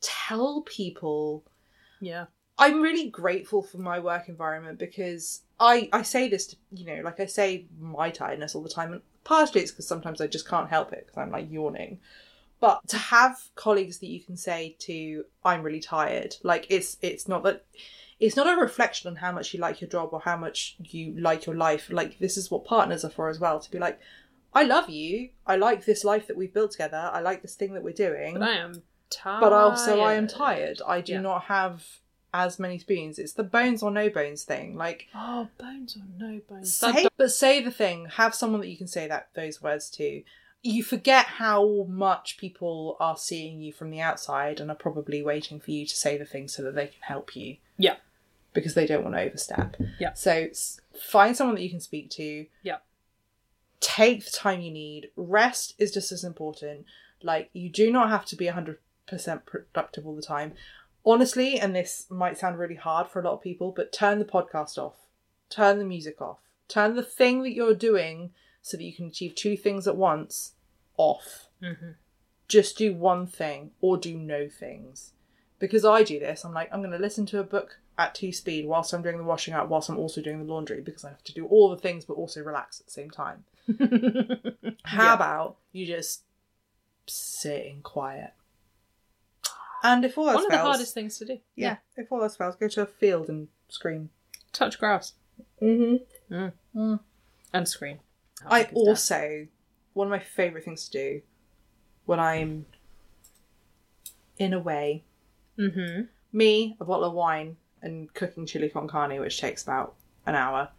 tell 0.00 0.62
people 0.62 1.44
Yeah. 2.00 2.26
I'm 2.58 2.80
really 2.82 3.08
grateful 3.08 3.62
for 3.62 3.78
my 3.78 3.98
work 3.98 4.28
environment 4.28 4.78
because 4.78 5.42
I 5.58 5.88
I 5.92 6.02
say 6.02 6.28
this 6.28 6.46
to 6.48 6.56
you 6.72 6.84
know 6.84 7.02
like 7.02 7.20
I 7.20 7.26
say 7.26 7.66
my 7.78 8.10
tiredness 8.10 8.54
all 8.54 8.62
the 8.62 8.68
time 8.68 8.92
and 8.92 9.02
partially 9.24 9.60
it's 9.62 9.70
because 9.70 9.86
sometimes 9.86 10.20
I 10.20 10.26
just 10.26 10.48
can't 10.48 10.68
help 10.68 10.92
it 10.92 11.06
because 11.06 11.18
I'm 11.18 11.30
like 11.30 11.50
yawning 11.50 12.00
but 12.60 12.86
to 12.88 12.98
have 12.98 13.38
colleagues 13.54 13.98
that 13.98 14.08
you 14.08 14.20
can 14.20 14.36
say 14.36 14.76
to 14.80 15.24
I'm 15.44 15.62
really 15.62 15.80
tired 15.80 16.36
like 16.42 16.66
it's 16.70 16.96
it's 17.02 17.28
not 17.28 17.42
that 17.44 17.64
it's 18.20 18.36
not 18.36 18.46
a 18.46 18.60
reflection 18.60 19.08
on 19.08 19.16
how 19.16 19.32
much 19.32 19.52
you 19.54 19.60
like 19.60 19.80
your 19.80 19.88
job 19.90 20.10
or 20.12 20.20
how 20.20 20.36
much 20.36 20.76
you 20.78 21.18
like 21.18 21.46
your 21.46 21.56
life 21.56 21.88
like 21.90 22.18
this 22.18 22.36
is 22.36 22.50
what 22.50 22.64
partners 22.64 23.04
are 23.04 23.10
for 23.10 23.28
as 23.30 23.40
well 23.40 23.58
to 23.58 23.70
be 23.70 23.78
like 23.78 23.98
I 24.54 24.62
love 24.64 24.88
you 24.90 25.30
I 25.46 25.56
like 25.56 25.84
this 25.84 26.04
life 26.04 26.26
that 26.28 26.36
we've 26.36 26.52
built 26.52 26.72
together 26.72 27.10
I 27.12 27.20
like 27.20 27.40
this 27.42 27.54
thing 27.54 27.72
that 27.74 27.82
we're 27.82 27.92
doing 27.94 28.34
But 28.34 28.42
I 28.48 28.52
am 28.56 28.82
tired. 29.08 29.40
but 29.40 29.52
also 29.52 30.00
I 30.00 30.14
am 30.14 30.26
tired. 30.28 30.80
I 30.86 31.00
do 31.00 31.12
Yeah. 31.14 31.20
not 31.20 31.44
have 31.44 31.86
as 32.32 32.58
many 32.60 32.78
spoons. 32.78 33.18
It's 33.18 33.32
the 33.32 33.42
bones 33.42 33.82
or 33.82 33.90
no 33.90 34.08
bones 34.08 34.44
thing. 34.44 34.76
Like 34.76 35.08
Oh, 35.14 35.48
bones 35.58 35.96
or 35.96 36.02
no 36.18 36.40
bones? 36.48 36.72
say, 36.72 37.06
but 37.16 37.32
say 37.32 37.60
the 37.60 37.72
thing. 37.72 38.06
Have 38.06 38.34
someone 38.36 38.60
that 38.60 38.68
you 38.68 38.76
can 38.76 38.86
say 38.86 39.08
that 39.08 39.30
those 39.34 39.60
words 39.62 39.90
to. 39.92 40.22
You 40.62 40.82
forget 40.84 41.24
how 41.26 41.86
much 41.88 42.36
people 42.38 42.96
are 43.00 43.16
seeing 43.16 43.60
you 43.60 43.72
from 43.72 43.90
the 43.90 44.00
outside 44.02 44.60
and 44.60 44.70
are 44.70 44.76
probably 44.76 45.22
waiting 45.22 45.58
for 45.58 45.70
you 45.70 45.86
to 45.86 45.96
say 45.96 46.18
the 46.18 46.26
thing 46.26 46.48
so 46.48 46.62
that 46.64 46.74
they 46.74 46.86
can 46.88 47.00
help 47.00 47.34
you 47.34 47.56
Yeah. 47.78 47.96
Because 48.52 48.74
they 48.74 48.86
don't 48.86 49.04
want 49.04 49.14
to 49.16 49.22
overstep. 49.22 49.76
Yeah. 49.98 50.14
So 50.14 50.48
find 51.00 51.36
someone 51.36 51.56
that 51.56 51.62
you 51.62 51.70
can 51.70 51.80
speak 51.80 52.10
to. 52.10 52.46
Yeah. 52.62 52.78
Take 53.80 54.24
the 54.24 54.30
time 54.30 54.60
you 54.60 54.70
need. 54.70 55.10
Rest 55.16 55.74
is 55.78 55.92
just 55.92 56.12
as 56.12 56.24
important. 56.24 56.84
Like 57.22 57.50
you 57.52 57.68
do 57.68 57.90
not 57.90 58.10
have 58.10 58.24
to 58.26 58.36
be 58.36 58.46
100% 58.46 58.76
productive 59.46 60.06
all 60.06 60.16
the 60.16 60.22
time. 60.22 60.52
Honestly, 61.04 61.58
and 61.58 61.74
this 61.74 62.06
might 62.10 62.36
sound 62.36 62.58
really 62.58 62.74
hard 62.74 63.08
for 63.08 63.20
a 63.20 63.24
lot 63.24 63.32
of 63.32 63.42
people, 63.42 63.72
but 63.74 63.92
turn 63.92 64.18
the 64.18 64.24
podcast 64.24 64.76
off. 64.76 64.96
Turn 65.48 65.78
the 65.78 65.84
music 65.84 66.20
off. 66.20 66.38
Turn 66.68 66.94
the 66.94 67.02
thing 67.02 67.42
that 67.42 67.54
you're 67.54 67.74
doing 67.74 68.32
so 68.62 68.76
that 68.76 68.84
you 68.84 68.94
can 68.94 69.06
achieve 69.06 69.34
two 69.34 69.56
things 69.56 69.88
at 69.88 69.96
once 69.96 70.52
off. 70.96 71.48
Mhm. 71.62 71.94
Just 72.48 72.76
do 72.76 72.94
one 72.94 73.26
thing 73.26 73.70
or 73.80 73.96
do 73.96 74.16
no 74.16 74.48
things. 74.48 75.12
Because 75.60 75.84
I 75.84 76.02
do 76.02 76.18
this, 76.18 76.44
I'm 76.44 76.52
like, 76.54 76.68
I'm 76.72 76.80
going 76.80 76.90
to 76.90 76.98
listen 76.98 77.24
to 77.26 77.38
a 77.38 77.44
book 77.44 77.78
at 77.98 78.14
two 78.14 78.32
speed 78.32 78.66
whilst 78.66 78.92
I'm 78.92 79.02
doing 79.02 79.18
the 79.18 79.24
washing 79.24 79.54
up, 79.54 79.68
whilst 79.68 79.88
I'm 79.90 79.98
also 79.98 80.20
doing 80.20 80.38
the 80.38 80.52
laundry, 80.52 80.80
because 80.80 81.04
I 81.04 81.10
have 81.10 81.22
to 81.24 81.32
do 81.34 81.46
all 81.46 81.68
the 81.70 81.76
things 81.76 82.04
but 82.04 82.14
also 82.14 82.42
relax 82.42 82.80
at 82.80 82.86
the 82.86 82.92
same 82.92 83.10
time. 83.10 83.44
How 84.84 85.04
Yeah. 85.04 85.14
about 85.14 85.56
you 85.72 85.86
just 85.86 86.22
sit 87.06 87.66
in 87.66 87.82
quiet? 87.82 88.32
And 89.82 90.04
if 90.04 90.16
all 90.18 90.28
else 90.28 90.36
One 90.36 90.44
of 90.46 90.50
the 90.50 90.58
hardest 90.58 90.92
things 90.94 91.18
to 91.18 91.24
do. 91.24 91.38
yeah, 91.56 91.76
if 91.96 92.10
all 92.12 92.22
else 92.22 92.36
fails, 92.36 92.56
go 92.56 92.68
to 92.68 92.82
a 92.82 92.86
field 92.86 93.28
and 93.28 93.48
scream. 93.68 94.10
Touch 94.52 94.78
grass 94.78 95.12
Mm-hmm. 95.62 96.94
and 97.52 97.68
scream. 97.68 97.98
How 98.42 98.50
I 98.50 98.62
big 98.62 98.68
is 98.68 98.74
that? 98.74 98.78
also 98.90 99.46
one 99.92 100.06
of 100.06 100.10
my 100.10 100.18
favourite 100.18 100.64
things 100.64 100.88
to 100.88 100.90
do 100.92 101.22
when 102.06 102.18
I'm 102.20 102.66
in 104.38 104.52
a 104.54 104.58
way, 104.60 105.04
Mhm. 105.60 106.08
me, 106.32 106.76
a 106.80 106.84
bottle 106.84 107.04
of 107.04 107.12
wine, 107.12 107.56
and 107.82 108.12
cooking 108.14 108.46
chili 108.46 108.68
con 108.68 108.88
carne, 108.88 109.18
which 109.20 109.40
takes 109.40 109.62
about 109.62 109.94
an 110.26 110.34
hour. 110.34 110.70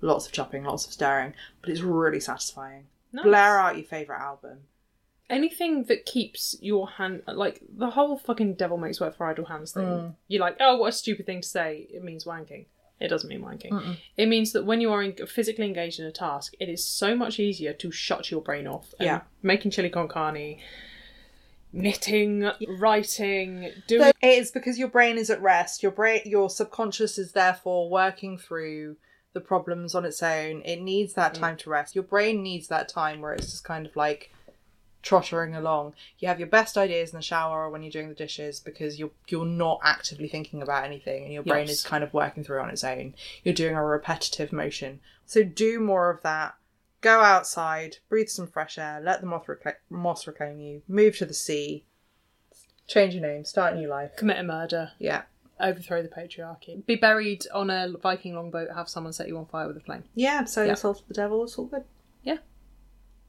Lots 0.00 0.26
of 0.26 0.32
chopping, 0.32 0.64
lots 0.64 0.86
of 0.86 0.92
stirring, 0.92 1.34
but 1.60 1.70
it's 1.70 1.80
really 1.80 2.20
satisfying. 2.20 2.86
Nice. 3.12 3.24
Blare 3.24 3.58
out 3.58 3.76
your 3.76 3.84
favourite 3.86 4.20
album. 4.20 4.58
anything 5.30 5.84
that 5.84 6.06
keeps 6.06 6.56
your 6.62 6.88
hand 6.88 7.22
like 7.26 7.60
the 7.76 7.90
whole 7.90 8.16
fucking 8.16 8.54
devil 8.54 8.78
makes 8.78 8.98
work 8.98 9.14
for 9.14 9.26
idle 9.26 9.44
hands 9.44 9.72
thing. 9.72 9.84
Mm. 9.84 10.14
You're 10.26 10.40
like, 10.40 10.56
oh, 10.58 10.76
what 10.78 10.88
a 10.88 10.92
stupid 10.92 11.26
thing 11.26 11.42
to 11.42 11.46
say. 11.48 11.86
It 11.92 12.02
means 12.02 12.24
wanking. 12.24 12.64
It 12.98 13.08
doesn't 13.08 13.28
mean 13.28 13.42
wanking. 13.42 13.98
It 14.16 14.24
means 14.26 14.52
that 14.52 14.64
when 14.64 14.80
you 14.80 14.90
are 14.90 15.12
physically 15.26 15.66
engaged 15.66 16.00
in 16.00 16.06
a 16.06 16.10
task, 16.12 16.54
it 16.58 16.70
is 16.70 16.82
so 16.82 17.14
much 17.14 17.38
easier 17.38 17.74
to 17.74 17.90
shut 17.90 18.30
your 18.30 18.40
brain 18.40 18.66
off. 18.66 18.94
And 18.98 19.06
Yeah. 19.06 19.20
making 19.42 19.70
chili 19.72 19.90
con 19.90 20.08
carne, 20.08 20.58
knitting, 21.72 22.50
writing, 22.78 23.70
doing. 23.86 24.12
It's 24.22 24.50
because 24.50 24.78
your 24.78 24.88
brain 24.88 25.18
is 25.18 25.30
at 25.30 25.40
rest. 25.42 25.82
Your 25.82 25.92
brain, 25.92 26.22
your 26.24 26.50
subconscious 26.50 27.18
is 27.18 27.32
therefore 27.32 27.88
working 27.90 28.38
through 28.38 28.96
the 29.34 29.40
problems 29.40 29.94
on 29.94 30.04
its 30.04 30.22
own. 30.22 30.62
It 30.64 30.80
needs 30.80 31.14
that 31.14 31.34
Mm. 31.34 31.38
time 31.40 31.56
to 31.58 31.70
rest. 31.70 31.94
Your 31.94 32.04
brain 32.04 32.42
needs 32.42 32.68
that 32.68 32.88
time 32.88 33.20
where 33.20 33.34
it's 33.34 33.50
just 33.50 33.64
kind 33.64 33.86
of 33.86 33.94
like 33.94 34.30
trottering 35.02 35.54
along. 35.54 35.94
You 36.18 36.26
have 36.28 36.40
your 36.40 36.48
best 36.48 36.76
ideas 36.76 37.10
in 37.12 37.16
the 37.18 37.22
shower 37.22 37.64
or 37.64 37.70
when 37.70 37.82
you're 37.82 37.92
doing 37.92 38.08
the 38.08 38.14
dishes 38.14 38.58
because 38.58 38.98
you're 38.98 39.12
you're 39.28 39.46
not 39.46 39.78
actively 39.84 40.26
thinking 40.28 40.60
about 40.60 40.84
anything 40.84 41.22
and 41.24 41.32
your 41.32 41.44
brain 41.44 41.66
Yes. 41.68 41.76
is 41.78 41.82
kind 41.84 42.02
of 42.02 42.12
working 42.12 42.42
through 42.42 42.60
on 42.60 42.70
its 42.70 42.82
own. 42.82 43.14
You're 43.44 43.54
doing 43.54 43.76
a 43.76 43.84
repetitive 43.84 44.52
motion. 44.52 45.00
So 45.24 45.44
do 45.44 45.78
more 45.78 46.10
of 46.10 46.22
that. 46.22 46.54
Go 47.00 47.20
outside, 47.20 47.98
breathe 48.08 48.28
some 48.28 48.48
fresh 48.48 48.76
air, 48.78 49.00
let 49.02 49.20
the 49.20 49.26
moth, 49.26 49.46
recla- 49.46 49.76
moss 49.88 50.26
reclaim 50.26 50.58
you, 50.58 50.82
move 50.88 51.16
to 51.18 51.26
the 51.26 51.34
sea, 51.34 51.84
change 52.88 53.14
your 53.14 53.22
name, 53.22 53.44
start 53.44 53.74
a 53.74 53.76
new 53.76 53.86
life. 53.88 54.16
Commit 54.16 54.38
a 54.38 54.42
murder, 54.42 54.90
Yeah. 54.98 55.22
overthrow 55.60 56.02
the 56.02 56.08
patriarchy, 56.08 56.84
be 56.86 56.96
buried 56.96 57.46
on 57.54 57.70
a 57.70 57.92
Viking 58.02 58.34
longboat, 58.34 58.70
have 58.74 58.88
someone 58.88 59.12
set 59.12 59.28
you 59.28 59.38
on 59.38 59.46
fire 59.46 59.68
with 59.68 59.76
a 59.76 59.80
flame. 59.80 60.04
Yeah, 60.16 60.44
so 60.44 60.64
Yeah. 60.64 60.74
salt 60.74 61.02
of 61.02 61.06
the 61.08 61.14
devil, 61.14 61.44
it's 61.44 61.56
all 61.56 61.66
good. 61.66 61.84
Yeah. 62.24 62.38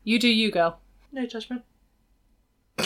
You 0.03 0.17
do 0.17 0.27
you, 0.29 0.49
girl. 0.49 0.79
No 1.11 1.27
judgment. 1.27 1.61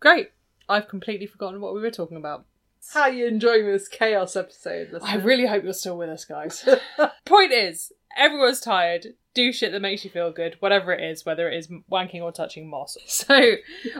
Great. 0.00 0.30
I've 0.68 0.88
completely 0.88 1.26
forgotten 1.26 1.60
what 1.60 1.74
we 1.74 1.80
were 1.80 1.90
talking 1.90 2.16
about. 2.16 2.44
How 2.90 3.02
are 3.02 3.10
you 3.10 3.26
enjoying 3.26 3.66
this 3.66 3.88
chaos 3.88 4.36
episode? 4.36 4.98
I 5.02 5.16
really 5.16 5.46
hope 5.46 5.64
you're 5.64 5.72
still 5.72 5.96
with 5.96 6.10
us, 6.10 6.24
guys. 6.24 6.68
Point 7.24 7.52
is, 7.52 7.92
everyone's 8.16 8.60
tired. 8.60 9.14
Do 9.34 9.50
shit 9.52 9.72
that 9.72 9.80
makes 9.80 10.04
you 10.04 10.10
feel 10.10 10.30
good, 10.30 10.56
whatever 10.60 10.92
it 10.92 11.02
is, 11.02 11.24
whether 11.24 11.48
it 11.48 11.56
is 11.56 11.68
wanking 11.90 12.20
or 12.20 12.32
touching 12.32 12.68
moss. 12.68 12.98
So, 13.06 13.54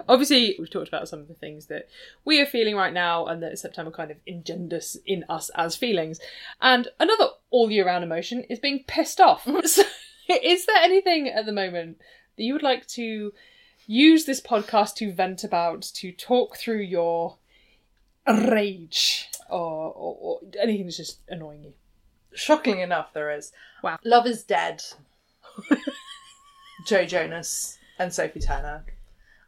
obviously, 0.08 0.56
we've 0.58 0.68
talked 0.68 0.88
about 0.88 1.08
some 1.08 1.20
of 1.20 1.28
the 1.28 1.34
things 1.34 1.66
that 1.66 1.88
we 2.24 2.40
are 2.40 2.46
feeling 2.46 2.76
right 2.76 2.92
now 2.92 3.24
and 3.26 3.42
that 3.42 3.58
September 3.58 3.90
kind 3.90 4.10
of 4.10 4.18
engenders 4.26 4.98
in 5.06 5.24
us 5.28 5.50
as 5.54 5.74
feelings. 5.74 6.20
And 6.60 6.88
another 7.00 7.28
all 7.50 7.70
year 7.70 7.86
round 7.86 8.04
emotion 8.04 8.42
is 8.50 8.58
being 8.58 8.84
pissed 8.86 9.20
off. 9.20 9.44
so, 9.64 9.82
is 10.28 10.66
there 10.66 10.82
anything 10.82 11.28
at 11.28 11.46
the 11.46 11.52
moment 11.52 11.98
that 12.36 12.42
you 12.42 12.52
would 12.52 12.62
like 12.62 12.86
to 12.88 13.32
use 13.86 14.24
this 14.26 14.40
podcast 14.40 14.96
to 14.96 15.12
vent 15.12 15.44
about, 15.44 15.82
to 15.94 16.12
talk 16.12 16.56
through 16.56 16.80
your 16.80 17.38
rage 18.26 19.28
or, 19.50 19.92
or, 19.94 20.16
or 20.20 20.40
anything 20.60 20.86
that's 20.86 20.96
just 20.96 21.20
annoying 21.28 21.64
you? 21.64 21.72
Shockingly 22.34 22.82
enough, 22.82 23.12
there 23.12 23.30
is. 23.30 23.52
Wow. 23.82 23.98
Love 24.04 24.26
is 24.26 24.44
Dead. 24.44 24.82
Joe 26.86 27.04
Jonas 27.04 27.78
and 27.98 28.12
Sophie 28.12 28.40
Turner. 28.40 28.84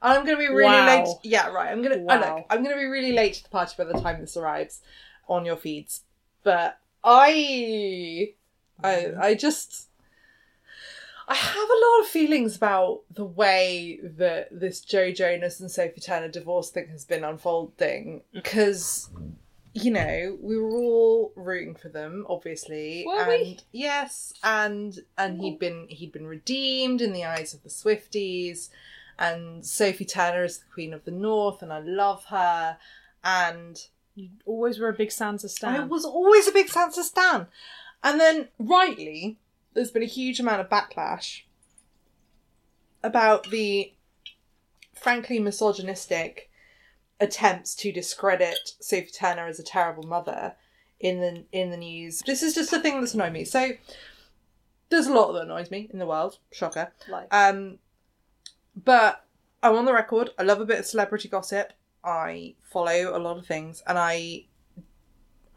And 0.03 0.19
I'm 0.19 0.25
going 0.27 0.37
to 0.37 0.41
be 0.41 0.49
really 0.49 0.65
Wow. 0.65 0.87
late. 1.05 1.17
Yeah, 1.23 1.49
right. 1.49 1.71
I'm 1.71 1.83
going 1.83 1.99
to. 1.99 2.01
Uh, 2.01 2.19
wow. 2.19 2.37
look, 2.37 2.47
I'm 2.51 2.63
to 2.77 2.81
be 2.81 2.87
really 2.87 3.13
late 3.13 3.35
to 3.35 3.43
the 3.43 3.49
party 3.49 3.75
by 3.79 3.85
the 3.85 4.01
time 4.01 4.21
this 4.21 4.37
arrives 4.37 4.81
on 5.29 5.47
your 5.47 5.57
feeds. 5.57 6.03
But 6.43 6.79
I, 7.03 8.35
I, 8.83 9.13
I 9.19 9.35
just. 9.35 9.89
I 11.27 11.35
have 11.35 11.57
a 11.69 11.87
lot 11.87 12.01
of 12.01 12.07
feelings 12.07 12.57
about 12.57 13.03
the 13.11 13.25
way 13.25 13.99
that 14.03 14.49
this 14.51 14.81
Joe 14.81 15.13
Jonas 15.13 15.61
and 15.61 15.71
Sophie 15.71 16.01
Turner 16.01 16.29
divorce 16.29 16.71
thing 16.71 16.89
has 16.89 17.05
been 17.05 17.25
unfolding 17.25 18.21
mm. 18.21 18.23
because 18.33 19.11
you 19.73 19.91
know 19.91 20.39
we 20.41 20.57
were 20.57 20.77
all 20.77 21.33
rooting 21.35 21.75
for 21.75 21.89
them 21.89 22.25
obviously 22.29 23.03
Were 23.07 23.23
and 23.23 23.29
we? 23.29 23.59
yes 23.73 24.33
and 24.45 24.97
and 25.19 25.41
he'd 25.41 25.59
been 25.59 25.87
he'd 25.89 26.13
been 26.13 26.29
redeemed 26.29 27.01
in 27.01 27.13
the 27.13 27.25
eyes 27.25 27.55
of 27.55 27.65
the 27.65 27.69
Swifties 27.69 28.69
and 29.19 29.67
Sophie 29.67 30.05
Turner 30.05 30.45
is 30.45 30.59
the 30.59 30.73
queen 30.73 30.95
of 30.95 31.05
the 31.05 31.11
north 31.11 31.61
and 31.61 31.73
I 31.73 31.81
love 31.81 32.27
her 32.27 32.77
and 33.25 33.85
You 34.15 34.29
always 34.47 34.79
were 34.79 34.89
a 34.89 34.95
big 34.95 35.09
Sansa 35.09 35.49
stan. 35.49 35.81
I 35.81 35.85
was 35.85 36.05
always 36.05 36.47
a 36.47 36.53
big 36.53 36.69
Sansa 36.69 37.03
stan. 37.03 37.49
And 38.03 38.21
then, 38.21 38.49
rightly, 38.59 39.39
there's 39.75 39.91
been 39.91 40.03
a 40.03 40.07
huge 40.07 40.41
amount 40.41 40.61
of 40.61 40.69
backlash 40.69 41.43
about 43.03 43.51
the 43.51 43.93
frankly 44.95 45.39
misogynistic 45.39 46.51
attempts 47.21 47.75
to 47.75 47.93
discredit 47.93 48.75
Sophie 48.81 49.11
Turner 49.11 49.47
as 49.47 49.59
a 49.59 49.65
terrible 49.65 50.05
mother 50.05 50.55
in 51.01 51.21
the 51.21 51.45
in 51.53 51.71
the 51.71 51.77
news. 51.77 52.23
This 52.27 52.43
is 52.43 52.55
just 52.55 52.73
a 52.73 52.81
thing 52.81 53.01
that's 53.01 53.15
annoyed 53.15 53.33
me. 53.33 53.45
So 53.45 53.73
there's 54.89 55.07
a 55.07 55.13
lot 55.13 55.33
that 55.33 55.43
annoys 55.43 55.71
me 55.71 55.89
in 55.93 55.99
the 55.99 56.07
world. 56.07 56.39
Shocker. 56.53 56.93
like 57.09 57.33
Um, 57.33 57.79
but 58.77 59.25
I'm 59.63 59.77
on 59.77 59.85
the 59.85 59.93
record. 59.93 60.31
I 60.39 60.43
love 60.43 60.61
a 60.61 60.67
bit 60.67 60.79
of 60.79 60.87
celebrity 60.87 61.29
gossip. 61.29 61.73
I 62.03 62.55
follow 62.71 63.17
a 63.17 63.19
lot 63.19 63.39
of 63.39 63.47
things, 63.47 63.83
and 63.87 63.99
I, 63.99 64.45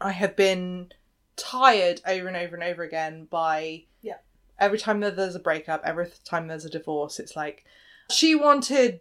I 0.00 0.12
have 0.12 0.34
been 0.34 0.92
tired 1.38 2.00
over 2.06 2.26
and 2.28 2.36
over 2.36 2.54
and 2.54 2.64
over 2.64 2.82
again 2.82 3.26
by 3.30 3.84
Yeah. 4.02 4.18
Every 4.58 4.78
time 4.78 5.00
that 5.00 5.16
there's 5.16 5.34
a 5.36 5.40
breakup, 5.40 5.82
every 5.84 6.10
time 6.24 6.48
there's 6.48 6.64
a 6.64 6.70
divorce, 6.70 7.18
it's 7.20 7.36
like 7.36 7.64
she 8.10 8.34
wanted. 8.34 9.00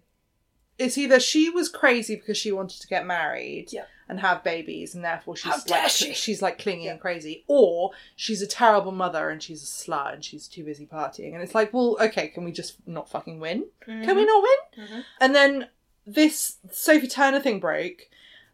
It's 0.77 0.97
either 0.97 1.19
she 1.19 1.49
was 1.49 1.69
crazy 1.69 2.15
because 2.15 2.37
she 2.37 2.51
wanted 2.51 2.79
to 2.81 2.87
get 2.87 3.03
married 3.07 3.69
Yeah. 3.71 3.85
and 4.07 4.19
have 4.19 4.43
babies, 4.43 4.93
and 4.93 5.03
therefore 5.03 5.35
she's 5.35 5.67
like 5.67 5.89
she? 5.89 6.13
she's 6.13 6.39
like 6.43 6.59
clingy 6.59 6.85
Yeah. 6.85 6.91
and 6.91 7.01
crazy, 7.01 7.43
or 7.47 7.91
she's 8.15 8.43
a 8.43 8.47
terrible 8.47 8.91
mother 8.91 9.29
and 9.31 9.41
she's 9.41 9.63
a 9.63 9.65
slut 9.65 10.13
and 10.13 10.23
she's 10.23 10.47
too 10.47 10.63
busy 10.63 10.85
partying. 10.85 11.33
And 11.33 11.41
it's 11.41 11.55
like, 11.55 11.73
well, 11.73 11.97
okay, 11.99 12.27
can 12.27 12.43
we 12.43 12.51
just 12.51 12.75
not 12.87 13.09
fucking 13.09 13.39
win? 13.39 13.65
Can 13.83 14.15
we 14.15 14.25
not 14.25 14.43
win? 14.43 14.85
Mhm. 14.87 15.03
And 15.19 15.33
then 15.33 15.69
this 16.05 16.57
Sophie 16.71 17.07
Turner 17.07 17.39
thing 17.39 17.59
broke. 17.59 18.07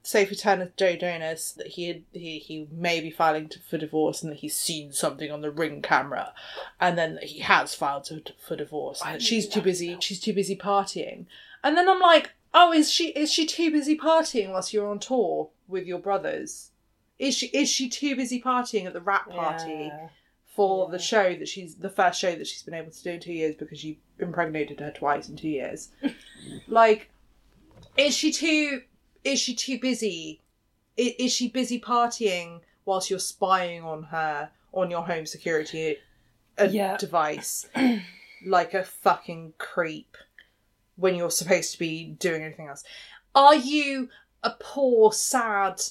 Sophie 0.06 0.36
Turner, 0.36 0.72
Joe 0.76 0.96
Jonas, 0.98 1.52
that 1.54 1.68
he 1.68 1.88
had, 1.88 2.04
he 2.12 2.38
he 2.40 2.68
may 2.72 3.00
be 3.00 3.10
filing 3.10 3.48
to, 3.50 3.60
for 3.60 3.78
divorce, 3.78 4.22
and 4.22 4.32
that 4.32 4.40
he's 4.40 4.56
seen 4.56 4.92
something 4.92 5.32
on 5.32 5.42
the 5.42 5.50
ring 5.50 5.82
camera, 5.82 6.34
and 6.80 6.98
then 6.98 7.16
that 7.16 7.24
he 7.24 7.40
has 7.40 7.74
filed 7.74 8.04
to, 8.06 8.22
for 8.46 8.56
divorce. 8.58 9.02
And 9.06 9.16
that 9.16 9.22
she's 9.22 9.48
too 9.48 9.62
busy. 9.62 9.98
She's 10.02 10.20
too 10.20 10.34
busy 10.34 10.56
partying. 10.58 11.26
And 11.64 11.78
then 11.78 11.88
I'm 11.90 12.02
like, 12.02 12.32
Oh, 12.54 12.72
is 12.72 12.92
she 12.92 13.08
is 13.10 13.32
she 13.34 13.46
too 13.46 13.72
busy 13.72 13.98
partying 13.98 14.52
whilst 14.52 14.74
you're 14.74 14.88
on 14.90 15.00
tour 15.00 15.50
with 15.68 15.86
your 15.88 16.00
brothers? 16.00 16.70
Is 17.18 17.36
she 17.36 17.48
is 17.48 17.70
she 17.70 17.90
too 17.90 18.16
busy 18.16 18.42
partying 18.42 18.86
at 18.86 18.94
the 18.94 19.02
wrap 19.02 19.30
party 19.30 19.72
Yeah. 19.92 20.10
for 20.46 20.86
Yeah. 20.88 20.92
the 20.92 21.00
show 21.02 21.36
that 21.36 21.48
she's 21.48 21.76
the 21.76 21.90
first 21.90 22.20
show 22.20 22.36
that 22.36 22.46
she's 22.46 22.62
been 22.62 22.74
able 22.76 22.92
to 22.92 23.04
do 23.04 23.12
in 23.12 23.20
two 23.22 23.34
years 23.34 23.56
because 23.56 23.84
you 23.84 23.96
impregnated 24.20 24.82
her 24.82 24.92
twice 24.92 25.30
in 25.30 25.36
two 25.36 25.48
years? 25.50 25.90
like, 26.68 27.10
is 27.98 28.16
she 28.16 28.32
too 28.32 28.82
is 29.24 29.40
she 29.40 29.56
too 29.56 29.80
busy? 29.80 30.42
Is, 30.98 31.14
is 31.20 31.32
she 31.34 31.48
busy 31.50 31.80
partying 31.80 32.62
whilst 32.86 33.10
you're 33.10 33.20
spying 33.20 33.84
on 33.84 34.04
her 34.04 34.50
on 34.74 34.90
your 34.92 35.04
home 35.06 35.26
security 35.26 35.98
uh, 36.60 36.68
Yeah. 36.70 36.98
device 36.98 37.68
like 38.46 38.74
a 38.74 38.84
fucking 38.84 39.54
creep 39.58 40.18
when 40.96 41.16
you're 41.16 41.32
supposed 41.32 41.72
to 41.74 41.80
be 41.80 42.06
doing 42.20 42.44
anything 42.44 42.68
else? 42.68 42.84
Are 43.36 43.56
you 43.56 44.10
a 44.44 44.52
poor, 44.60 45.12
sad, 45.12 45.82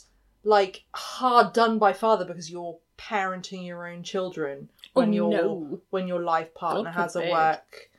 like 0.45 0.85
hard 0.95 1.53
done 1.53 1.79
by 1.79 1.93
father 1.93 2.25
because 2.25 2.51
you're 2.51 2.79
parenting 2.99 3.67
your 3.67 3.89
own 3.89 4.03
children 4.03 4.69
when 4.93 5.09
Oh, 5.09 5.13
your 5.13 5.31
no. 5.31 5.81
when 5.91 6.07
your 6.07 6.21
life 6.23 6.55
partner 6.55 6.85
God 6.85 6.95
has 6.95 7.17
a 7.17 7.29
work 7.31 7.91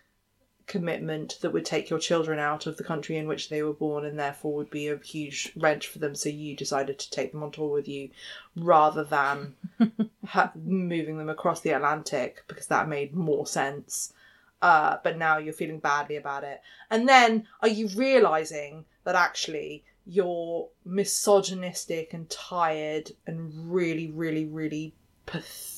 commitment 0.66 1.38
that 1.42 1.52
would 1.52 1.66
take 1.66 1.90
your 1.90 2.00
children 2.00 2.40
out 2.40 2.66
of 2.66 2.78
the 2.78 2.84
country 2.84 3.18
in 3.18 3.28
which 3.28 3.50
they 3.50 3.62
were 3.62 3.74
born 3.74 4.06
and 4.06 4.18
therefore 4.18 4.54
would 4.54 4.70
be 4.70 4.88
a 4.88 4.98
huge 4.98 5.52
wrench 5.56 5.88
for 5.88 6.00
them 6.00 6.16
so 6.16 6.30
you 6.30 6.56
decided 6.56 6.98
to 6.98 7.10
take 7.12 7.32
them 7.32 7.44
on 7.44 7.52
tour 7.52 7.70
with 7.70 7.88
you 7.88 8.10
rather 8.56 9.04
than 9.04 9.56
ha- 10.26 10.52
moving 10.56 11.18
them 11.18 11.30
across 11.30 11.62
the 11.62 11.72
atlantic 11.72 12.44
because 12.48 12.68
that 12.68 12.88
made 12.88 13.14
more 13.14 13.46
sense. 13.46 14.14
Uh, 14.62 14.98
but 15.04 15.18
now 15.18 15.38
you're 15.38 15.54
feeling 15.54 15.80
badly 15.80 16.16
about 16.16 16.44
it. 16.46 16.62
And 16.90 17.08
then 17.10 17.46
are 17.62 17.68
you 17.68 17.90
realizing 17.90 18.86
that 19.04 19.16
actually 19.16 19.84
you're 20.06 20.70
misogynistic 20.86 22.14
and 22.14 22.30
tired 22.30 23.12
and 23.26 23.72
really 23.72 24.12
really 24.12 24.46
really 24.46 24.94
pathetic 25.26 25.73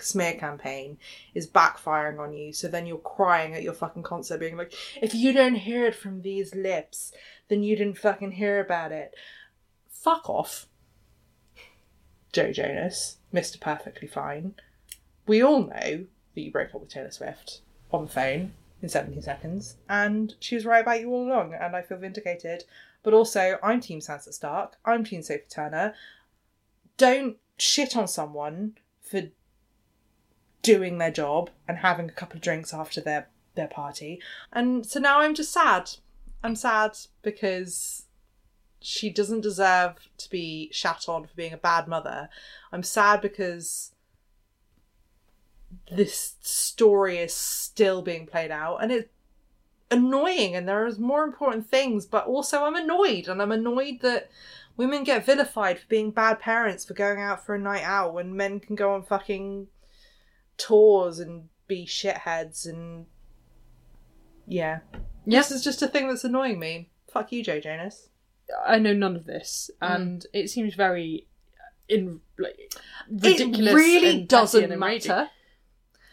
smear 0.00 0.34
campaign 0.34 0.98
is 1.34 1.46
backfiring 1.46 2.18
on 2.18 2.32
you. 2.32 2.52
So 2.52 2.68
then 2.68 2.86
you're 2.86 2.98
crying 2.98 3.54
at 3.54 3.62
your 3.62 3.72
fucking 3.72 4.02
concert, 4.02 4.38
being 4.38 4.56
like, 4.56 4.74
if 5.00 5.14
you 5.14 5.32
don't 5.32 5.54
hear 5.54 5.86
it 5.86 5.94
from 5.94 6.22
these 6.22 6.54
lips, 6.54 7.12
then 7.48 7.62
you 7.62 7.76
didn't 7.76 7.98
fucking 7.98 8.32
hear 8.32 8.60
about 8.60 8.92
it. 8.92 9.14
Fuck 9.88 10.28
off. 10.28 10.66
Joe 12.32 12.52
Jonas, 12.52 13.16
Mr. 13.34 13.58
Perfectly 13.58 14.06
Fine. 14.06 14.54
We 15.26 15.42
all 15.42 15.62
know 15.62 16.06
that 16.34 16.40
you 16.40 16.52
broke 16.52 16.74
up 16.74 16.80
with 16.80 16.90
Taylor 16.90 17.10
Swift 17.10 17.62
on 17.92 18.04
the 18.04 18.10
phone 18.10 18.52
in 18.82 18.88
17 18.88 19.20
seconds, 19.22 19.76
and 19.88 20.34
she 20.38 20.54
was 20.54 20.64
right 20.64 20.82
about 20.82 21.00
you 21.00 21.10
all 21.10 21.26
along, 21.26 21.54
and 21.54 21.74
I 21.74 21.82
feel 21.82 21.98
vindicated. 21.98 22.64
But 23.02 23.14
also, 23.14 23.58
I'm 23.62 23.80
Team 23.80 24.00
Sansa 24.00 24.32
Stark, 24.32 24.76
I'm 24.84 25.04
Team 25.04 25.22
Sophie 25.22 25.44
Turner. 25.48 25.94
Don't 26.96 27.36
shit 27.58 27.96
on 27.96 28.06
someone 28.06 28.76
for 29.10 29.22
doing 30.62 30.98
their 30.98 31.10
job 31.10 31.50
and 31.66 31.78
having 31.78 32.08
a 32.08 32.12
couple 32.12 32.36
of 32.36 32.42
drinks 32.42 32.72
after 32.72 33.00
their 33.00 33.28
their 33.56 33.66
party. 33.66 34.20
And 34.52 34.86
so 34.86 35.00
now 35.00 35.20
I'm 35.20 35.34
just 35.34 35.52
sad. 35.52 35.90
I'm 36.42 36.54
sad 36.54 36.96
because 37.22 38.04
she 38.80 39.10
doesn't 39.10 39.40
deserve 39.40 39.96
to 40.18 40.30
be 40.30 40.70
shat 40.72 41.08
on 41.08 41.26
for 41.26 41.34
being 41.34 41.52
a 41.52 41.58
bad 41.58 41.88
mother. 41.88 42.28
I'm 42.72 42.82
sad 42.82 43.20
because 43.20 43.92
this 45.90 46.36
story 46.40 47.18
is 47.18 47.34
still 47.34 48.02
being 48.02 48.26
played 48.26 48.50
out 48.50 48.78
and 48.78 48.90
it's 48.90 49.08
annoying 49.90 50.54
and 50.54 50.68
there 50.68 50.86
is 50.86 50.98
more 50.98 51.24
important 51.24 51.68
things, 51.68 52.06
but 52.06 52.26
also 52.26 52.64
I'm 52.64 52.76
annoyed 52.76 53.28
and 53.28 53.42
I'm 53.42 53.52
annoyed 53.52 54.00
that 54.00 54.30
women 54.80 55.04
get 55.04 55.26
vilified 55.26 55.78
for 55.78 55.86
being 55.88 56.10
bad 56.10 56.40
parents 56.40 56.86
for 56.86 56.94
going 56.94 57.20
out 57.20 57.44
for 57.44 57.54
a 57.54 57.58
night 57.58 57.82
out 57.84 58.14
when 58.14 58.34
men 58.34 58.58
can 58.58 58.74
go 58.74 58.94
on 58.94 59.02
fucking 59.02 59.66
tours 60.56 61.18
and 61.18 61.50
be 61.68 61.84
shitheads 61.84 62.66
and 62.66 63.04
yeah. 64.46 64.78
This 65.26 65.50
is 65.50 65.62
just 65.62 65.82
a 65.82 65.86
thing 65.86 66.08
that's 66.08 66.24
annoying 66.24 66.58
me. 66.58 66.88
Fuck 67.12 67.30
you, 67.30 67.44
Joe 67.44 67.60
Jonas. 67.60 68.08
I 68.66 68.78
know 68.78 68.94
none 68.94 69.16
of 69.16 69.26
this, 69.26 69.70
and 69.82 70.24
it 70.32 70.48
seems 70.48 70.74
very 70.74 71.26
uh, 71.60 71.94
in 71.94 72.20
like 72.38 72.72
ridiculous. 73.08 73.72
it 73.72 73.74
really 73.74 74.22
doesn't 74.24 74.78
matter. 74.78 75.28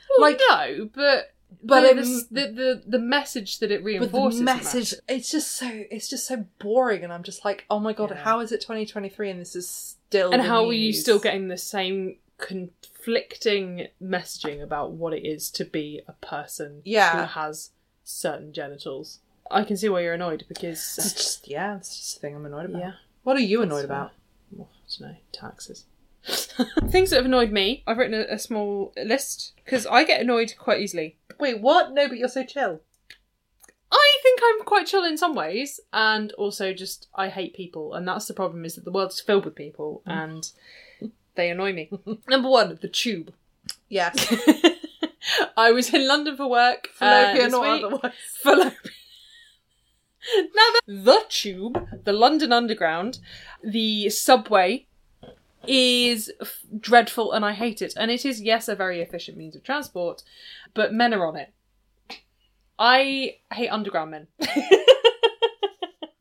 Well, 0.09 0.29
Like- 0.29 0.41
no, 0.49 0.89
but 0.93 1.33
But 1.63 1.95
the, 1.95 2.01
the, 2.03 2.27
the 2.31 2.47
the 2.51 2.83
the 2.87 2.99
message 2.99 3.59
that 3.59 3.71
it 3.71 3.79
But 3.81 3.85
reinforces 3.85 4.39
the 4.39 4.45
message, 4.45 4.93
it's 5.09 5.31
just 5.31 5.51
so, 5.57 5.67
it's 5.89 6.07
just 6.09 6.27
so 6.27 6.45
boring, 6.59 7.03
and 7.03 7.11
I'm 7.11 7.23
just 7.23 7.43
like, 7.45 7.65
oh 7.69 7.79
my 7.79 7.93
god, 7.93 8.11
Yeah. 8.11 8.17
how 8.23 8.39
is 8.41 8.51
it 8.51 8.61
2023 8.61 9.29
and 9.31 9.39
this 9.41 9.55
is 9.55 9.67
still? 9.67 10.31
and 10.31 10.41
the 10.43 10.47
how 10.47 10.65
are 10.67 10.73
you 10.73 10.93
still 10.93 11.19
getting 11.19 11.47
the 11.47 11.57
same 11.57 12.17
conflicting 12.37 13.87
messaging 14.01 14.61
about 14.61 14.91
what 14.91 15.13
it 15.13 15.25
is 15.25 15.49
to 15.51 15.65
be 15.65 16.01
a 16.07 16.13
person 16.13 16.81
Yeah. 16.83 17.21
who 17.21 17.39
has 17.39 17.71
certain 18.03 18.53
genitals? 18.53 19.19
I 19.49 19.63
can 19.63 19.77
see 19.77 19.87
why 19.89 20.01
you're 20.01 20.13
annoyed 20.13 20.43
because 20.49 20.97
It's 20.97 21.13
just, 21.13 21.47
yeah, 21.47 21.77
it's 21.77 21.95
just 21.97 22.17
a 22.17 22.19
thing 22.19 22.35
I'm 22.35 22.45
annoyed 22.45 22.65
about. 22.65 22.79
yeah, 22.81 22.91
What 23.23 23.37
are 23.37 23.41
you 23.41 23.61
annoyed 23.61 23.77
That's 23.77 23.85
about? 23.85 24.11
I 24.53 24.65
don't 24.99 25.11
know 25.11 25.17
taxes. 25.31 25.85
Things 26.89 27.09
that 27.11 27.17
have 27.17 27.25
annoyed 27.25 27.51
me. 27.51 27.83
I've 27.87 27.97
written 27.97 28.13
a, 28.19 28.33
a 28.33 28.39
small 28.39 28.93
list 29.01 29.53
because 29.63 29.85
I 29.85 30.03
get 30.03 30.19
annoyed 30.21 30.53
quite 30.57 30.81
easily. 30.81 31.17
Wait, 31.39 31.61
what? 31.61 31.93
No, 31.93 32.07
but 32.07 32.17
you're 32.17 32.27
so 32.27 32.43
chill. 32.43 32.81
I 33.91 34.17
think 34.21 34.39
I'm 34.43 34.65
quite 34.65 34.87
chill 34.87 35.05
in 35.05 35.17
some 35.17 35.33
ways, 35.33 35.79
and 35.93 36.33
also 36.33 36.73
just 36.73 37.07
I 37.15 37.29
hate 37.29 37.53
people, 37.55 37.93
and 37.93 38.07
that's 38.07 38.25
the 38.25 38.33
problem 38.33 38.65
is 38.65 38.75
that 38.75 38.83
the 38.83 38.91
world's 38.91 39.21
filled 39.21 39.45
with 39.45 39.55
people, 39.55 40.01
and 40.05 40.49
they 41.35 41.49
annoy 41.49 41.71
me. 41.73 41.89
Number 42.27 42.49
one, 42.49 42.77
the 42.81 42.89
tube. 42.89 43.33
Yes. 43.87 44.33
I 45.57 45.71
was 45.71 45.93
in 45.93 46.07
London 46.07 46.35
for 46.35 46.49
work. 46.49 46.89
uh, 46.99 47.33
Fallopian 47.33 47.45
this 47.45 47.53
or 47.53 47.61
week. 47.61 47.83
otherwise. 47.85 48.13
Fallopian. 48.43 48.73
now 50.55 50.69
the, 50.85 50.93
the 50.93 51.19
tube, 51.29 51.87
the 52.03 52.13
London 52.13 52.51
Underground, 52.51 53.19
the 53.63 54.09
subway 54.09 54.86
is 55.67 56.31
f- 56.41 56.61
dreadful 56.79 57.31
and 57.31 57.45
I 57.45 57.53
hate 57.53 57.81
it. 57.81 57.93
And 57.97 58.11
it 58.11 58.25
is, 58.25 58.41
yes, 58.41 58.67
a 58.67 58.75
very 58.75 59.01
efficient 59.01 59.37
means 59.37 59.55
of 59.55 59.63
transport, 59.63 60.23
but 60.73 60.93
men 60.93 61.13
are 61.13 61.25
on 61.25 61.35
it. 61.35 61.53
I 62.79 63.37
hate 63.51 63.69
underground 63.69 64.11
men. 64.11 64.27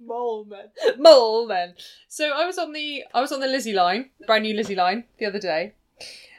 Mole 0.01 0.45
men. 0.45 0.69
Mole 0.99 1.47
men. 1.47 1.75
So 2.09 2.31
I 2.31 2.47
was 2.47 2.59
on 2.59 2.73
the 2.73 3.05
I 3.13 3.21
was 3.21 3.33
on 3.33 3.41
the 3.41 3.47
Lizzie 3.47 3.73
line, 3.73 4.11
brand 4.27 4.45
new 4.45 4.55
Lizzie 4.55 4.75
line, 4.75 5.05
the 5.19 5.27
other 5.27 5.39
day. 5.39 5.75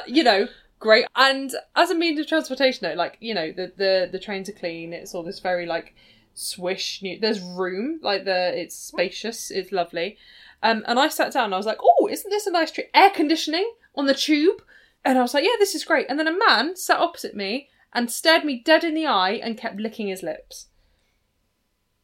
You 0.08 0.24
know, 0.24 0.47
great. 0.80 1.05
And 1.16 1.51
as 1.76 1.89
a 1.91 1.95
means 1.95 2.20
of 2.20 2.28
transportation, 2.28 2.88
though, 2.88 2.95
like 2.95 3.18
you 3.20 3.34
know, 3.34 3.51
the 3.51 3.72
the 3.76 4.10
the 4.12 4.20
trains 4.20 4.49
are 4.49 4.53
clean. 4.53 4.93
It's 4.93 5.14
all 5.14 5.24
this 5.24 5.39
very 5.39 5.66
like 5.66 5.93
swish. 6.34 7.01
New, 7.01 7.20
there's 7.20 7.41
room, 7.41 7.99
like 8.01 8.26
the 8.26 8.58
it's 8.60 8.76
spacious. 8.76 9.51
It's 9.51 9.72
lovely. 9.72 10.18
Um, 10.64 10.84
and 10.88 10.99
I 10.99 11.08
sat 11.08 11.34
down. 11.34 11.45
and 11.45 11.53
I 11.53 11.58
was 11.58 11.66
like, 11.66 11.80
oh, 11.82 12.08
isn't 12.10 12.30
this 12.30 12.47
a 12.47 12.51
nice 12.51 12.72
trip? 12.72 12.89
Air 12.93 13.10
conditioning 13.10 13.72
on 13.95 14.05
the 14.05 14.14
tube. 14.14 14.62
And 15.05 15.18
I 15.18 15.22
was 15.22 15.34
like, 15.34 15.43
yeah, 15.43 15.55
this 15.60 15.76
is 15.76 15.84
great. 15.84 16.08
And 16.10 16.20
then 16.20 16.28
a 16.28 16.38
man 16.38 16.76
sat 16.76 16.99
opposite 16.99 17.36
me 17.36 17.70
and 17.93 18.12
stared 18.12 18.43
me 18.43 18.62
dead 18.64 18.84
in 18.84 18.93
the 18.93 19.05
eye 19.05 19.34
and 19.34 19.58
kept 19.58 19.80
licking 19.80 20.08
his 20.08 20.24
lips 20.24 20.68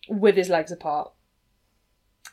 with 0.08 0.36
his 0.36 0.50
legs 0.50 0.72
apart. 0.72 1.12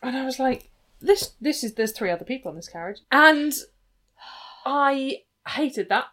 And 0.02 0.16
I 0.16 0.24
was 0.24 0.38
like, 0.38 0.70
this 1.00 1.32
this 1.40 1.64
is 1.64 1.74
there's 1.74 1.92
three 1.92 2.10
other 2.10 2.24
people 2.24 2.50
in 2.50 2.56
this 2.56 2.68
carriage. 2.68 3.00
And 3.10 3.52
I 4.64 5.22
hated 5.48 5.88
that. 5.88 6.06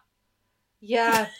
Yeah. 0.80 1.28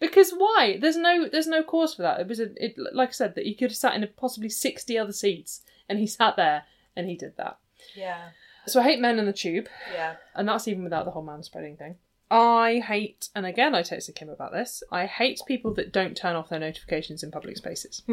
Because 0.00 0.32
why? 0.32 0.78
There's 0.80 0.96
no 0.96 1.28
there's 1.28 1.46
no 1.46 1.62
cause 1.62 1.94
for 1.94 2.02
that. 2.02 2.20
It 2.20 2.26
was 2.26 2.40
a 2.40 2.48
it 2.56 2.74
like 2.92 3.10
I 3.10 3.12
said 3.12 3.34
that 3.34 3.44
he 3.44 3.54
could 3.54 3.70
have 3.70 3.76
sat 3.76 3.94
in 3.94 4.02
a 4.02 4.06
possibly 4.06 4.48
sixty 4.48 4.98
other 4.98 5.12
seats 5.12 5.60
and 5.88 5.98
he 5.98 6.06
sat 6.06 6.36
there 6.36 6.64
and 6.96 7.08
he 7.08 7.16
did 7.16 7.36
that. 7.36 7.58
Yeah. 7.96 8.30
So 8.66 8.80
I 8.80 8.84
hate 8.84 9.00
men 9.00 9.18
in 9.18 9.26
the 9.26 9.32
tube, 9.32 9.68
Yeah. 9.92 10.16
and 10.34 10.46
that's 10.48 10.68
even 10.68 10.84
without 10.84 11.04
the 11.04 11.10
whole 11.12 11.22
man 11.22 11.42
spreading 11.42 11.76
thing. 11.76 11.96
I 12.30 12.78
hate, 12.86 13.28
and 13.34 13.44
again 13.44 13.74
I 13.74 13.82
texted 13.82 14.14
Kim 14.14 14.28
about 14.28 14.52
this. 14.52 14.82
I 14.92 15.06
hate 15.06 15.40
people 15.48 15.74
that 15.74 15.92
don't 15.92 16.16
turn 16.16 16.36
off 16.36 16.48
their 16.48 16.60
notifications 16.60 17.22
in 17.24 17.30
public 17.32 17.56
spaces. 17.56 18.02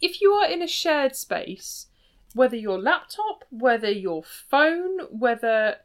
if 0.00 0.20
you 0.20 0.32
are 0.32 0.50
in 0.50 0.62
a 0.62 0.66
shared 0.66 1.14
space, 1.14 1.86
whether 2.34 2.56
your 2.56 2.78
laptop, 2.78 3.44
whether 3.50 3.90
your 3.90 4.22
phone, 4.24 5.00
whether 5.10 5.76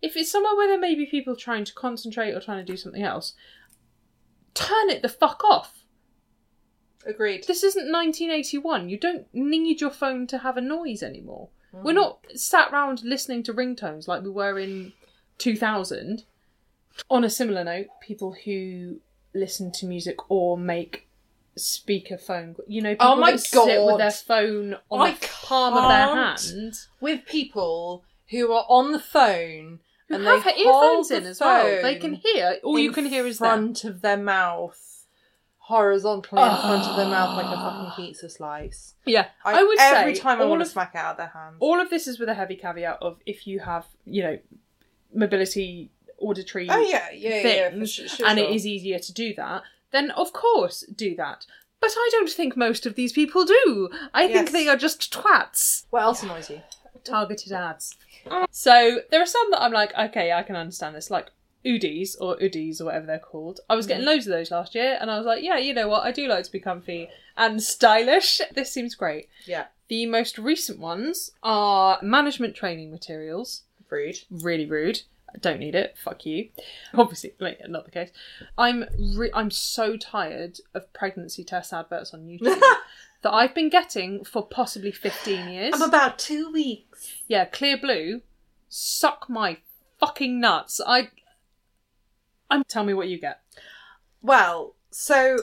if 0.00 0.16
it's 0.16 0.30
somewhere 0.32 0.56
where 0.56 0.68
there 0.68 0.80
may 0.80 0.94
be 0.94 1.06
people 1.06 1.36
trying 1.36 1.64
to 1.64 1.74
concentrate 1.74 2.32
or 2.32 2.40
trying 2.40 2.64
to 2.64 2.72
do 2.72 2.76
something 2.76 3.02
else, 3.02 3.34
turn 4.54 4.90
it 4.90 5.02
the 5.02 5.08
fuck 5.08 5.42
off. 5.44 5.81
Agreed. 7.06 7.44
This 7.46 7.62
isn't 7.62 7.90
1981. 7.90 8.88
You 8.88 8.98
don't 8.98 9.26
need 9.32 9.80
your 9.80 9.90
phone 9.90 10.26
to 10.28 10.38
have 10.38 10.56
a 10.56 10.60
noise 10.60 11.02
anymore. 11.02 11.48
We're 11.72 11.92
mm. 11.92 11.96
not 11.96 12.18
sat 12.34 12.70
round 12.70 13.02
listening 13.02 13.42
to 13.44 13.54
ringtones 13.54 14.06
like 14.06 14.22
we 14.22 14.30
were 14.30 14.58
in 14.58 14.92
2000. 15.38 16.24
On 17.10 17.24
a 17.24 17.30
similar 17.30 17.64
note, 17.64 17.86
people 18.02 18.36
who 18.44 19.00
listen 19.34 19.72
to 19.72 19.86
music 19.86 20.30
or 20.30 20.58
make 20.58 21.06
speakerphone. 21.58 22.56
You 22.66 22.82
know, 22.82 22.90
oh 22.90 22.94
people 22.94 23.06
Oh 23.06 23.16
my 23.16 23.30
that 23.32 23.40
sit 23.40 23.84
with 23.84 23.98
their 23.98 24.10
phone 24.10 24.76
on 24.90 25.08
I 25.08 25.12
the 25.12 25.28
palm 25.42 25.74
of 25.74 25.88
their 25.88 26.14
hand. 26.14 26.74
With 27.00 27.26
people 27.26 28.04
who 28.30 28.52
are 28.52 28.66
on 28.68 28.92
the 28.92 28.98
phone 28.98 29.80
and 30.10 30.24
have 30.24 30.44
they 30.44 30.50
their 30.50 30.66
earphones 30.66 31.10
in 31.10 31.24
as 31.24 31.40
well. 31.40 31.82
They 31.82 31.96
can 31.96 32.14
hear. 32.14 32.56
All 32.62 32.78
you 32.78 32.92
can 32.92 33.06
hear 33.06 33.26
is 33.26 33.38
them. 33.38 33.48
front 33.48 33.84
of 33.84 34.02
their 34.02 34.16
mouth, 34.16 34.91
horizontally 35.64 36.42
in 36.42 36.56
front 36.56 36.84
of 36.88 36.96
their 36.96 37.06
mouth 37.06 37.36
like 37.36 37.46
a 37.46 37.56
ah. 37.56 37.92
fucking 37.94 38.04
pizza 38.04 38.28
slice. 38.28 38.94
Yeah, 39.06 39.28
I, 39.44 39.62
would 39.62 39.78
every 39.78 40.16
say 40.16 40.20
time 40.20 40.40
I 40.40 40.44
want 40.44 40.60
to 40.60 40.66
of 40.66 40.72
smack 40.72 40.90
it 40.94 40.98
out 40.98 41.12
of 41.12 41.16
their 41.18 41.28
hands. 41.28 41.56
all 41.60 41.80
of 41.80 41.88
this 41.88 42.08
is 42.08 42.18
with 42.18 42.28
a 42.28 42.34
heavy 42.34 42.56
caveat 42.56 42.98
of 43.00 43.18
if 43.26 43.46
you 43.46 43.60
have, 43.60 43.86
you 44.04 44.22
know, 44.24 44.38
mobility 45.14 45.90
auditory 46.18 46.68
oh 46.68 46.80
yeah, 46.80 47.10
yeah, 47.12 47.46
yeah, 47.46 47.70
for 47.70 47.86
sure, 47.86 48.08
sure, 48.08 48.26
and 48.26 48.38
it 48.38 48.46
sure. 48.46 48.54
is 48.54 48.66
easier 48.66 48.98
to 48.98 49.12
do 49.12 49.34
that, 49.34 49.62
then 49.92 50.10
of 50.10 50.32
course 50.32 50.84
do 50.94 51.14
that. 51.14 51.46
But 51.80 51.92
I 51.96 52.08
don't 52.12 52.30
think 52.30 52.56
most 52.56 52.84
of 52.84 52.96
these 52.96 53.12
people 53.12 53.44
do. 53.44 53.88
I 54.14 54.26
think 54.26 54.46
Yes. 54.46 54.52
they 54.52 54.68
are 54.68 54.76
just 54.76 55.12
twats. 55.12 55.86
What 55.90 56.02
else 56.02 56.22
annoys 56.22 56.50
you? 56.50 56.62
Targeted 57.04 57.52
ads. 57.52 57.96
So 58.50 59.00
there 59.10 59.20
are 59.20 59.26
some 59.26 59.50
that 59.50 59.62
I'm 59.62 59.72
like, 59.72 59.92
okay, 59.98 60.32
I 60.32 60.42
can 60.44 60.54
understand 60.54 60.94
this, 60.94 61.10
like 61.10 61.30
Oodies 61.64 62.16
or 62.20 62.36
Oodies 62.38 62.80
or 62.80 62.86
whatever 62.86 63.06
they're 63.06 63.18
called. 63.18 63.60
I 63.70 63.74
was 63.76 63.86
Mm. 63.86 63.88
getting 63.90 64.06
loads 64.06 64.26
of 64.26 64.32
those 64.32 64.50
last 64.50 64.74
year, 64.74 64.98
and 65.00 65.10
I 65.10 65.16
was 65.18 65.26
like, 65.26 65.42
yeah, 65.42 65.56
you 65.58 65.72
know 65.74 65.88
what? 65.88 66.04
I 66.04 66.10
do 66.12 66.26
like 66.28 66.44
to 66.44 66.52
be 66.52 66.60
comfy 66.60 67.08
and 67.36 67.62
stylish. 67.62 68.40
This 68.54 68.70
seems 68.72 68.94
great. 68.94 69.28
Yeah, 69.46 69.66
The 69.88 70.06
most 70.06 70.38
recent 70.38 70.78
ones 70.78 71.32
are 71.42 71.98
management 72.02 72.54
training 72.56 72.90
materials. 72.90 73.62
rude. 73.90 74.18
Really 74.30 74.66
rude. 74.66 75.02
I 75.34 75.38
don't 75.38 75.60
need 75.60 75.74
it. 75.74 75.96
Fuck 75.96 76.26
you. 76.26 76.48
Obviously, 76.94 77.34
like, 77.38 77.60
not 77.68 77.84
the 77.86 77.90
case. 77.90 78.10
I'm 78.58 78.84
re- 79.16 79.30
I'm 79.32 79.50
so 79.50 79.96
tired 79.96 80.58
of 80.74 80.92
pregnancy 80.92 81.42
test 81.44 81.72
adverts 81.72 82.12
on 82.12 82.20
YouTube 82.26 82.60
that 83.22 83.32
I've 83.32 83.54
been 83.54 83.68
getting 83.70 84.24
for 84.24 84.44
possibly 84.44 84.92
15 84.92 85.48
years. 85.48 85.74
I'm 85.74 85.82
about 85.82 86.18
two 86.18 86.50
weeks. 86.52 87.12
yeah, 87.28 87.46
Clearblue, 87.48 88.20
suck 88.68 89.28
my 89.28 89.58
fucking 90.00 90.38
nuts. 90.40 90.80
I. 90.86 91.10
I'm. 92.52 92.64
Tell 92.64 92.84
me 92.84 92.94
what 92.94 93.08
you 93.08 93.18
get. 93.18 93.40
Well, 94.20 94.76
so 94.90 95.38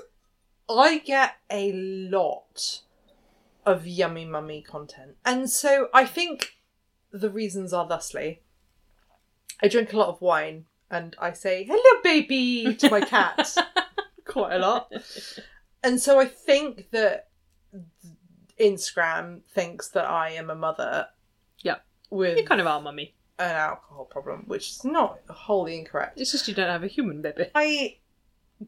I 0.69 0.99
get 0.99 1.35
a 1.49 1.71
lot 1.73 2.81
of 3.65 3.87
yummy 3.87 4.25
mummy 4.25 4.61
content. 4.61 5.15
And 5.25 5.49
so 5.49 5.89
I 5.93 6.05
think 6.05 6.53
the 7.11 7.29
reasons 7.29 7.73
are 7.73 7.87
thusly. 7.87 8.41
I 9.61 9.67
drink 9.67 9.91
a 9.93 9.97
lot 9.97 10.09
of 10.09 10.21
wine 10.21 10.65
and 10.89 11.15
I 11.19 11.33
say, 11.33 11.63
hello, 11.63 12.01
baby, 12.03 12.75
to 12.75 12.89
my 12.89 13.01
cat 13.01 13.55
quite 14.25 14.55
a 14.55 14.59
lot. 14.59 14.91
And 15.83 15.99
so 15.99 16.19
I 16.19 16.25
think 16.25 16.89
that 16.91 17.29
Instagram 18.59 19.41
thinks 19.49 19.89
that 19.89 20.05
I 20.05 20.31
am 20.31 20.49
a 20.49 20.55
mother 20.55 21.07
Yeah, 21.61 21.77
with 22.09 22.37
you 22.37 22.45
kind 22.45 22.61
of 22.61 22.67
are, 22.67 22.81
mummy. 22.81 23.15
An 23.39 23.55
alcohol 23.55 24.05
problem, 24.05 24.43
which 24.47 24.69
is 24.69 24.83
not 24.83 25.19
wholly 25.29 25.79
incorrect. 25.79 26.19
It's 26.19 26.31
just 26.31 26.47
you 26.49 26.53
don't 26.53 26.67
have 26.69 26.83
a 26.83 26.87
human 26.87 27.21
baby. 27.21 27.45
I 27.55 27.97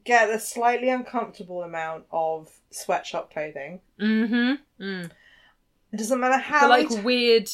get 0.05 0.29
a 0.29 0.39
slightly 0.39 0.89
uncomfortable 0.89 1.63
amount 1.63 2.05
of 2.11 2.49
sweatshop 2.69 3.33
clothing. 3.33 3.81
Mm-hmm. 3.99 4.83
Mm. 4.83 5.11
It 5.91 5.97
doesn't 5.97 6.19
matter 6.19 6.37
how 6.37 6.61
But 6.61 6.69
like 6.69 6.91
I- 6.91 7.01
weird, 7.01 7.49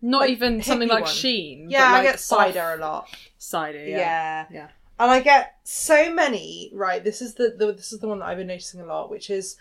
not 0.00 0.20
Like 0.20 0.30
even 0.30 0.62
something 0.62 0.88
like 0.88 1.04
one. 1.04 1.12
Shein. 1.12 1.66
yeah, 1.68 1.80
but 1.80 1.86
I 1.86 1.92
like 1.94 2.02
get 2.04 2.20
cider 2.20 2.60
off- 2.60 2.78
a 2.78 2.80
lot. 2.80 3.08
Cider, 3.38 3.84
Yeah. 3.84 3.96
yeah. 3.98 4.46
Yeah. 4.52 4.68
and 5.00 5.10
I 5.10 5.18
get 5.20 5.56
so 5.64 6.12
many. 6.14 6.70
Right, 6.72 7.02
this 7.02 7.20
is 7.20 7.34
the, 7.34 7.54
the 7.58 7.72
this 7.72 7.92
is 7.92 7.98
the 7.98 8.06
one 8.06 8.20
that 8.20 8.26
I've 8.26 8.38
been 8.38 8.46
noticing 8.46 8.80
a 8.80 8.86
lot, 8.86 9.10
which 9.10 9.30
is 9.30 9.56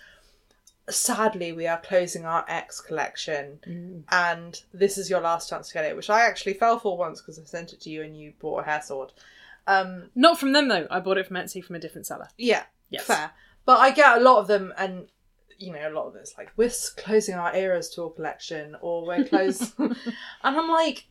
sadly 0.89 1.51
we 1.51 1.67
are 1.67 1.79
closing 1.79 2.25
our 2.25 2.43
X 2.47 2.81
collection, 2.81 3.59
Mm. 3.67 4.03
and 4.11 4.61
this 4.73 4.97
is 4.97 5.09
your 5.09 5.21
last 5.21 5.49
chance 5.49 5.67
to 5.69 5.73
get 5.73 5.85
it, 5.85 5.95
which 5.95 6.09
I 6.09 6.21
actually 6.25 6.53
fell 6.55 6.79
for 6.79 6.97
once 6.97 7.21
because 7.21 7.39
I 7.39 7.43
sent 7.43 7.73
it 7.73 7.81
to 7.81 7.89
you 7.89 8.03
and 8.03 8.17
you 8.17 8.33
bought 8.39 8.61
a 8.61 8.63
hair 8.63 8.81
sword. 8.81 9.13
Um, 9.67 10.09
Not 10.15 10.39
from 10.39 10.53
them 10.53 10.67
though. 10.67 10.87
I 10.89 10.99
bought 10.99 11.17
it 11.17 11.27
from 11.27 11.37
Etsy 11.37 11.63
from 11.63 11.75
a 11.75 11.79
different 11.79 12.07
seller. 12.07 12.29
yeah, 12.37 12.63
Yes. 12.89 13.05
fair. 13.05 13.31
But 13.63 13.79
I 13.79 13.91
get 13.91 14.17
a 14.17 14.21
lot 14.21 14.39
of 14.39 14.47
them, 14.47 14.73
and 14.77 15.07
you 15.59 15.71
know, 15.71 15.87
a 15.87 15.93
lot 15.93 16.07
of 16.07 16.15
it's 16.15 16.35
like 16.37 16.51
we're 16.57 16.71
closing 16.97 17.35
our 17.35 17.55
eras 17.55 17.89
tour 17.89 18.09
collection, 18.09 18.75
or 18.81 19.05
we're 19.05 19.23
close, 19.23 19.71
and 19.77 19.95
I'm 20.43 20.67
like, 20.67 21.05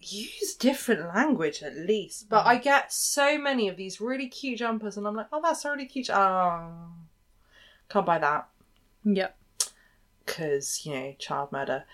use 0.00 0.54
different 0.54 1.14
language 1.14 1.62
at 1.62 1.76
least. 1.76 2.28
But 2.30 2.46
I 2.46 2.56
get 2.56 2.92
so 2.92 3.36
many 3.38 3.68
of 3.68 3.76
these 3.76 4.00
really 4.00 4.28
cute 4.28 4.58
jumpers, 4.58 4.96
and 4.96 5.06
I'm 5.06 5.14
like, 5.14 5.28
oh, 5.32 5.40
that's 5.42 5.64
a 5.66 5.70
really 5.70 5.86
cute. 5.86 6.08
Oh, 6.10 6.88
can't 7.90 8.06
buy 8.06 8.18
that 8.18 8.48
Yep. 9.04 9.36
because 10.24 10.84
you 10.84 10.94
know, 10.94 11.14
child 11.18 11.52
murder. 11.52 11.84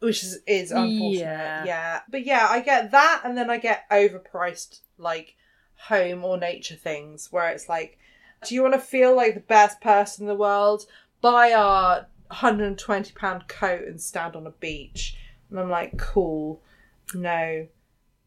Which 0.00 0.22
is, 0.22 0.40
is 0.46 0.72
unfortunate. 0.72 1.20
Yeah. 1.20 1.64
yeah. 1.64 2.00
But 2.10 2.26
yeah, 2.26 2.46
I 2.50 2.60
get 2.60 2.90
that 2.90 3.22
and 3.24 3.36
then 3.36 3.48
I 3.48 3.56
get 3.56 3.88
overpriced 3.90 4.80
like 4.98 5.36
home 5.76 6.24
or 6.24 6.36
nature 6.36 6.74
things 6.74 7.28
where 7.32 7.48
it's 7.48 7.68
like, 7.68 7.98
do 8.46 8.54
you 8.54 8.62
want 8.62 8.74
to 8.74 8.80
feel 8.80 9.16
like 9.16 9.34
the 9.34 9.40
best 9.40 9.80
person 9.80 10.24
in 10.24 10.28
the 10.28 10.34
world? 10.34 10.84
Buy 11.22 11.52
our 11.52 12.06
£120 12.30 13.48
coat 13.48 13.84
and 13.86 14.00
stand 14.00 14.36
on 14.36 14.46
a 14.46 14.50
beach. 14.50 15.16
And 15.50 15.58
I'm 15.58 15.70
like, 15.70 15.96
cool. 15.96 16.60
No. 17.14 17.66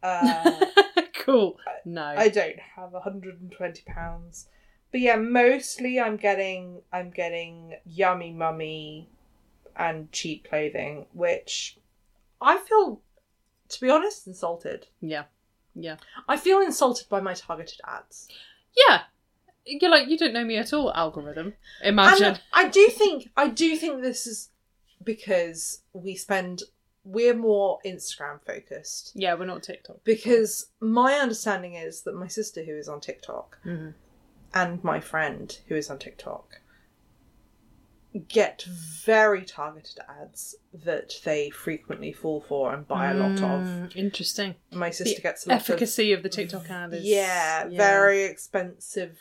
Uh, 0.01 0.65
cool. 1.19 1.57
No. 1.85 2.03
I 2.03 2.29
don't 2.29 2.59
have 2.75 2.91
£120. 2.91 4.45
But 4.91 5.01
yeah, 5.01 5.15
mostly 5.17 5.99
I'm 5.99 6.17
getting 6.17 6.81
I'm 6.91 7.11
getting 7.11 7.75
yummy 7.85 8.31
mummy 8.31 9.09
and 9.75 10.11
cheap 10.11 10.47
clothing, 10.49 11.05
which 11.13 11.77
I 12.41 12.57
feel 12.57 13.01
to 13.69 13.81
be 13.81 13.89
honest, 13.89 14.25
insulted. 14.27 14.87
yeah. 15.01 15.25
Yeah. 15.75 15.97
I 16.27 16.35
feel 16.37 16.59
insulted 16.59 17.07
by 17.07 17.21
my 17.21 17.35
targeted 17.35 17.79
ads. 17.87 18.27
Yeah. 18.75 19.01
You're 19.65 19.91
like, 19.91 20.07
you 20.09 20.17
don't 20.17 20.33
know 20.33 20.43
me 20.43 20.57
at 20.57 20.73
all, 20.73 20.91
algorithm. 20.93 21.53
Imagine. 21.83 22.23
And 22.25 22.41
I 22.51 22.67
do 22.69 22.87
think 22.87 23.29
I 23.37 23.47
do 23.47 23.75
think 23.77 24.01
this 24.01 24.25
is 24.25 24.49
because 25.03 25.81
we 25.93 26.15
spend 26.15 26.63
we're 27.05 27.35
more 27.35 27.79
Instagram 27.85 28.39
focused. 28.45 29.11
yeah, 29.15 29.33
we're 29.35 29.45
not 29.45 29.63
TikTok. 29.63 30.03
Because 30.03 30.67
my 30.79 31.13
understanding 31.13 31.75
is 31.75 32.01
that 32.01 32.15
my 32.15 32.27
sister 32.27 32.63
who 32.63 32.75
is 32.75 32.89
on 32.89 32.99
TikTok 32.99 33.57
Mhm. 33.65 33.93
And 34.53 34.83
my 34.83 34.99
friend 34.99 35.57
who 35.67 35.75
is 35.75 35.89
on 35.89 35.99
TikTok 35.99 36.61
get 38.27 38.63
very 39.05 39.43
targeted 39.45 39.99
ads 40.21 40.55
that 40.73 41.13
they 41.23 41.51
frequently 41.51 42.11
fall 42.11 42.41
for 42.41 42.73
and 42.73 42.87
buy 42.87 43.11
a 43.11 43.13
lot 43.13 43.33
of. 43.33 43.61
Mm, 43.61 43.95
Interesting. 43.95 44.55
My 44.71 44.89
sister 44.89 45.15
The 45.17 45.21
gets 45.21 45.45
a 45.45 45.49
lot 45.49 45.55
efficacy 45.59 46.11
of 46.13 46.23
the 46.23 46.29
TikTok 46.29 46.67
ad 46.71 46.93
is 46.95 47.05
yeah, 47.05 47.67
yeah. 47.67 47.77
very 47.77 48.23
expensive, 48.23 49.19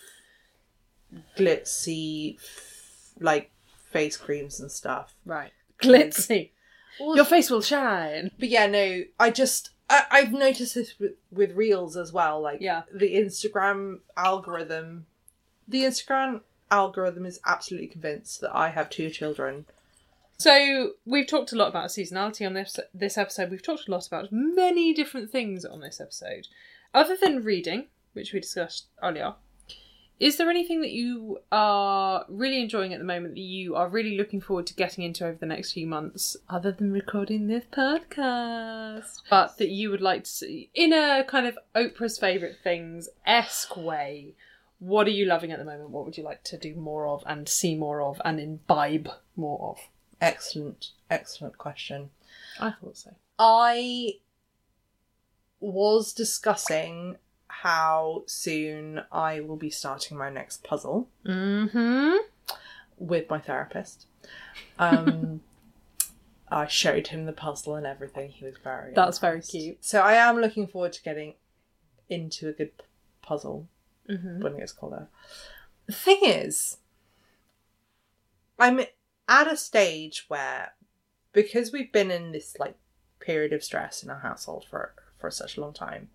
glitzy, 1.36 2.36
f- 2.36 3.12
like 3.20 3.50
face 3.90 4.16
creams 4.16 4.60
and 4.60 4.70
stuff. 4.70 5.14
right. 5.24 5.52
Glitzy. 5.82 6.50
Your 6.98 7.24
face 7.24 7.48
will 7.50 7.60
shine. 7.62 8.32
But 8.40 8.48
yeah, 8.48 8.66
no, 8.66 9.02
I 9.20 9.30
just 9.30 9.70
I, 9.88 10.04
I've 10.10 10.32
noticed 10.32 10.74
this 10.74 10.98
with, 10.98 11.12
with 11.30 11.52
reels 11.52 11.96
as 11.96 12.12
well. 12.12 12.40
Like 12.40 12.60
Yeah. 12.60 12.82
the 12.92 13.14
Instagram 13.14 14.00
algorithm, 14.16 15.06
the 15.68 15.82
Instagram 15.82 16.40
algorithm 16.70 17.26
is 17.26 17.40
absolutely 17.46 17.88
convinced 17.88 18.40
that 18.40 18.54
I 18.54 18.70
have 18.70 18.90
two 18.90 19.10
children. 19.10 19.66
So 20.38 20.92
we've 21.04 21.26
talked 21.26 21.52
a 21.52 21.56
lot 21.56 21.68
about 21.68 21.88
seasonality 21.88 22.46
on 22.46 22.54
this 22.54 22.78
this 22.94 23.18
episode. 23.18 23.50
We've 23.50 23.62
talked 23.62 23.88
a 23.88 23.90
lot 23.90 24.06
about 24.06 24.28
many 24.30 24.94
different 24.94 25.30
things 25.30 25.64
on 25.64 25.80
this 25.80 26.00
episode. 26.00 26.46
Other 26.94 27.16
than 27.16 27.42
reading, 27.42 27.86
which 28.12 28.32
we 28.32 28.40
discussed 28.40 28.86
earlier, 29.02 29.34
is 30.20 30.36
there 30.36 30.50
anything 30.50 30.80
that 30.80 30.90
you 30.90 31.38
are 31.52 32.24
really 32.28 32.60
enjoying 32.60 32.92
at 32.92 32.98
the 32.98 33.04
moment 33.04 33.34
that 33.34 33.40
you 33.40 33.76
are 33.76 33.88
really 33.88 34.16
looking 34.16 34.40
forward 34.40 34.66
to 34.68 34.74
getting 34.74 35.04
into 35.04 35.24
over 35.24 35.36
the 35.38 35.46
next 35.46 35.72
few 35.72 35.86
months, 35.86 36.36
other 36.48 36.72
than 36.72 36.92
recording 36.92 37.46
this 37.46 37.64
podcast? 37.72 39.22
But 39.30 39.58
that 39.58 39.68
you 39.68 39.90
would 39.90 40.00
like 40.00 40.24
to 40.24 40.30
see 40.30 40.70
in 40.74 40.92
a 40.92 41.24
kind 41.24 41.46
of 41.46 41.58
Oprah's 41.74 42.18
favourite 42.18 42.56
things 42.62 43.08
esque 43.26 43.76
way. 43.76 44.34
What 44.80 45.06
are 45.06 45.10
you 45.10 45.24
loving 45.26 45.50
at 45.50 45.58
the 45.58 45.64
moment? 45.64 45.90
What 45.90 46.04
would 46.04 46.16
you 46.16 46.22
like 46.24 46.44
to 46.44 46.56
do 46.58 46.74
more 46.74 47.06
of 47.08 47.22
and 47.26 47.48
see 47.48 47.74
more 47.76 48.00
of 48.00 48.20
and 48.24 48.38
imbibe 48.38 49.08
more 49.36 49.70
of? 49.70 49.78
Excellent, 50.20 50.90
excellent 51.10 51.58
question. 51.58 52.10
I 52.60 52.70
thought 52.72 52.96
so. 52.96 53.14
I 53.38 54.14
was 55.60 56.12
discussing 56.12 57.16
how 57.48 58.22
soon 58.26 59.02
I 59.10 59.40
will 59.40 59.56
be 59.56 59.70
starting 59.70 60.16
my 60.16 60.30
next 60.30 60.62
puzzle 60.62 61.08
Mm-hmm. 61.26 62.16
with 62.98 63.28
my 63.28 63.38
therapist. 63.40 64.06
Um, 64.78 65.40
I 66.50 66.66
showed 66.66 67.08
him 67.08 67.26
the 67.26 67.32
puzzle 67.32 67.74
and 67.74 67.86
everything. 67.86 68.30
He 68.30 68.44
was 68.44 68.54
very. 68.62 68.92
That's 68.94 69.18
very 69.18 69.40
cute. 69.42 69.84
So 69.84 70.00
I 70.00 70.14
am 70.14 70.40
looking 70.40 70.66
forward 70.66 70.92
to 70.94 71.02
getting 71.02 71.34
into 72.08 72.48
a 72.48 72.52
good 72.52 72.70
puzzle 73.22 73.68
Mm-hmm. 74.08 74.40
when 74.42 74.54
it 74.54 74.58
gets 74.58 74.72
colder. 74.72 75.08
The 75.86 75.92
thing 75.92 76.20
is, 76.22 76.78
I'm 78.58 78.80
at 79.28 79.52
a 79.52 79.56
stage 79.56 80.24
where 80.28 80.72
because 81.32 81.72
we've 81.72 81.92
been 81.92 82.10
in 82.10 82.32
this 82.32 82.56
like 82.58 82.76
period 83.20 83.52
of 83.52 83.62
stress 83.62 84.02
in 84.02 84.10
our 84.10 84.20
household 84.20 84.64
for 84.68 84.94
for 85.18 85.30
such 85.30 85.56
a 85.56 85.60
long 85.60 85.72
time, 85.72 86.08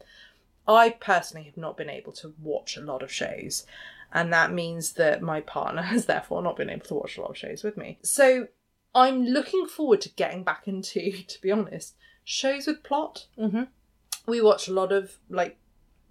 I 0.67 0.89
personally 0.91 1.45
have 1.45 1.57
not 1.57 1.75
been 1.77 1.89
able 1.89 2.13
to 2.13 2.33
watch 2.41 2.77
a 2.77 2.81
lot 2.81 3.03
of 3.03 3.11
shows. 3.11 3.65
And 4.13 4.31
that 4.31 4.51
means 4.53 4.93
that 4.93 5.21
my 5.21 5.41
partner 5.41 5.81
has 5.93 6.05
therefore 6.05 6.41
not 6.41 6.55
been 6.55 6.69
able 6.69 6.85
to 6.85 6.93
watch 6.95 7.17
a 7.17 7.21
lot 7.21 7.31
of 7.31 7.37
shows 7.37 7.63
with 7.63 7.77
me. 7.77 7.97
So 8.01 8.47
I'm 8.95 9.25
looking 9.25 9.65
forward 9.65 10.01
to 10.01 10.09
getting 10.09 10.43
back 10.43 10.67
into, 10.67 11.11
to 11.27 11.41
be 11.41 11.51
honest, 11.51 11.95
shows 12.23 12.67
with 12.67 12.83
plot. 12.83 13.27
Mhm. 13.37 13.67
We 14.25 14.39
watch 14.41 14.67
a 14.67 14.73
lot 14.73 14.91
of 14.93 15.17
like 15.29 15.57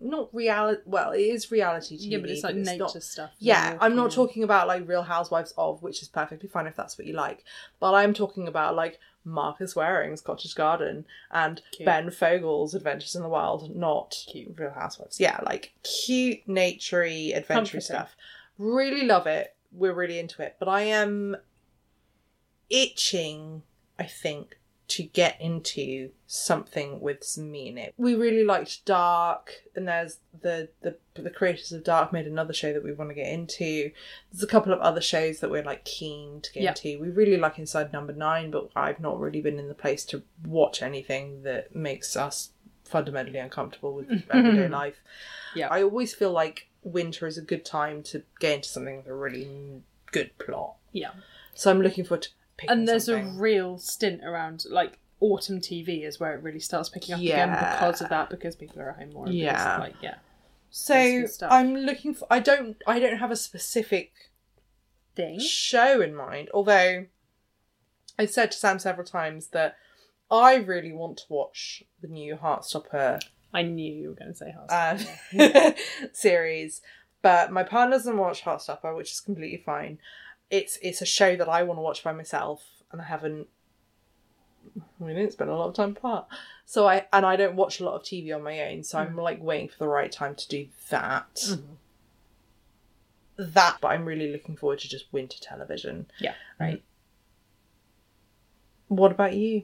not 0.03 0.34
reality. 0.34 0.82
Well, 0.84 1.12
it 1.12 1.20
is 1.20 1.50
reality 1.50 1.96
TV. 1.96 2.11
yeah, 2.11 2.18
but 2.18 2.30
it's 2.30 2.42
like 2.44 2.55
nature 2.57 2.78
not- 2.78 3.03
stuff. 3.03 3.30
yeah, 3.38 3.76
I'm 3.80 3.94
not 3.96 4.11
talking 4.11 4.42
about 4.42 4.68
like 4.68 4.88
Real 4.88 5.03
Housewives 5.03 5.55
of, 5.57 5.82
which 5.82 6.03
is 6.03 6.09
perfectly 6.09 6.48
fine 6.48 6.66
if 6.66 6.76
that's 6.76 6.98
what 6.98 7.07
you 7.07 7.14
like. 7.14 7.44
But 7.80 7.94
I'm 7.94 8.12
talking 8.14 8.48
about 8.48 8.74
like 8.74 8.98
Marcus 9.24 9.74
Wareing's 9.76 10.20
Cottage 10.20 10.55
Garden 10.55 11.05
and 11.30 11.62
Cute. 11.70 11.86
Ben 11.86 12.11
Fogle's 12.11 12.74
Adventures 12.74 13.14
in 13.14 13.22
the 13.22 13.28
Wild, 13.28 13.74
not 13.74 14.16
Cute. 14.30 14.55
Real 14.59 14.72
Housewives. 14.72 15.20
Yeah, 15.20 15.38
like 15.44 15.72
cute, 15.82 16.46
naturey, 16.48 17.36
adventure 17.36 17.80
stuff. 17.80 18.16
Really 18.59 19.07
love 19.07 19.26
it. 19.26 19.55
We're 19.72 19.94
really 19.94 20.18
into 20.18 20.42
it. 20.42 20.57
But 20.59 20.68
I 20.68 20.82
am 20.82 21.36
itching, 22.68 23.62
I 23.98 24.05
think, 24.05 24.59
to 24.97 25.03
get 25.05 25.40
into 25.40 26.11
something 26.26 27.01
with 27.01 27.22
some 27.24 27.51
meaning. 27.51 27.90
We 27.97 28.14
really 28.14 28.45
liked 28.45 28.84
Dark, 28.84 29.53
and 29.76 29.86
there's 29.88 30.18
the 30.40 30.68
the 30.82 30.97
the 31.14 31.30
creators 31.30 31.72
of 31.72 31.84
Dark 31.84 32.12
made 32.12 32.26
another 32.26 32.53
show 32.53 32.72
that 32.72 32.82
we 32.82 32.93
want 32.93 33.11
to 33.11 33.14
get 33.14 33.28
into. 33.32 33.90
There's 34.32 34.43
a 34.43 34.47
couple 34.47 34.72
of 34.72 34.80
other 34.80 35.01
shows 35.01 35.40
that 35.40 35.51
we're 35.51 35.62
like 35.62 35.84
keen 35.84 36.40
to 36.43 36.53
get 36.53 36.62
Yeah. 36.62 36.70
into. 36.70 37.01
We 37.03 37.11
really 37.11 37.36
like 37.36 37.59
Inside 37.59 37.93
Number 37.93 38.12
Nine, 38.12 38.51
but 38.51 38.70
I've 38.74 39.01
not 39.01 39.20
really 39.20 39.40
been 39.40 39.59
in 39.59 39.68
the 39.68 39.74
place 39.74 40.05
to 40.07 40.22
watch 40.47 40.82
anything 40.82 41.43
that 41.43 41.74
makes 41.74 42.16
us 42.16 42.51
fundamentally 42.84 43.38
uncomfortable 43.38 43.95
with 43.95 44.11
everyday 44.30 44.68
life. 44.68 45.01
Yeah. 45.55 45.68
I 45.70 45.82
always 45.82 46.14
feel 46.14 46.32
like 46.32 46.68
winter 46.82 47.26
is 47.26 47.38
a 47.38 47.43
good 47.43 47.64
time 47.64 48.03
to 48.03 48.22
get 48.40 48.57
into 48.57 48.68
something 48.68 48.97
with 48.97 49.07
a 49.07 49.14
really 49.14 49.82
good 50.11 50.36
plot. 50.38 50.74
Yeah. 50.93 51.11
So 51.55 51.70
I'm 51.70 51.80
looking 51.82 52.05
forward 52.05 52.22
to 52.22 52.30
and 52.68 52.86
there's 52.86 53.09
a 53.09 53.22
real 53.22 53.78
stint 53.78 54.22
around 54.24 54.64
like 54.70 54.98
autumn 55.20 55.61
TV 55.61 56.05
is 56.05 56.18
where 56.18 56.34
it 56.34 56.42
really 56.42 56.61
starts 56.61 56.88
picking 56.88 57.14
up 57.14 57.20
again 57.20 57.50
because 57.50 58.00
of 58.00 58.09
that 58.09 58.30
because 58.30 58.57
people 58.57 58.80
are 58.80 58.90
at 58.90 58.98
home 58.98 59.12
more. 59.12 59.28
Yeah. 59.28 59.78
like 59.78 59.94
yeah, 60.00 60.16
So 60.70 60.94
That's 60.94 61.20
good 61.20 61.30
stuff. 61.30 61.53
I'm 61.53 61.74
looking 61.76 62.14
for. 62.14 62.26
I 62.30 62.40
don't. 62.40 62.76
I 62.86 62.98
don't 62.98 63.18
have 63.18 63.30
a 63.30 63.36
specific 63.36 64.12
thing. 65.14 65.40
show 65.40 66.00
in 66.00 66.14
mind. 66.14 66.50
Although 66.55 67.07
I 68.18 68.26
said 68.26 68.53
to 68.53 68.59
Sam 68.59 68.78
several 68.78 69.07
times 69.07 69.48
that 69.48 69.76
I 70.30 70.57
really 70.57 70.92
want 70.92 71.18
to 71.18 71.24
watch 71.28 71.82
the 72.00 72.09
new 72.09 72.36
Heartstopper 72.36 73.20
I 73.55 73.62
knew 73.62 73.92
you 73.92 74.09
were 74.09 74.14
going 74.14 74.32
to 74.32 74.36
say 74.36 74.55
Heartstopper 74.57 75.74
uh, 75.74 76.09
series, 76.12 76.80
but 77.20 77.53
my 77.53 77.62
partner 77.62 77.96
doesn't 77.96 78.16
watch 78.16 78.44
Heartstopper, 78.44 78.96
which 78.96 79.12
is 79.12 79.20
completely 79.20 79.62
fine. 79.64 79.98
It's 80.53 80.78
it's 80.82 81.00
a 81.00 81.07
show 81.07 81.34
that 81.34 81.48
I 81.48 81.62
want 81.62 81.78
to 81.78 81.82
watch 81.82 82.05
by 82.05 82.12
myself, 82.12 82.62
and 82.92 83.00
I 83.00 83.05
haven't. 83.05 83.48
We 84.98 85.14
didn't 85.14 85.32
spend 85.32 85.50
a 85.50 85.57
lot 85.57 85.68
of 85.68 85.74
time 85.74 85.92
apart, 85.96 86.26
so 86.66 86.86
I 86.86 87.07
and 87.11 87.24
I 87.24 87.36
don't 87.36 87.57
watch 87.57 87.80
a 87.80 87.84
lot 87.84 87.94
of 87.94 88.03
TV 88.03 88.32
on 88.36 88.42
my 88.44 88.61
own, 88.68 88.84
so 88.84 88.98
I'm 88.98 89.14
mm. 89.14 89.22
like 89.22 89.42
waiting 89.42 89.68
for 89.70 89.78
the 89.78 89.88
right 89.88 90.12
time 90.12 90.34
to 90.34 90.48
do 90.48 90.68
that. 90.90 91.34
Mhm. 91.36 91.62
That, 93.38 93.78
but 93.80 93.88
I'm 93.88 94.05
really 94.05 94.30
looking 94.30 94.57
forward 94.57 94.80
to 94.80 94.88
just 94.88 95.11
winter 95.11 95.38
television. 95.40 96.07
yeah, 96.20 96.30
um, 96.30 96.36
right. 96.61 96.82
What 98.88 99.11
about 99.11 99.32
you? 99.34 99.62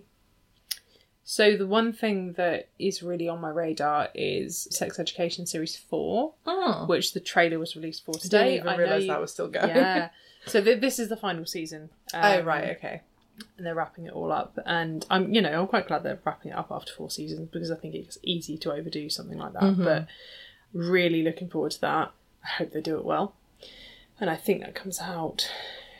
So 1.23 1.55
the 1.59 1.67
one 1.67 1.93
thing 1.93 2.33
that 2.39 2.71
is 2.79 3.03
really 3.03 3.29
on 3.29 3.43
my 3.43 3.51
radar 3.51 4.09
is 4.15 4.67
Sex 4.71 4.99
Education 4.99 5.45
Series 5.45 5.77
Four, 5.77 6.33
Oh, 6.47 6.87
which 6.87 7.13
the 7.13 7.21
trailer 7.21 7.59
was 7.59 7.77
released 7.77 8.07
for 8.07 8.15
today. 8.15 8.39
I 8.39 8.43
didn't 8.45 8.55
even 8.61 8.67
know 8.73 8.79
realise 8.79 9.03
you- 9.03 9.09
that 9.09 9.21
was 9.21 9.33
still 9.33 9.49
going. 9.49 9.69
yeah. 9.69 10.09
So 10.47 10.63
th- 10.63 10.81
this 10.81 10.99
is 10.99 11.09
the 11.09 11.17
final 11.17 11.45
season. 11.47 11.91
oh 12.15 12.39
Um, 12.41 12.45
right, 12.47 12.77
okay. 12.77 13.03
and 13.57 13.67
they're 13.67 13.75
wrapping 13.75 14.07
it 14.07 14.13
all 14.13 14.33
up. 14.33 14.59
And 14.67 15.05
I'm, 15.11 15.33
you 15.35 15.41
know, 15.41 15.61
I'm 15.61 15.67
quite 15.69 15.87
glad 15.89 16.03
they're 16.03 16.19
wrapping 16.25 16.53
it 16.53 16.57
up 16.57 16.69
after 16.71 16.93
four 16.93 17.11
seasons 17.11 17.49
because 17.53 17.71
I 17.71 17.77
think 17.77 17.95
it's 17.95 18.19
easy 18.23 18.57
to 18.59 18.73
overdo 18.73 19.09
something 19.11 19.39
like 19.39 19.53
that. 19.55 19.63
Mhm. 19.63 19.85
But 19.85 20.07
really 20.73 21.23
looking 21.23 21.49
forward 21.49 21.73
to 21.73 21.81
that. 21.83 22.13
I 22.45 22.49
hope 22.49 22.73
they 22.73 22.81
do 22.81 22.97
it 22.99 23.05
well. 23.05 23.35
And 24.21 24.29
I 24.31 24.37
think 24.37 24.63
that 24.63 24.75
comes 24.75 25.01
out 25.01 25.51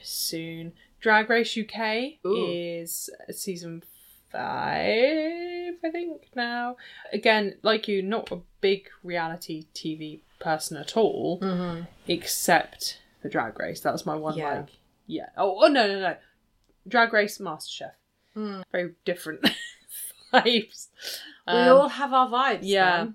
soon. 0.03 0.73
Drag 1.01 1.29
Race 1.31 1.57
UK 1.57 2.19
Ooh. 2.27 2.47
is 2.51 3.09
season 3.31 3.83
five, 4.31 5.75
I 5.85 5.91
think 5.91 6.29
now. 6.35 6.77
Again, 7.13 7.57
like 7.63 7.89
you, 7.89 8.03
not 8.03 8.33
a 8.33 8.41
big 8.61 8.89
reality 9.03 9.67
TV 9.75 10.21
person 10.41 10.77
at 10.77 10.97
all, 10.97 11.41
Mm-hmm. 11.41 11.83
except 12.09 12.99
for 13.29 13.33
Drag 13.33 13.59
Race. 13.59 13.81
That 13.81 13.93
was 13.93 14.07
my 14.07 14.15
one 14.17 14.37
Yeah. 14.37 14.55
like 14.61 14.69
yeah. 15.07 15.29
Oh, 15.37 15.59
oh 15.65 15.69
no 15.69 15.87
no 15.87 16.01
no. 16.01 16.17
Drag 16.87 17.13
Race 17.13 17.39
MasterChef. 17.39 17.93
Mm. 18.37 18.63
Very 18.73 18.95
different 19.05 19.41
vibes. 20.33 20.89
we 21.47 21.53
Um, 21.55 21.77
all 21.77 21.89
have 21.89 22.13
our 22.13 22.29
vibes. 22.29 22.61
yeah. 22.63 22.97
man. 23.05 23.15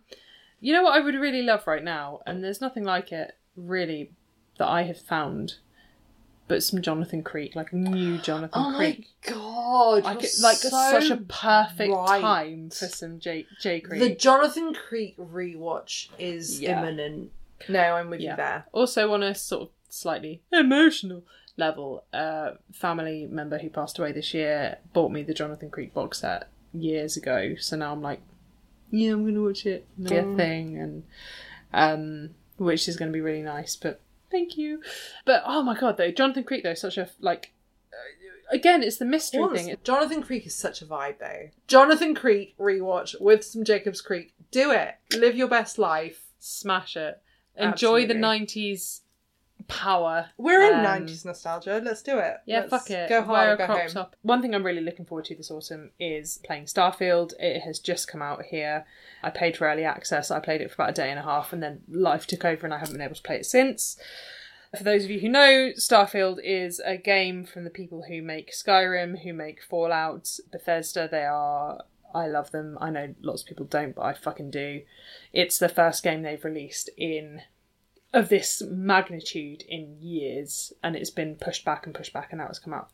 You 0.59 0.73
know 0.73 0.83
what 0.83 0.93
I 0.95 1.03
would 1.03 1.15
really 1.15 1.41
love 1.43 1.67
right 1.67 1.83
now, 1.83 2.21
and 2.25 2.41
there's 2.43 2.61
nothing 2.61 2.83
like 2.85 3.11
it 3.11 3.37
really 3.57 4.11
that 4.57 4.67
I 4.67 4.83
have 4.83 4.97
found, 4.99 5.55
but 6.47 6.63
some 6.63 6.81
Jonathan 6.81 7.21
Creek, 7.21 7.53
like 7.55 7.73
new 7.73 8.17
Jonathan 8.21 8.73
Creek. 8.75 9.09
Oh 9.29 9.33
my 9.33 10.01
god! 10.01 10.03
Like, 10.05 10.23
so 10.23 10.69
such 10.69 11.09
a 11.09 11.17
perfect 11.17 11.93
right. 11.93 12.21
time 12.21 12.69
for 12.69 12.87
some 12.87 13.19
J 13.19 13.45
J 13.59 13.81
Creek. 13.81 13.99
The 13.99 14.15
Jonathan 14.15 14.73
Creek 14.73 15.17
rewatch 15.17 16.07
is 16.17 16.61
Yeah. 16.61 16.79
imminent. 16.81 17.31
No, 17.67 17.79
I'm 17.95 18.09
with 18.09 18.21
Yeah. 18.21 18.31
you 18.31 18.37
there. 18.37 18.65
Also, 18.71 19.11
on 19.13 19.21
a 19.21 19.35
sort 19.35 19.63
of 19.63 19.69
slightly 19.93 20.41
emotional 20.51 21.23
level, 21.57 22.03
a 22.13 22.53
family 22.71 23.27
member 23.29 23.59
who 23.59 23.69
passed 23.69 23.99
away 23.99 24.11
this 24.11 24.33
year 24.33 24.79
bought 24.93 25.11
me 25.11 25.21
the 25.23 25.33
Jonathan 25.33 25.69
Creek 25.69 25.93
box 25.93 26.19
set 26.19 26.49
years 26.73 27.15
ago. 27.15 27.55
So 27.59 27.77
now 27.77 27.91
I'm 27.91 28.01
like, 28.01 28.21
yeah, 28.89 29.11
I'm 29.11 29.23
going 29.23 29.35
to 29.35 29.45
watch 29.45 29.65
it. 29.65 29.85
It'll 30.03 30.09
Be 30.09 30.33
a 30.33 30.35
thing, 30.35 30.77
and 30.77 31.03
um, 31.73 32.29
which 32.57 32.87
is 32.87 32.97
going 32.97 33.09
to 33.11 33.13
be 33.13 33.21
really 33.21 33.41
nice. 33.41 33.75
But 33.75 34.01
thank 34.31 34.57
you. 34.57 34.81
But 35.25 35.43
oh 35.45 35.63
my 35.63 35.79
god, 35.79 35.97
though, 35.97 36.11
Jonathan 36.11 36.43
Creek 36.43 36.63
though, 36.63 36.73
such 36.73 36.97
a 36.97 37.09
like. 37.19 37.53
uh, 37.91 37.95
Again, 38.55 38.83
it's 38.83 38.97
the 38.97 39.05
mystery 39.05 39.41
Once- 39.41 39.61
thing. 39.63 39.75
Jonathan 39.83 40.21
Creek 40.21 40.45
is 40.45 40.53
such 40.55 40.81
a 40.81 40.85
vibe, 40.85 41.17
though. 41.19 41.49
Jonathan 41.65 42.13
Creek 42.13 42.55
rewatch 42.59 43.19
with 43.19 43.43
some 43.43 43.63
Jacob's 43.63 44.01
Creek. 44.01 44.33
Do 44.51 44.69
it. 44.71 44.95
Live 45.17 45.35
your 45.35 45.47
best 45.47 45.79
life. 45.79 46.25
Smash 46.39 46.95
it. 46.95 47.19
Enjoy 47.55 48.05
the 48.05 48.13
'90s 48.15 48.99
power. 49.67 50.29
We're 50.37 50.61
in 50.71 50.79
Um, 50.79 50.85
90s 50.85 51.25
nostalgia. 51.25 51.81
Let's 51.83 52.01
do 52.01 52.19
it. 52.19 52.37
Yeah, 52.45 52.59
Let's 52.61 52.69
fuck 52.69 52.89
it. 52.91 53.09
Go 53.09 53.21
Wear 53.21 53.25
hard 53.25 53.49
a 53.49 53.57
go 53.57 53.65
crop 53.65 53.79
home. 53.79 53.87
top. 53.89 54.15
One 54.21 54.41
thing 54.41 54.53
I'm 54.55 54.63
really 54.65 54.81
looking 54.81 55.05
forward 55.05 55.25
to 55.25 55.35
this 55.35 55.49
autumn 55.51 55.91
is 55.99 56.39
playing 56.45 56.65
Starfield. 56.65 57.33
It 57.39 57.61
has 57.61 57.79
just 57.79 58.07
come 58.07 58.21
out 58.21 58.43
here. 58.45 58.85
I 59.21 59.29
paid 59.29 59.57
for 59.57 59.67
early 59.67 59.83
access. 59.85 60.31
I 60.31 60.39
played 60.39 60.61
it 60.61 60.69
for 60.71 60.75
about 60.75 60.91
a 60.91 60.93
day 60.93 61.09
and 61.09 61.19
a 61.19 61.23
half, 61.23 61.53
and 61.53 61.61
then 61.63 61.81
life 61.89 62.27
took 62.27 62.45
over, 62.45 62.65
and 62.65 62.73
I 62.73 62.79
haven't 62.79 62.93
been 62.93 63.01
able 63.01 63.15
to 63.15 63.21
play 63.23 63.37
it 63.37 63.45
since. 63.45 63.97
For 64.77 64.83
those 64.83 65.03
of 65.05 65.11
you 65.11 65.19
who 65.19 65.29
know, 65.29 65.71
Starfield 65.77 66.39
is 66.43 66.79
a 66.83 66.97
game 66.97 67.45
from 67.45 67.63
the 67.63 67.69
people 67.69 68.03
who 68.07 68.21
make 68.23 68.51
Skyrim, 68.51 69.21
who 69.23 69.31
make 69.33 69.61
Fallout, 69.61 70.29
Bethesda. 70.51 71.07
They 71.09 71.25
are. 71.25 71.83
I 72.15 72.27
love 72.27 72.51
them. 72.51 72.77
I 72.81 72.89
know 72.89 73.13
lots 73.21 73.41
of 73.43 73.47
people 73.47 73.65
don't, 73.65 73.95
but 73.95 74.01
I 74.03 74.13
fucking 74.13 74.51
do. 74.51 74.81
It's 75.31 75.57
the 75.57 75.69
first 75.69 76.03
game 76.03 76.21
they've 76.23 76.43
released 76.43 76.89
in 76.97 77.41
of 78.13 78.29
this 78.29 78.61
magnitude 78.69 79.63
in 79.67 79.97
years, 79.99 80.71
and 80.83 80.95
it's 80.95 81.09
been 81.09 81.35
pushed 81.35 81.65
back 81.65 81.85
and 81.85 81.95
pushed 81.95 82.13
back, 82.13 82.27
and 82.31 82.39
now 82.39 82.47
it's 82.47 82.59
come 82.59 82.73
out. 82.73 82.89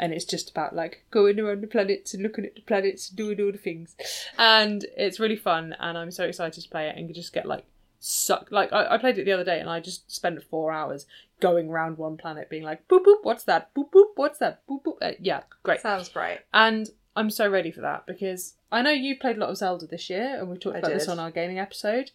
And 0.00 0.12
it's 0.12 0.24
just 0.24 0.50
about 0.50 0.76
like 0.76 1.04
going 1.10 1.40
around 1.40 1.62
the 1.62 1.66
planets 1.66 2.14
and 2.14 2.22
looking 2.22 2.44
at 2.44 2.54
the 2.54 2.60
planets 2.60 3.08
and 3.08 3.16
doing 3.16 3.40
all 3.40 3.50
the 3.50 3.58
things, 3.58 3.96
and 4.38 4.84
it's 4.96 5.18
really 5.18 5.36
fun. 5.36 5.74
And 5.80 5.98
I'm 5.98 6.12
so 6.12 6.24
excited 6.24 6.62
to 6.62 6.70
play 6.70 6.88
it 6.88 6.96
and 6.96 7.12
just 7.12 7.32
get 7.32 7.46
like 7.46 7.64
sucked. 7.98 8.52
Like 8.52 8.72
I, 8.72 8.94
I 8.94 8.98
played 8.98 9.18
it 9.18 9.24
the 9.24 9.32
other 9.32 9.44
day, 9.44 9.58
and 9.58 9.68
I 9.68 9.80
just 9.80 10.10
spent 10.10 10.40
four 10.44 10.70
hours 10.70 11.06
going 11.40 11.68
around 11.68 11.98
one 11.98 12.16
planet, 12.16 12.50
being 12.50 12.62
like 12.62 12.86
boop 12.88 13.04
boop, 13.04 13.22
what's 13.22 13.44
that? 13.44 13.74
Boop 13.74 13.90
boop, 13.90 14.10
what's 14.14 14.38
that? 14.38 14.66
Boop 14.68 14.84
boop. 14.84 14.98
Uh, 15.02 15.12
yeah, 15.20 15.42
great. 15.62 15.80
Sounds 15.80 16.08
great. 16.08 16.40
And 16.54 16.88
I'm 17.16 17.30
so 17.30 17.48
ready 17.48 17.72
for 17.72 17.80
that 17.80 18.06
because 18.06 18.54
I 18.70 18.82
know 18.82 18.90
you 18.90 19.18
played 19.18 19.36
a 19.36 19.40
lot 19.40 19.50
of 19.50 19.56
Zelda 19.56 19.86
this 19.86 20.08
year, 20.08 20.38
and 20.38 20.48
we 20.48 20.58
talked 20.58 20.76
I 20.76 20.78
about 20.80 20.92
this 20.92 21.08
on 21.08 21.18
our 21.18 21.32
gaming 21.32 21.58
episode, 21.58 22.12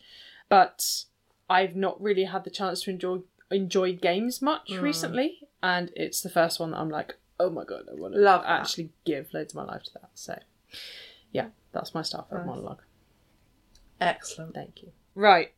but 0.48 1.06
I've 1.50 1.76
not 1.76 2.02
really 2.02 2.24
had 2.26 2.44
the 2.44 2.50
chance 2.50 2.82
to 2.84 2.90
enjoy 2.92 3.20
enjoy 3.52 3.94
games 3.94 4.42
much 4.42 4.70
Mm. 4.70 4.82
recently, 4.82 5.40
and 5.62 5.92
it's 5.96 6.22
the 6.22 6.30
first 6.30 6.60
one 6.60 6.72
that 6.72 6.78
I'm 6.80 6.90
like, 6.90 7.16
oh 7.40 7.50
my 7.52 7.64
god, 7.64 7.84
I 7.92 7.94
want 8.00 8.14
to 8.16 8.20
Love 8.20 8.42
that. 8.44 8.50
actually 8.62 8.90
give 9.06 9.32
loads 9.34 9.54
of 9.54 9.58
my 9.58 9.66
life 9.66 9.84
to 9.84 9.94
that. 9.94 10.10
So, 10.16 10.40
yeah, 11.32 11.50
that's 11.72 11.94
my 11.94 12.02
Starfield 12.02 12.32
Nice. 12.32 12.46
monologue. 12.48 12.82
Excellent. 14.02 14.54
Thank 14.56 14.82
you. 14.82 14.92
Right. 15.16 15.54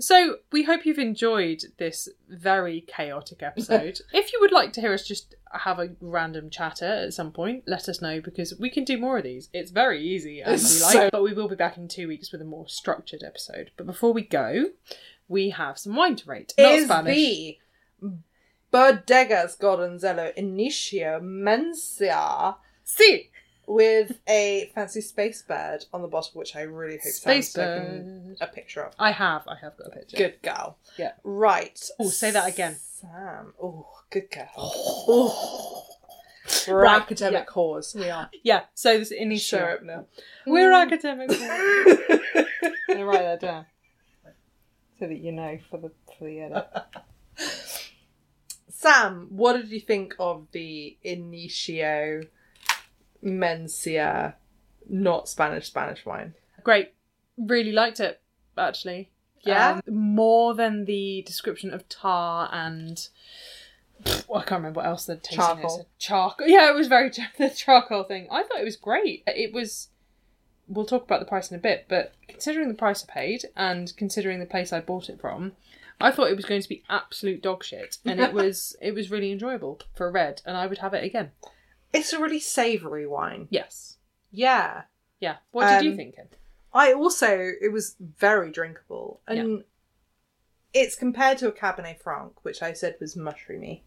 So 0.00 0.36
we 0.50 0.64
hope 0.64 0.84
you've 0.84 0.98
enjoyed 0.98 1.62
this 1.78 2.08
very 2.28 2.80
chaotic 2.82 3.42
episode. 3.42 4.00
if 4.12 4.32
you 4.32 4.38
would 4.40 4.50
like 4.52 4.72
to 4.74 4.80
hear 4.80 4.92
us 4.92 5.06
just 5.06 5.34
have 5.52 5.78
a 5.78 5.90
random 6.00 6.50
chatter 6.50 6.84
at 6.86 7.14
some 7.14 7.30
point, 7.30 7.62
let 7.68 7.88
us 7.88 8.02
know 8.02 8.20
because 8.20 8.58
we 8.58 8.70
can 8.70 8.82
do 8.84 8.98
more 8.98 9.18
of 9.18 9.22
these. 9.24 9.48
It's 9.52 9.70
very 9.70 10.02
easy 10.02 10.40
and 10.40 10.60
we 10.60 10.80
like 10.82 11.12
but 11.12 11.22
we 11.22 11.32
will 11.32 11.48
be 11.48 11.54
back 11.54 11.76
in 11.76 11.86
two 11.86 12.08
weeks 12.08 12.32
with 12.32 12.42
a 12.42 12.44
more 12.44 12.66
structured 12.68 13.22
episode. 13.24 13.70
But 13.76 13.86
before 13.86 14.12
we 14.12 14.22
go, 14.22 14.70
we 15.28 15.50
have 15.50 15.78
some 15.78 15.96
wine 15.96 16.16
to 16.16 16.28
rate. 16.28 16.52
Not 16.58 16.72
is 16.72 16.84
Spanish. 16.86 17.14
the 17.16 17.58
Bodegas 18.72 19.58
Gorgonzello 19.58 20.34
Inicio 20.36 21.20
Mencia 21.22 22.56
See 22.82 23.30
with 23.66 24.18
a 24.28 24.70
fancy 24.74 25.00
space 25.00 25.40
bird 25.42 25.86
on 25.92 26.02
the 26.02 26.08
bottle, 26.08 26.32
which 26.34 26.54
I 26.54 26.62
really 26.62 26.98
hope 27.02 27.12
Space 27.12 27.50
Sam's 27.52 27.54
taken 27.54 28.26
bird. 28.28 28.36
a 28.40 28.46
picture 28.52 28.82
of. 28.84 28.94
I 28.98 29.10
have, 29.12 29.46
I 29.48 29.56
have 29.62 29.76
got 29.78 29.86
a 29.86 29.90
picture. 29.90 30.16
Good 30.18 30.42
girl. 30.42 30.76
Yeah. 30.98 31.12
Right. 31.22 31.80
Oh, 31.98 32.08
say 32.08 32.30
that 32.32 32.46
again. 32.48 32.76
Sam. 32.78 33.54
Oh, 33.62 33.86
good 34.10 34.30
girl. 34.30 34.50
Oh. 34.56 35.86
We're 36.68 36.82
Right, 36.82 37.00
academic 37.00 37.46
yeah. 37.48 37.54
whores. 37.54 37.94
We 37.94 38.10
are. 38.10 38.28
Yeah, 38.42 38.64
so 38.74 38.98
this 38.98 39.10
initial. 39.12 39.60
Show 39.60 39.64
up 39.64 39.82
now. 39.82 40.04
We're 40.46 40.72
academics. 40.72 41.34
I'm 41.40 42.74
gonna 42.88 43.06
write 43.06 43.22
that 43.22 43.40
down 43.40 43.66
so 45.04 45.08
that 45.08 45.20
you 45.20 45.32
know 45.32 45.58
for 45.70 45.78
the 45.78 45.90
for 46.18 46.24
the 46.24 46.40
edit. 46.40 46.66
Sam, 48.68 49.26
what 49.30 49.54
did 49.54 49.68
you 49.68 49.80
think 49.80 50.14
of 50.18 50.46
the 50.52 50.96
Inicio 51.04 52.26
Mencia 53.22 54.34
not 54.88 55.28
Spanish 55.28 55.66
Spanish 55.66 56.06
wine? 56.06 56.34
Great, 56.62 56.94
really 57.36 57.72
liked 57.72 58.00
it 58.00 58.20
actually. 58.56 59.10
Yeah? 59.42 59.80
Um, 59.86 59.94
more 59.94 60.54
than 60.54 60.86
the 60.86 61.22
description 61.26 61.74
of 61.74 61.86
tar 61.90 62.48
and 62.50 63.08
I 64.06 64.40
can't 64.40 64.52
remember 64.52 64.80
what 64.80 64.86
else 64.86 65.04
the 65.04 65.16
tasting 65.16 65.38
Charcoal. 65.38 65.80
is. 65.80 65.86
Charcoal. 65.98 66.48
Yeah, 66.48 66.70
it 66.70 66.74
was 66.74 66.88
very 66.88 67.10
the 67.38 67.50
charcoal 67.50 68.04
thing. 68.04 68.28
I 68.30 68.42
thought 68.42 68.60
it 68.60 68.64
was 68.64 68.76
great. 68.76 69.22
It 69.26 69.52
was. 69.52 69.88
We'll 70.68 70.86
talk 70.86 71.04
about 71.04 71.20
the 71.20 71.26
price 71.26 71.50
in 71.50 71.56
a 71.56 71.60
bit, 71.60 71.86
but 71.88 72.14
considering 72.28 72.68
the 72.68 72.74
price 72.74 73.04
I 73.08 73.12
paid 73.12 73.44
and 73.56 73.94
considering 73.96 74.40
the 74.40 74.46
place 74.46 74.72
I 74.72 74.80
bought 74.80 75.08
it 75.10 75.20
from, 75.20 75.52
I 76.00 76.10
thought 76.10 76.30
it 76.30 76.36
was 76.36 76.46
going 76.46 76.62
to 76.62 76.68
be 76.68 76.82
absolute 76.88 77.42
dog 77.42 77.62
shit, 77.64 77.98
and 78.04 78.18
it 78.20 78.32
was. 78.40 78.74
It 78.80 78.94
was 78.94 79.10
really 79.10 79.30
enjoyable 79.30 79.80
for 79.94 80.06
a 80.06 80.10
red, 80.10 80.40
and 80.46 80.56
I 80.56 80.66
would 80.66 80.78
have 80.78 80.94
it 80.94 81.04
again. 81.04 81.32
It's 81.92 82.12
a 82.12 82.20
really 82.20 82.40
savoury 82.40 83.06
wine. 83.06 83.46
Yes. 83.50 83.98
Yeah. 84.32 84.82
Yeah. 85.20 85.36
What 85.52 85.68
did 85.68 85.84
you 85.84 85.90
Um, 85.92 85.96
think? 85.96 86.16
Ken? 86.16 86.26
I 86.72 86.92
also 86.92 87.28
it 87.60 87.70
was 87.72 87.94
very 88.00 88.50
drinkable. 88.50 89.20
And 89.28 89.62
it's 90.72 90.96
compared 90.96 91.38
to 91.38 91.46
a 91.46 91.52
Cabernet 91.52 92.00
Franc, 92.00 92.44
which 92.44 92.60
I 92.62 92.72
said 92.72 92.96
was 93.00 93.14
mushroomy, 93.14 93.82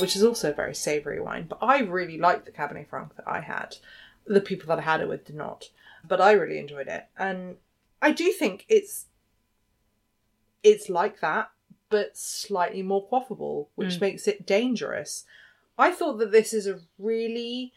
which 0.00 0.16
is 0.16 0.22
also 0.24 0.50
a 0.50 0.54
very 0.54 0.74
savoury 0.74 1.20
wine. 1.20 1.44
But 1.46 1.58
I 1.60 1.80
really 1.80 2.16
liked 2.16 2.46
the 2.46 2.52
Cabernet 2.52 2.88
Franc 2.88 3.14
that 3.16 3.28
I 3.28 3.40
had. 3.40 3.76
The 4.26 4.40
people 4.40 4.66
that 4.68 4.78
I 4.78 4.82
had 4.82 5.02
it 5.02 5.08
with 5.08 5.26
did 5.26 5.36
not. 5.36 5.68
But 6.08 6.20
I 6.20 6.32
really 6.32 6.58
enjoyed 6.58 6.88
it. 6.88 7.06
And 7.18 7.56
I 8.02 8.12
do 8.12 8.30
think 8.32 8.64
it's 8.68 9.06
it's 10.62 10.88
like 10.88 11.20
that, 11.20 11.50
but 11.90 12.16
slightly 12.16 12.82
more 12.82 13.06
quaffable, 13.08 13.68
which 13.76 13.94
Mm. 13.96 14.00
makes 14.00 14.26
it 14.26 14.46
dangerous. 14.46 15.24
I 15.78 15.92
thought 15.92 16.18
that 16.18 16.32
this 16.32 16.52
is 16.52 16.66
a 16.66 16.80
really 16.98 17.72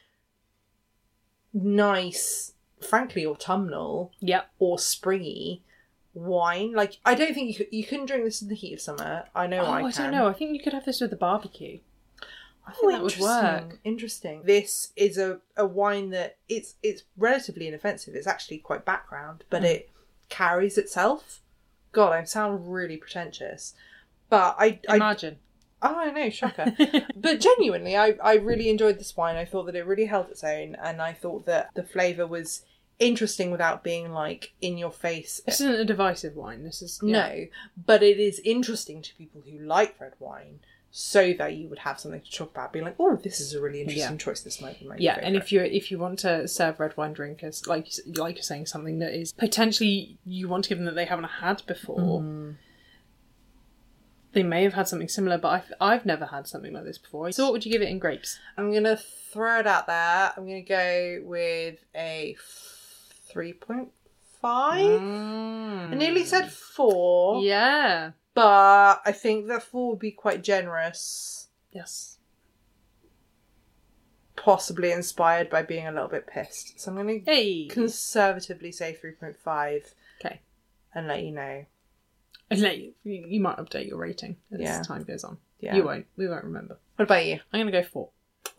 nice, 1.53 2.53
frankly 2.81 3.25
autumnal 3.25 4.11
Yep. 4.19 4.49
or 4.59 4.79
springy 4.79 5.63
wine. 6.13 6.73
Like 6.73 6.99
I 7.05 7.15
don't 7.15 7.33
think 7.33 7.47
you 7.49 7.55
could, 7.55 7.67
you 7.73 7.83
couldn't 7.83 8.07
drink 8.07 8.23
this 8.23 8.41
in 8.41 8.47
the 8.49 8.55
heat 8.55 8.73
of 8.73 8.81
summer. 8.81 9.25
I 9.35 9.47
know 9.47 9.61
Oh, 9.61 9.65
I 9.71 9.83
I, 9.83 9.91
can. 9.91 10.03
don't 10.03 10.11
know. 10.11 10.27
I 10.27 10.33
think 10.33 10.53
you 10.53 10.59
could 10.63 10.73
have 10.73 10.85
this 10.85 11.01
with 11.01 11.13
a 11.13 11.17
barbecue. 11.17 11.79
I 12.69 12.71
think 12.73 12.83
Oh, 12.85 12.91
that 12.91 13.01
would 13.03 13.17
work. 13.19 13.79
Interesting. 13.83 14.41
This 14.43 14.91
is 14.95 15.17
a, 15.17 15.39
a 15.57 15.65
wine 15.65 16.09
that 16.11 16.37
it's 16.47 16.75
it's 16.83 17.03
relatively 17.17 17.67
inoffensive. 17.67 18.15
It's 18.15 18.27
actually 18.27 18.59
quite 18.59 18.85
background, 18.85 19.43
but 19.49 19.61
Mm. 19.63 19.65
it 19.65 19.89
carries 20.29 20.77
itself. 20.77 21.41
God, 21.91 22.13
I 22.13 22.23
sound 22.23 22.71
really 22.71 22.97
pretentious, 22.97 23.73
but 24.29 24.55
I 24.59 24.79
I 24.87 24.95
Imagine. 24.97 25.37
oh 25.81 25.95
I 25.95 26.11
know 26.11 26.29
shocker. 26.29 26.75
but 27.15 27.39
genuinely, 27.39 27.97
I 27.97 28.15
I 28.23 28.35
really 28.35 28.69
enjoyed 28.69 28.99
this 28.99 29.17
wine. 29.17 29.35
I 29.35 29.45
thought 29.45 29.65
that 29.65 29.75
it 29.75 29.85
really 29.85 30.05
held 30.05 30.29
its 30.29 30.43
own, 30.43 30.75
and 30.75 31.01
I 31.01 31.13
thought 31.13 31.45
that 31.47 31.69
the 31.73 31.83
flavour 31.83 32.27
was 32.27 32.63
interesting 32.99 33.49
without 33.49 33.81
being 33.81 34.11
like 34.11 34.51
in 34.59 34.77
your 34.77 34.91
face 34.91 35.39
this 35.45 35.61
isn't 35.61 35.79
a 35.79 35.85
divisive 35.85 36.35
wine. 36.35 36.63
This 36.63 36.81
is 36.81 36.99
yeah. 37.01 37.13
No, 37.13 37.45
but 37.85 38.03
it 38.03 38.19
is 38.19 38.39
interesting 38.43 39.01
to 39.01 39.15
people 39.15 39.41
who 39.49 39.57
like 39.57 39.95
red 40.01 40.13
wine, 40.19 40.59
so 40.91 41.33
that 41.33 41.55
you 41.55 41.67
would 41.69 41.79
have 41.79 41.99
something 41.99 42.21
to 42.21 42.31
talk 42.31 42.51
about. 42.51 42.73
Being 42.73 42.85
like, 42.85 42.95
oh, 42.99 43.15
this 43.15 43.39
is 43.39 43.53
a 43.53 43.61
really 43.61 43.81
interesting 43.81 44.11
Yeah. 44.13 44.17
choice. 44.17 44.41
This 44.41 44.59
might 44.61 44.79
be 44.79 44.85
my 44.87 44.95
Yeah, 44.97 45.15
favourite. 45.15 45.27
and 45.27 45.35
if 45.37 45.51
you 45.51 45.61
if 45.61 45.91
you 45.91 45.99
want 45.99 46.19
to 46.19 46.47
serve 46.47 46.79
red 46.79 46.95
wine 46.97 47.13
drinkers, 47.13 47.67
like 47.67 47.87
like 48.15 48.35
you're 48.35 48.43
saying, 48.43 48.65
something 48.65 48.99
that 48.99 49.13
is 49.13 49.31
potentially 49.33 50.17
you 50.25 50.47
want 50.47 50.63
to 50.65 50.69
give 50.69 50.77
them 50.79 50.85
that 50.85 50.95
they 50.95 51.05
haven't 51.05 51.25
had 51.25 51.63
before, 51.67 52.21
Mm. 52.21 52.55
they 54.31 54.43
may 54.43 54.63
have 54.63 54.73
had 54.73 54.87
something 54.87 55.07
similar, 55.07 55.37
but 55.37 55.49
I've 55.49 55.73
I've 55.81 56.05
never 56.05 56.25
had 56.25 56.47
something 56.47 56.73
like 56.73 56.85
this 56.85 56.97
before. 56.97 57.31
So 57.31 57.43
what 57.45 57.53
would 57.53 57.65
you 57.65 57.71
give 57.71 57.81
it 57.81 57.89
in 57.89 57.99
grapes? 57.99 58.39
I'm 58.57 58.71
gonna 58.73 58.97
throw 58.97 59.59
it 59.59 59.67
out 59.67 59.87
there. 59.87 60.33
I'm 60.35 60.45
gonna 60.47 60.61
go 60.61 61.21
with 61.23 61.83
a 61.95 62.35
three 63.31 63.53
point 63.53 63.89
five. 64.41 64.79
I 65.01 65.93
nearly 65.95 66.23
said 66.25 66.49
four, 66.51 67.35
Mm. 67.41 67.45
Yeah. 67.45 68.11
But 68.41 69.01
I 69.05 69.11
think 69.11 69.47
that 69.47 69.63
four 69.63 69.89
would 69.91 69.99
be 69.99 70.11
quite 70.11 70.43
generous. 70.43 71.47
Yes. 71.71 72.17
Possibly 74.35 74.91
inspired 74.91 75.49
by 75.49 75.63
being 75.63 75.85
a 75.85 75.91
little 75.91 76.07
bit 76.07 76.25
pissed. 76.27 76.79
So 76.79 76.91
I'm 76.91 76.97
gonna 76.97 77.19
Hey. 77.25 77.67
conservatively 77.67 78.71
say 78.71 78.93
three 78.93 79.11
point 79.11 79.37
five 79.37 79.93
Okay. 80.23 80.39
and 80.93 81.07
let 81.07 81.23
you 81.23 81.31
know. 81.31 81.65
And 82.49 82.61
let 82.61 82.77
you, 82.77 82.93
you 83.03 83.39
might 83.39 83.57
update 83.57 83.87
your 83.87 83.97
rating 83.97 84.37
as 84.51 84.59
Yeah. 84.61 84.81
time 84.81 85.03
goes 85.03 85.23
on. 85.23 85.37
Yeah. 85.59 85.75
You 85.75 85.83
won't. 85.83 86.07
We 86.15 86.27
won't 86.27 86.45
remember. 86.45 86.79
What 86.95 87.03
about 87.05 87.25
you? 87.25 87.39
I'm 87.51 87.59
gonna 87.59 87.71
go 87.71 87.83
four. 87.83 88.09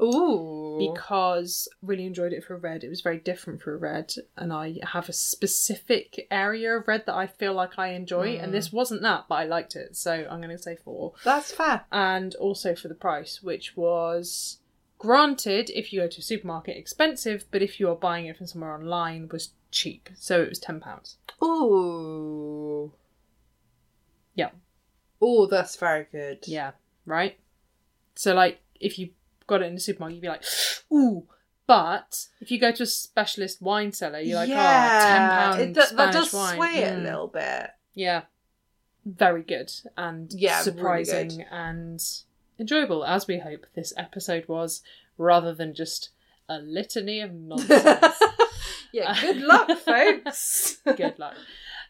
Ooh. 0.01 0.79
because 0.79 1.69
really 1.83 2.07
enjoyed 2.07 2.33
it 2.33 2.45
for 2.45 2.57
red. 2.57 2.85
It 2.85 2.89
was 2.89 3.01
very 3.01 3.19
different 3.19 3.61
for 3.63 3.75
a 3.75 3.79
red, 3.79 4.13
and 4.37 4.53
I 4.53 4.77
have 4.93 5.09
a 5.09 5.13
specific 5.13 6.27
area 6.31 6.77
of 6.77 6.89
red 6.89 7.07
that 7.07 7.15
I 7.15 7.27
feel 7.27 7.55
like 7.55 7.79
I 7.79 7.89
enjoy, 7.89 8.37
and 8.37 8.51
mm. 8.51 8.53
this 8.53 8.73
wasn't 8.73 9.03
that, 9.03 9.27
but 9.29 9.37
I 9.37 9.45
liked 9.45 9.77
it, 9.77 9.97
so 9.97 10.27
I'm 10.31 10.41
going 10.41 10.57
to 10.57 10.63
say 10.63 10.77
four. 10.77 11.13
That's 11.25 11.53
fair. 11.53 11.85
And 11.91 12.35
also 12.37 12.75
for 12.75 12.89
the 12.89 12.95
price, 12.95 13.43
which 13.43 13.77
was 13.77 14.59
granted 14.99 15.71
if 15.71 15.93
you 15.93 16.01
go 16.01 16.09
to 16.09 16.19
a 16.19 16.23
supermarket 16.23 16.77
expensive, 16.77 17.45
but 17.51 17.63
if 17.63 17.81
you 17.81 17.89
are 17.89 17.97
buying 17.97 18.27
it 18.27 18.37
from 18.37 18.47
somewhere 18.47 18.75
online 18.75 19.29
was 19.31 19.51
cheap, 19.71 20.09
so 20.15 20.43
it 20.43 20.49
was 20.49 20.59
ten 20.59 20.81
pounds. 20.81 21.17
Ooh. 21.43 22.93
Yeah, 24.35 24.51
Oh, 25.21 25.47
that's 25.47 25.77
very 25.77 26.07
good. 26.11 26.45
yeah, 26.47 26.73
right. 27.05 27.39
So 28.15 28.35
like 28.35 28.61
if 28.81 28.99
you 28.99 29.11
got 29.51 29.63
it 29.63 29.67
in 29.67 29.75
the 29.75 29.81
supermarket, 29.81 30.15
you'd 30.17 30.23
be 30.23 30.29
like, 30.29 30.45
ooh. 30.93 31.25
But 31.67 32.27
if 32.41 32.51
you 32.51 32.59
go 32.59 32.73
to 32.73 32.83
a 32.83 32.87
specialist 32.87 33.61
wine 33.63 33.93
cellar, 33.93 34.19
you're 34.21 34.37
like, 34.37 34.49
oh, 34.51 34.55
ten 34.55 35.29
pound 35.31 35.61
It 35.61 35.67
do- 35.69 35.75
that 35.75 35.89
Spanish 35.91 36.15
does 36.15 36.33
wine. 36.33 36.57
sway 36.57 36.75
it 36.83 36.93
a 36.93 36.97
Mm. 36.97 37.03
little 37.05 37.29
bit. 37.29 37.71
Yeah. 37.95 38.23
Very 39.05 39.43
good 39.43 39.71
and 39.97 40.33
Yeah, 40.33 40.53
really 40.59 40.65
surprising 40.65 41.29
good. 41.29 41.47
and 41.51 42.01
enjoyable, 42.59 43.05
as 43.05 43.27
we 43.27 43.39
hope 43.39 43.67
this 43.75 43.93
episode 43.97 44.47
was, 44.49 44.83
rather 45.17 45.55
than 45.55 45.75
just 45.75 46.11
a 46.49 46.59
litany 46.59 47.21
of 47.21 47.33
nonsense. 47.51 48.19
yeah, 48.93 49.19
good 49.21 49.37
luck, 49.53 49.71
folks. 49.79 50.79
good 50.97 51.19
luck. 51.19 51.35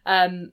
Um, 0.06 0.52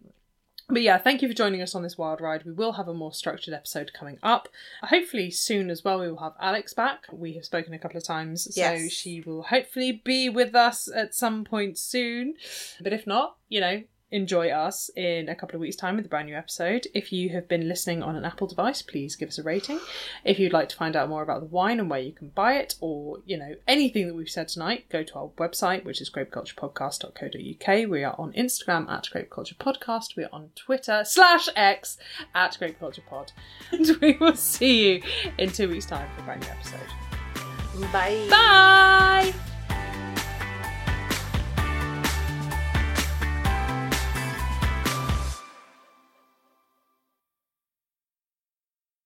but 0.70 0.82
yeah, 0.82 0.98
thank 0.98 1.22
you 1.22 1.28
for 1.28 1.34
joining 1.34 1.62
us 1.62 1.76
on 1.76 1.84
this 1.84 1.98
wild 1.98 2.20
ride. 2.22 2.44
We 2.46 2.52
will 2.52 2.74
have 2.74 2.88
a 2.88 2.94
more 2.94 3.14
structured 3.14 3.54
episode 3.54 3.94
coming 3.94 4.20
up. 4.22 4.50
Hopefully 4.84 5.32
soon 5.32 5.70
as 5.70 5.84
well. 5.84 6.00
We 6.00 6.10
will 6.10 6.18
have 6.20 6.34
Alex 6.42 6.74
back. 6.74 7.06
We 7.12 7.34
have 7.34 7.46
spoken 7.46 7.74
a 7.74 7.80
couple 7.80 7.98
of 7.98 8.04
times, 8.04 8.54
so 8.54 8.60
Yes. 8.62 8.92
she 8.92 9.22
will 9.22 9.44
hopefully 9.44 10.02
be 10.04 10.28
with 10.30 10.54
us 10.56 10.90
at 10.94 11.16
some 11.16 11.46
point 11.46 11.78
soon. 11.78 12.36
But 12.82 12.92
if 12.94 13.08
not, 13.08 13.38
you 13.50 13.62
know, 13.62 13.84
enjoy 14.12 14.50
us 14.50 14.90
in 14.96 15.30
a 15.30 15.36
couple 15.36 15.56
of 15.56 15.62
weeks' 15.62 15.76
time 15.76 15.98
with 15.98 16.06
a 16.06 16.10
brand 16.10 16.28
new 16.28 16.36
episode. 16.36 16.88
If 16.94 17.12
you 17.12 17.30
have 17.30 17.48
been 17.48 17.68
listening 17.68 18.02
on 18.02 18.16
an 18.16 18.26
Apple 18.26 18.48
device, 18.48 18.82
please 18.82 19.16
give 19.16 19.30
us 19.30 19.38
a 19.38 19.44
rating. 19.44 19.80
If 20.24 20.40
you'd 20.40 20.54
like 20.54 20.70
to 20.70 20.76
find 20.76 20.96
out 20.96 21.10
more 21.10 21.24
about 21.24 21.42
the 21.42 21.48
wine 21.48 21.80
and 21.80 21.90
where 21.90 22.00
you 22.00 22.14
can 22.14 22.30
buy 22.30 22.54
it, 22.56 22.76
or 22.80 23.20
you 23.26 23.38
know 23.38 23.56
anything 23.68 24.08
that 24.08 24.16
we've 24.16 24.30
said 24.30 24.48
tonight, 24.48 24.86
go 24.90 25.04
to 25.04 25.16
our 25.16 25.28
website, 25.38 25.84
which 25.84 26.02
is 26.02 26.10
grapeculturepodcast.co.uk. 26.10 27.90
We 27.90 28.04
are 28.04 28.16
on 28.18 28.34
Instagram 28.34 28.90
at 28.90 29.10
grapeculturepodcast. 29.14 30.16
We 30.16 30.24
are 30.24 30.34
on 30.34 30.52
Twitter 30.56 31.04
slash 31.06 31.50
X 31.56 31.98
at 32.34 32.58
grapeculturepod, 32.60 33.32
and 33.72 33.98
we 34.02 34.18
will 34.20 34.36
see 34.36 34.94
you 34.94 35.04
in 35.38 35.52
two 35.52 35.70
weeks' 35.70 35.86
time 35.86 36.10
for 36.16 36.22
a 36.22 36.26
brand 36.26 36.42
new 36.42 36.50
episode. 36.50 37.92
Bye. 37.92 38.28
Bye. 38.30 39.57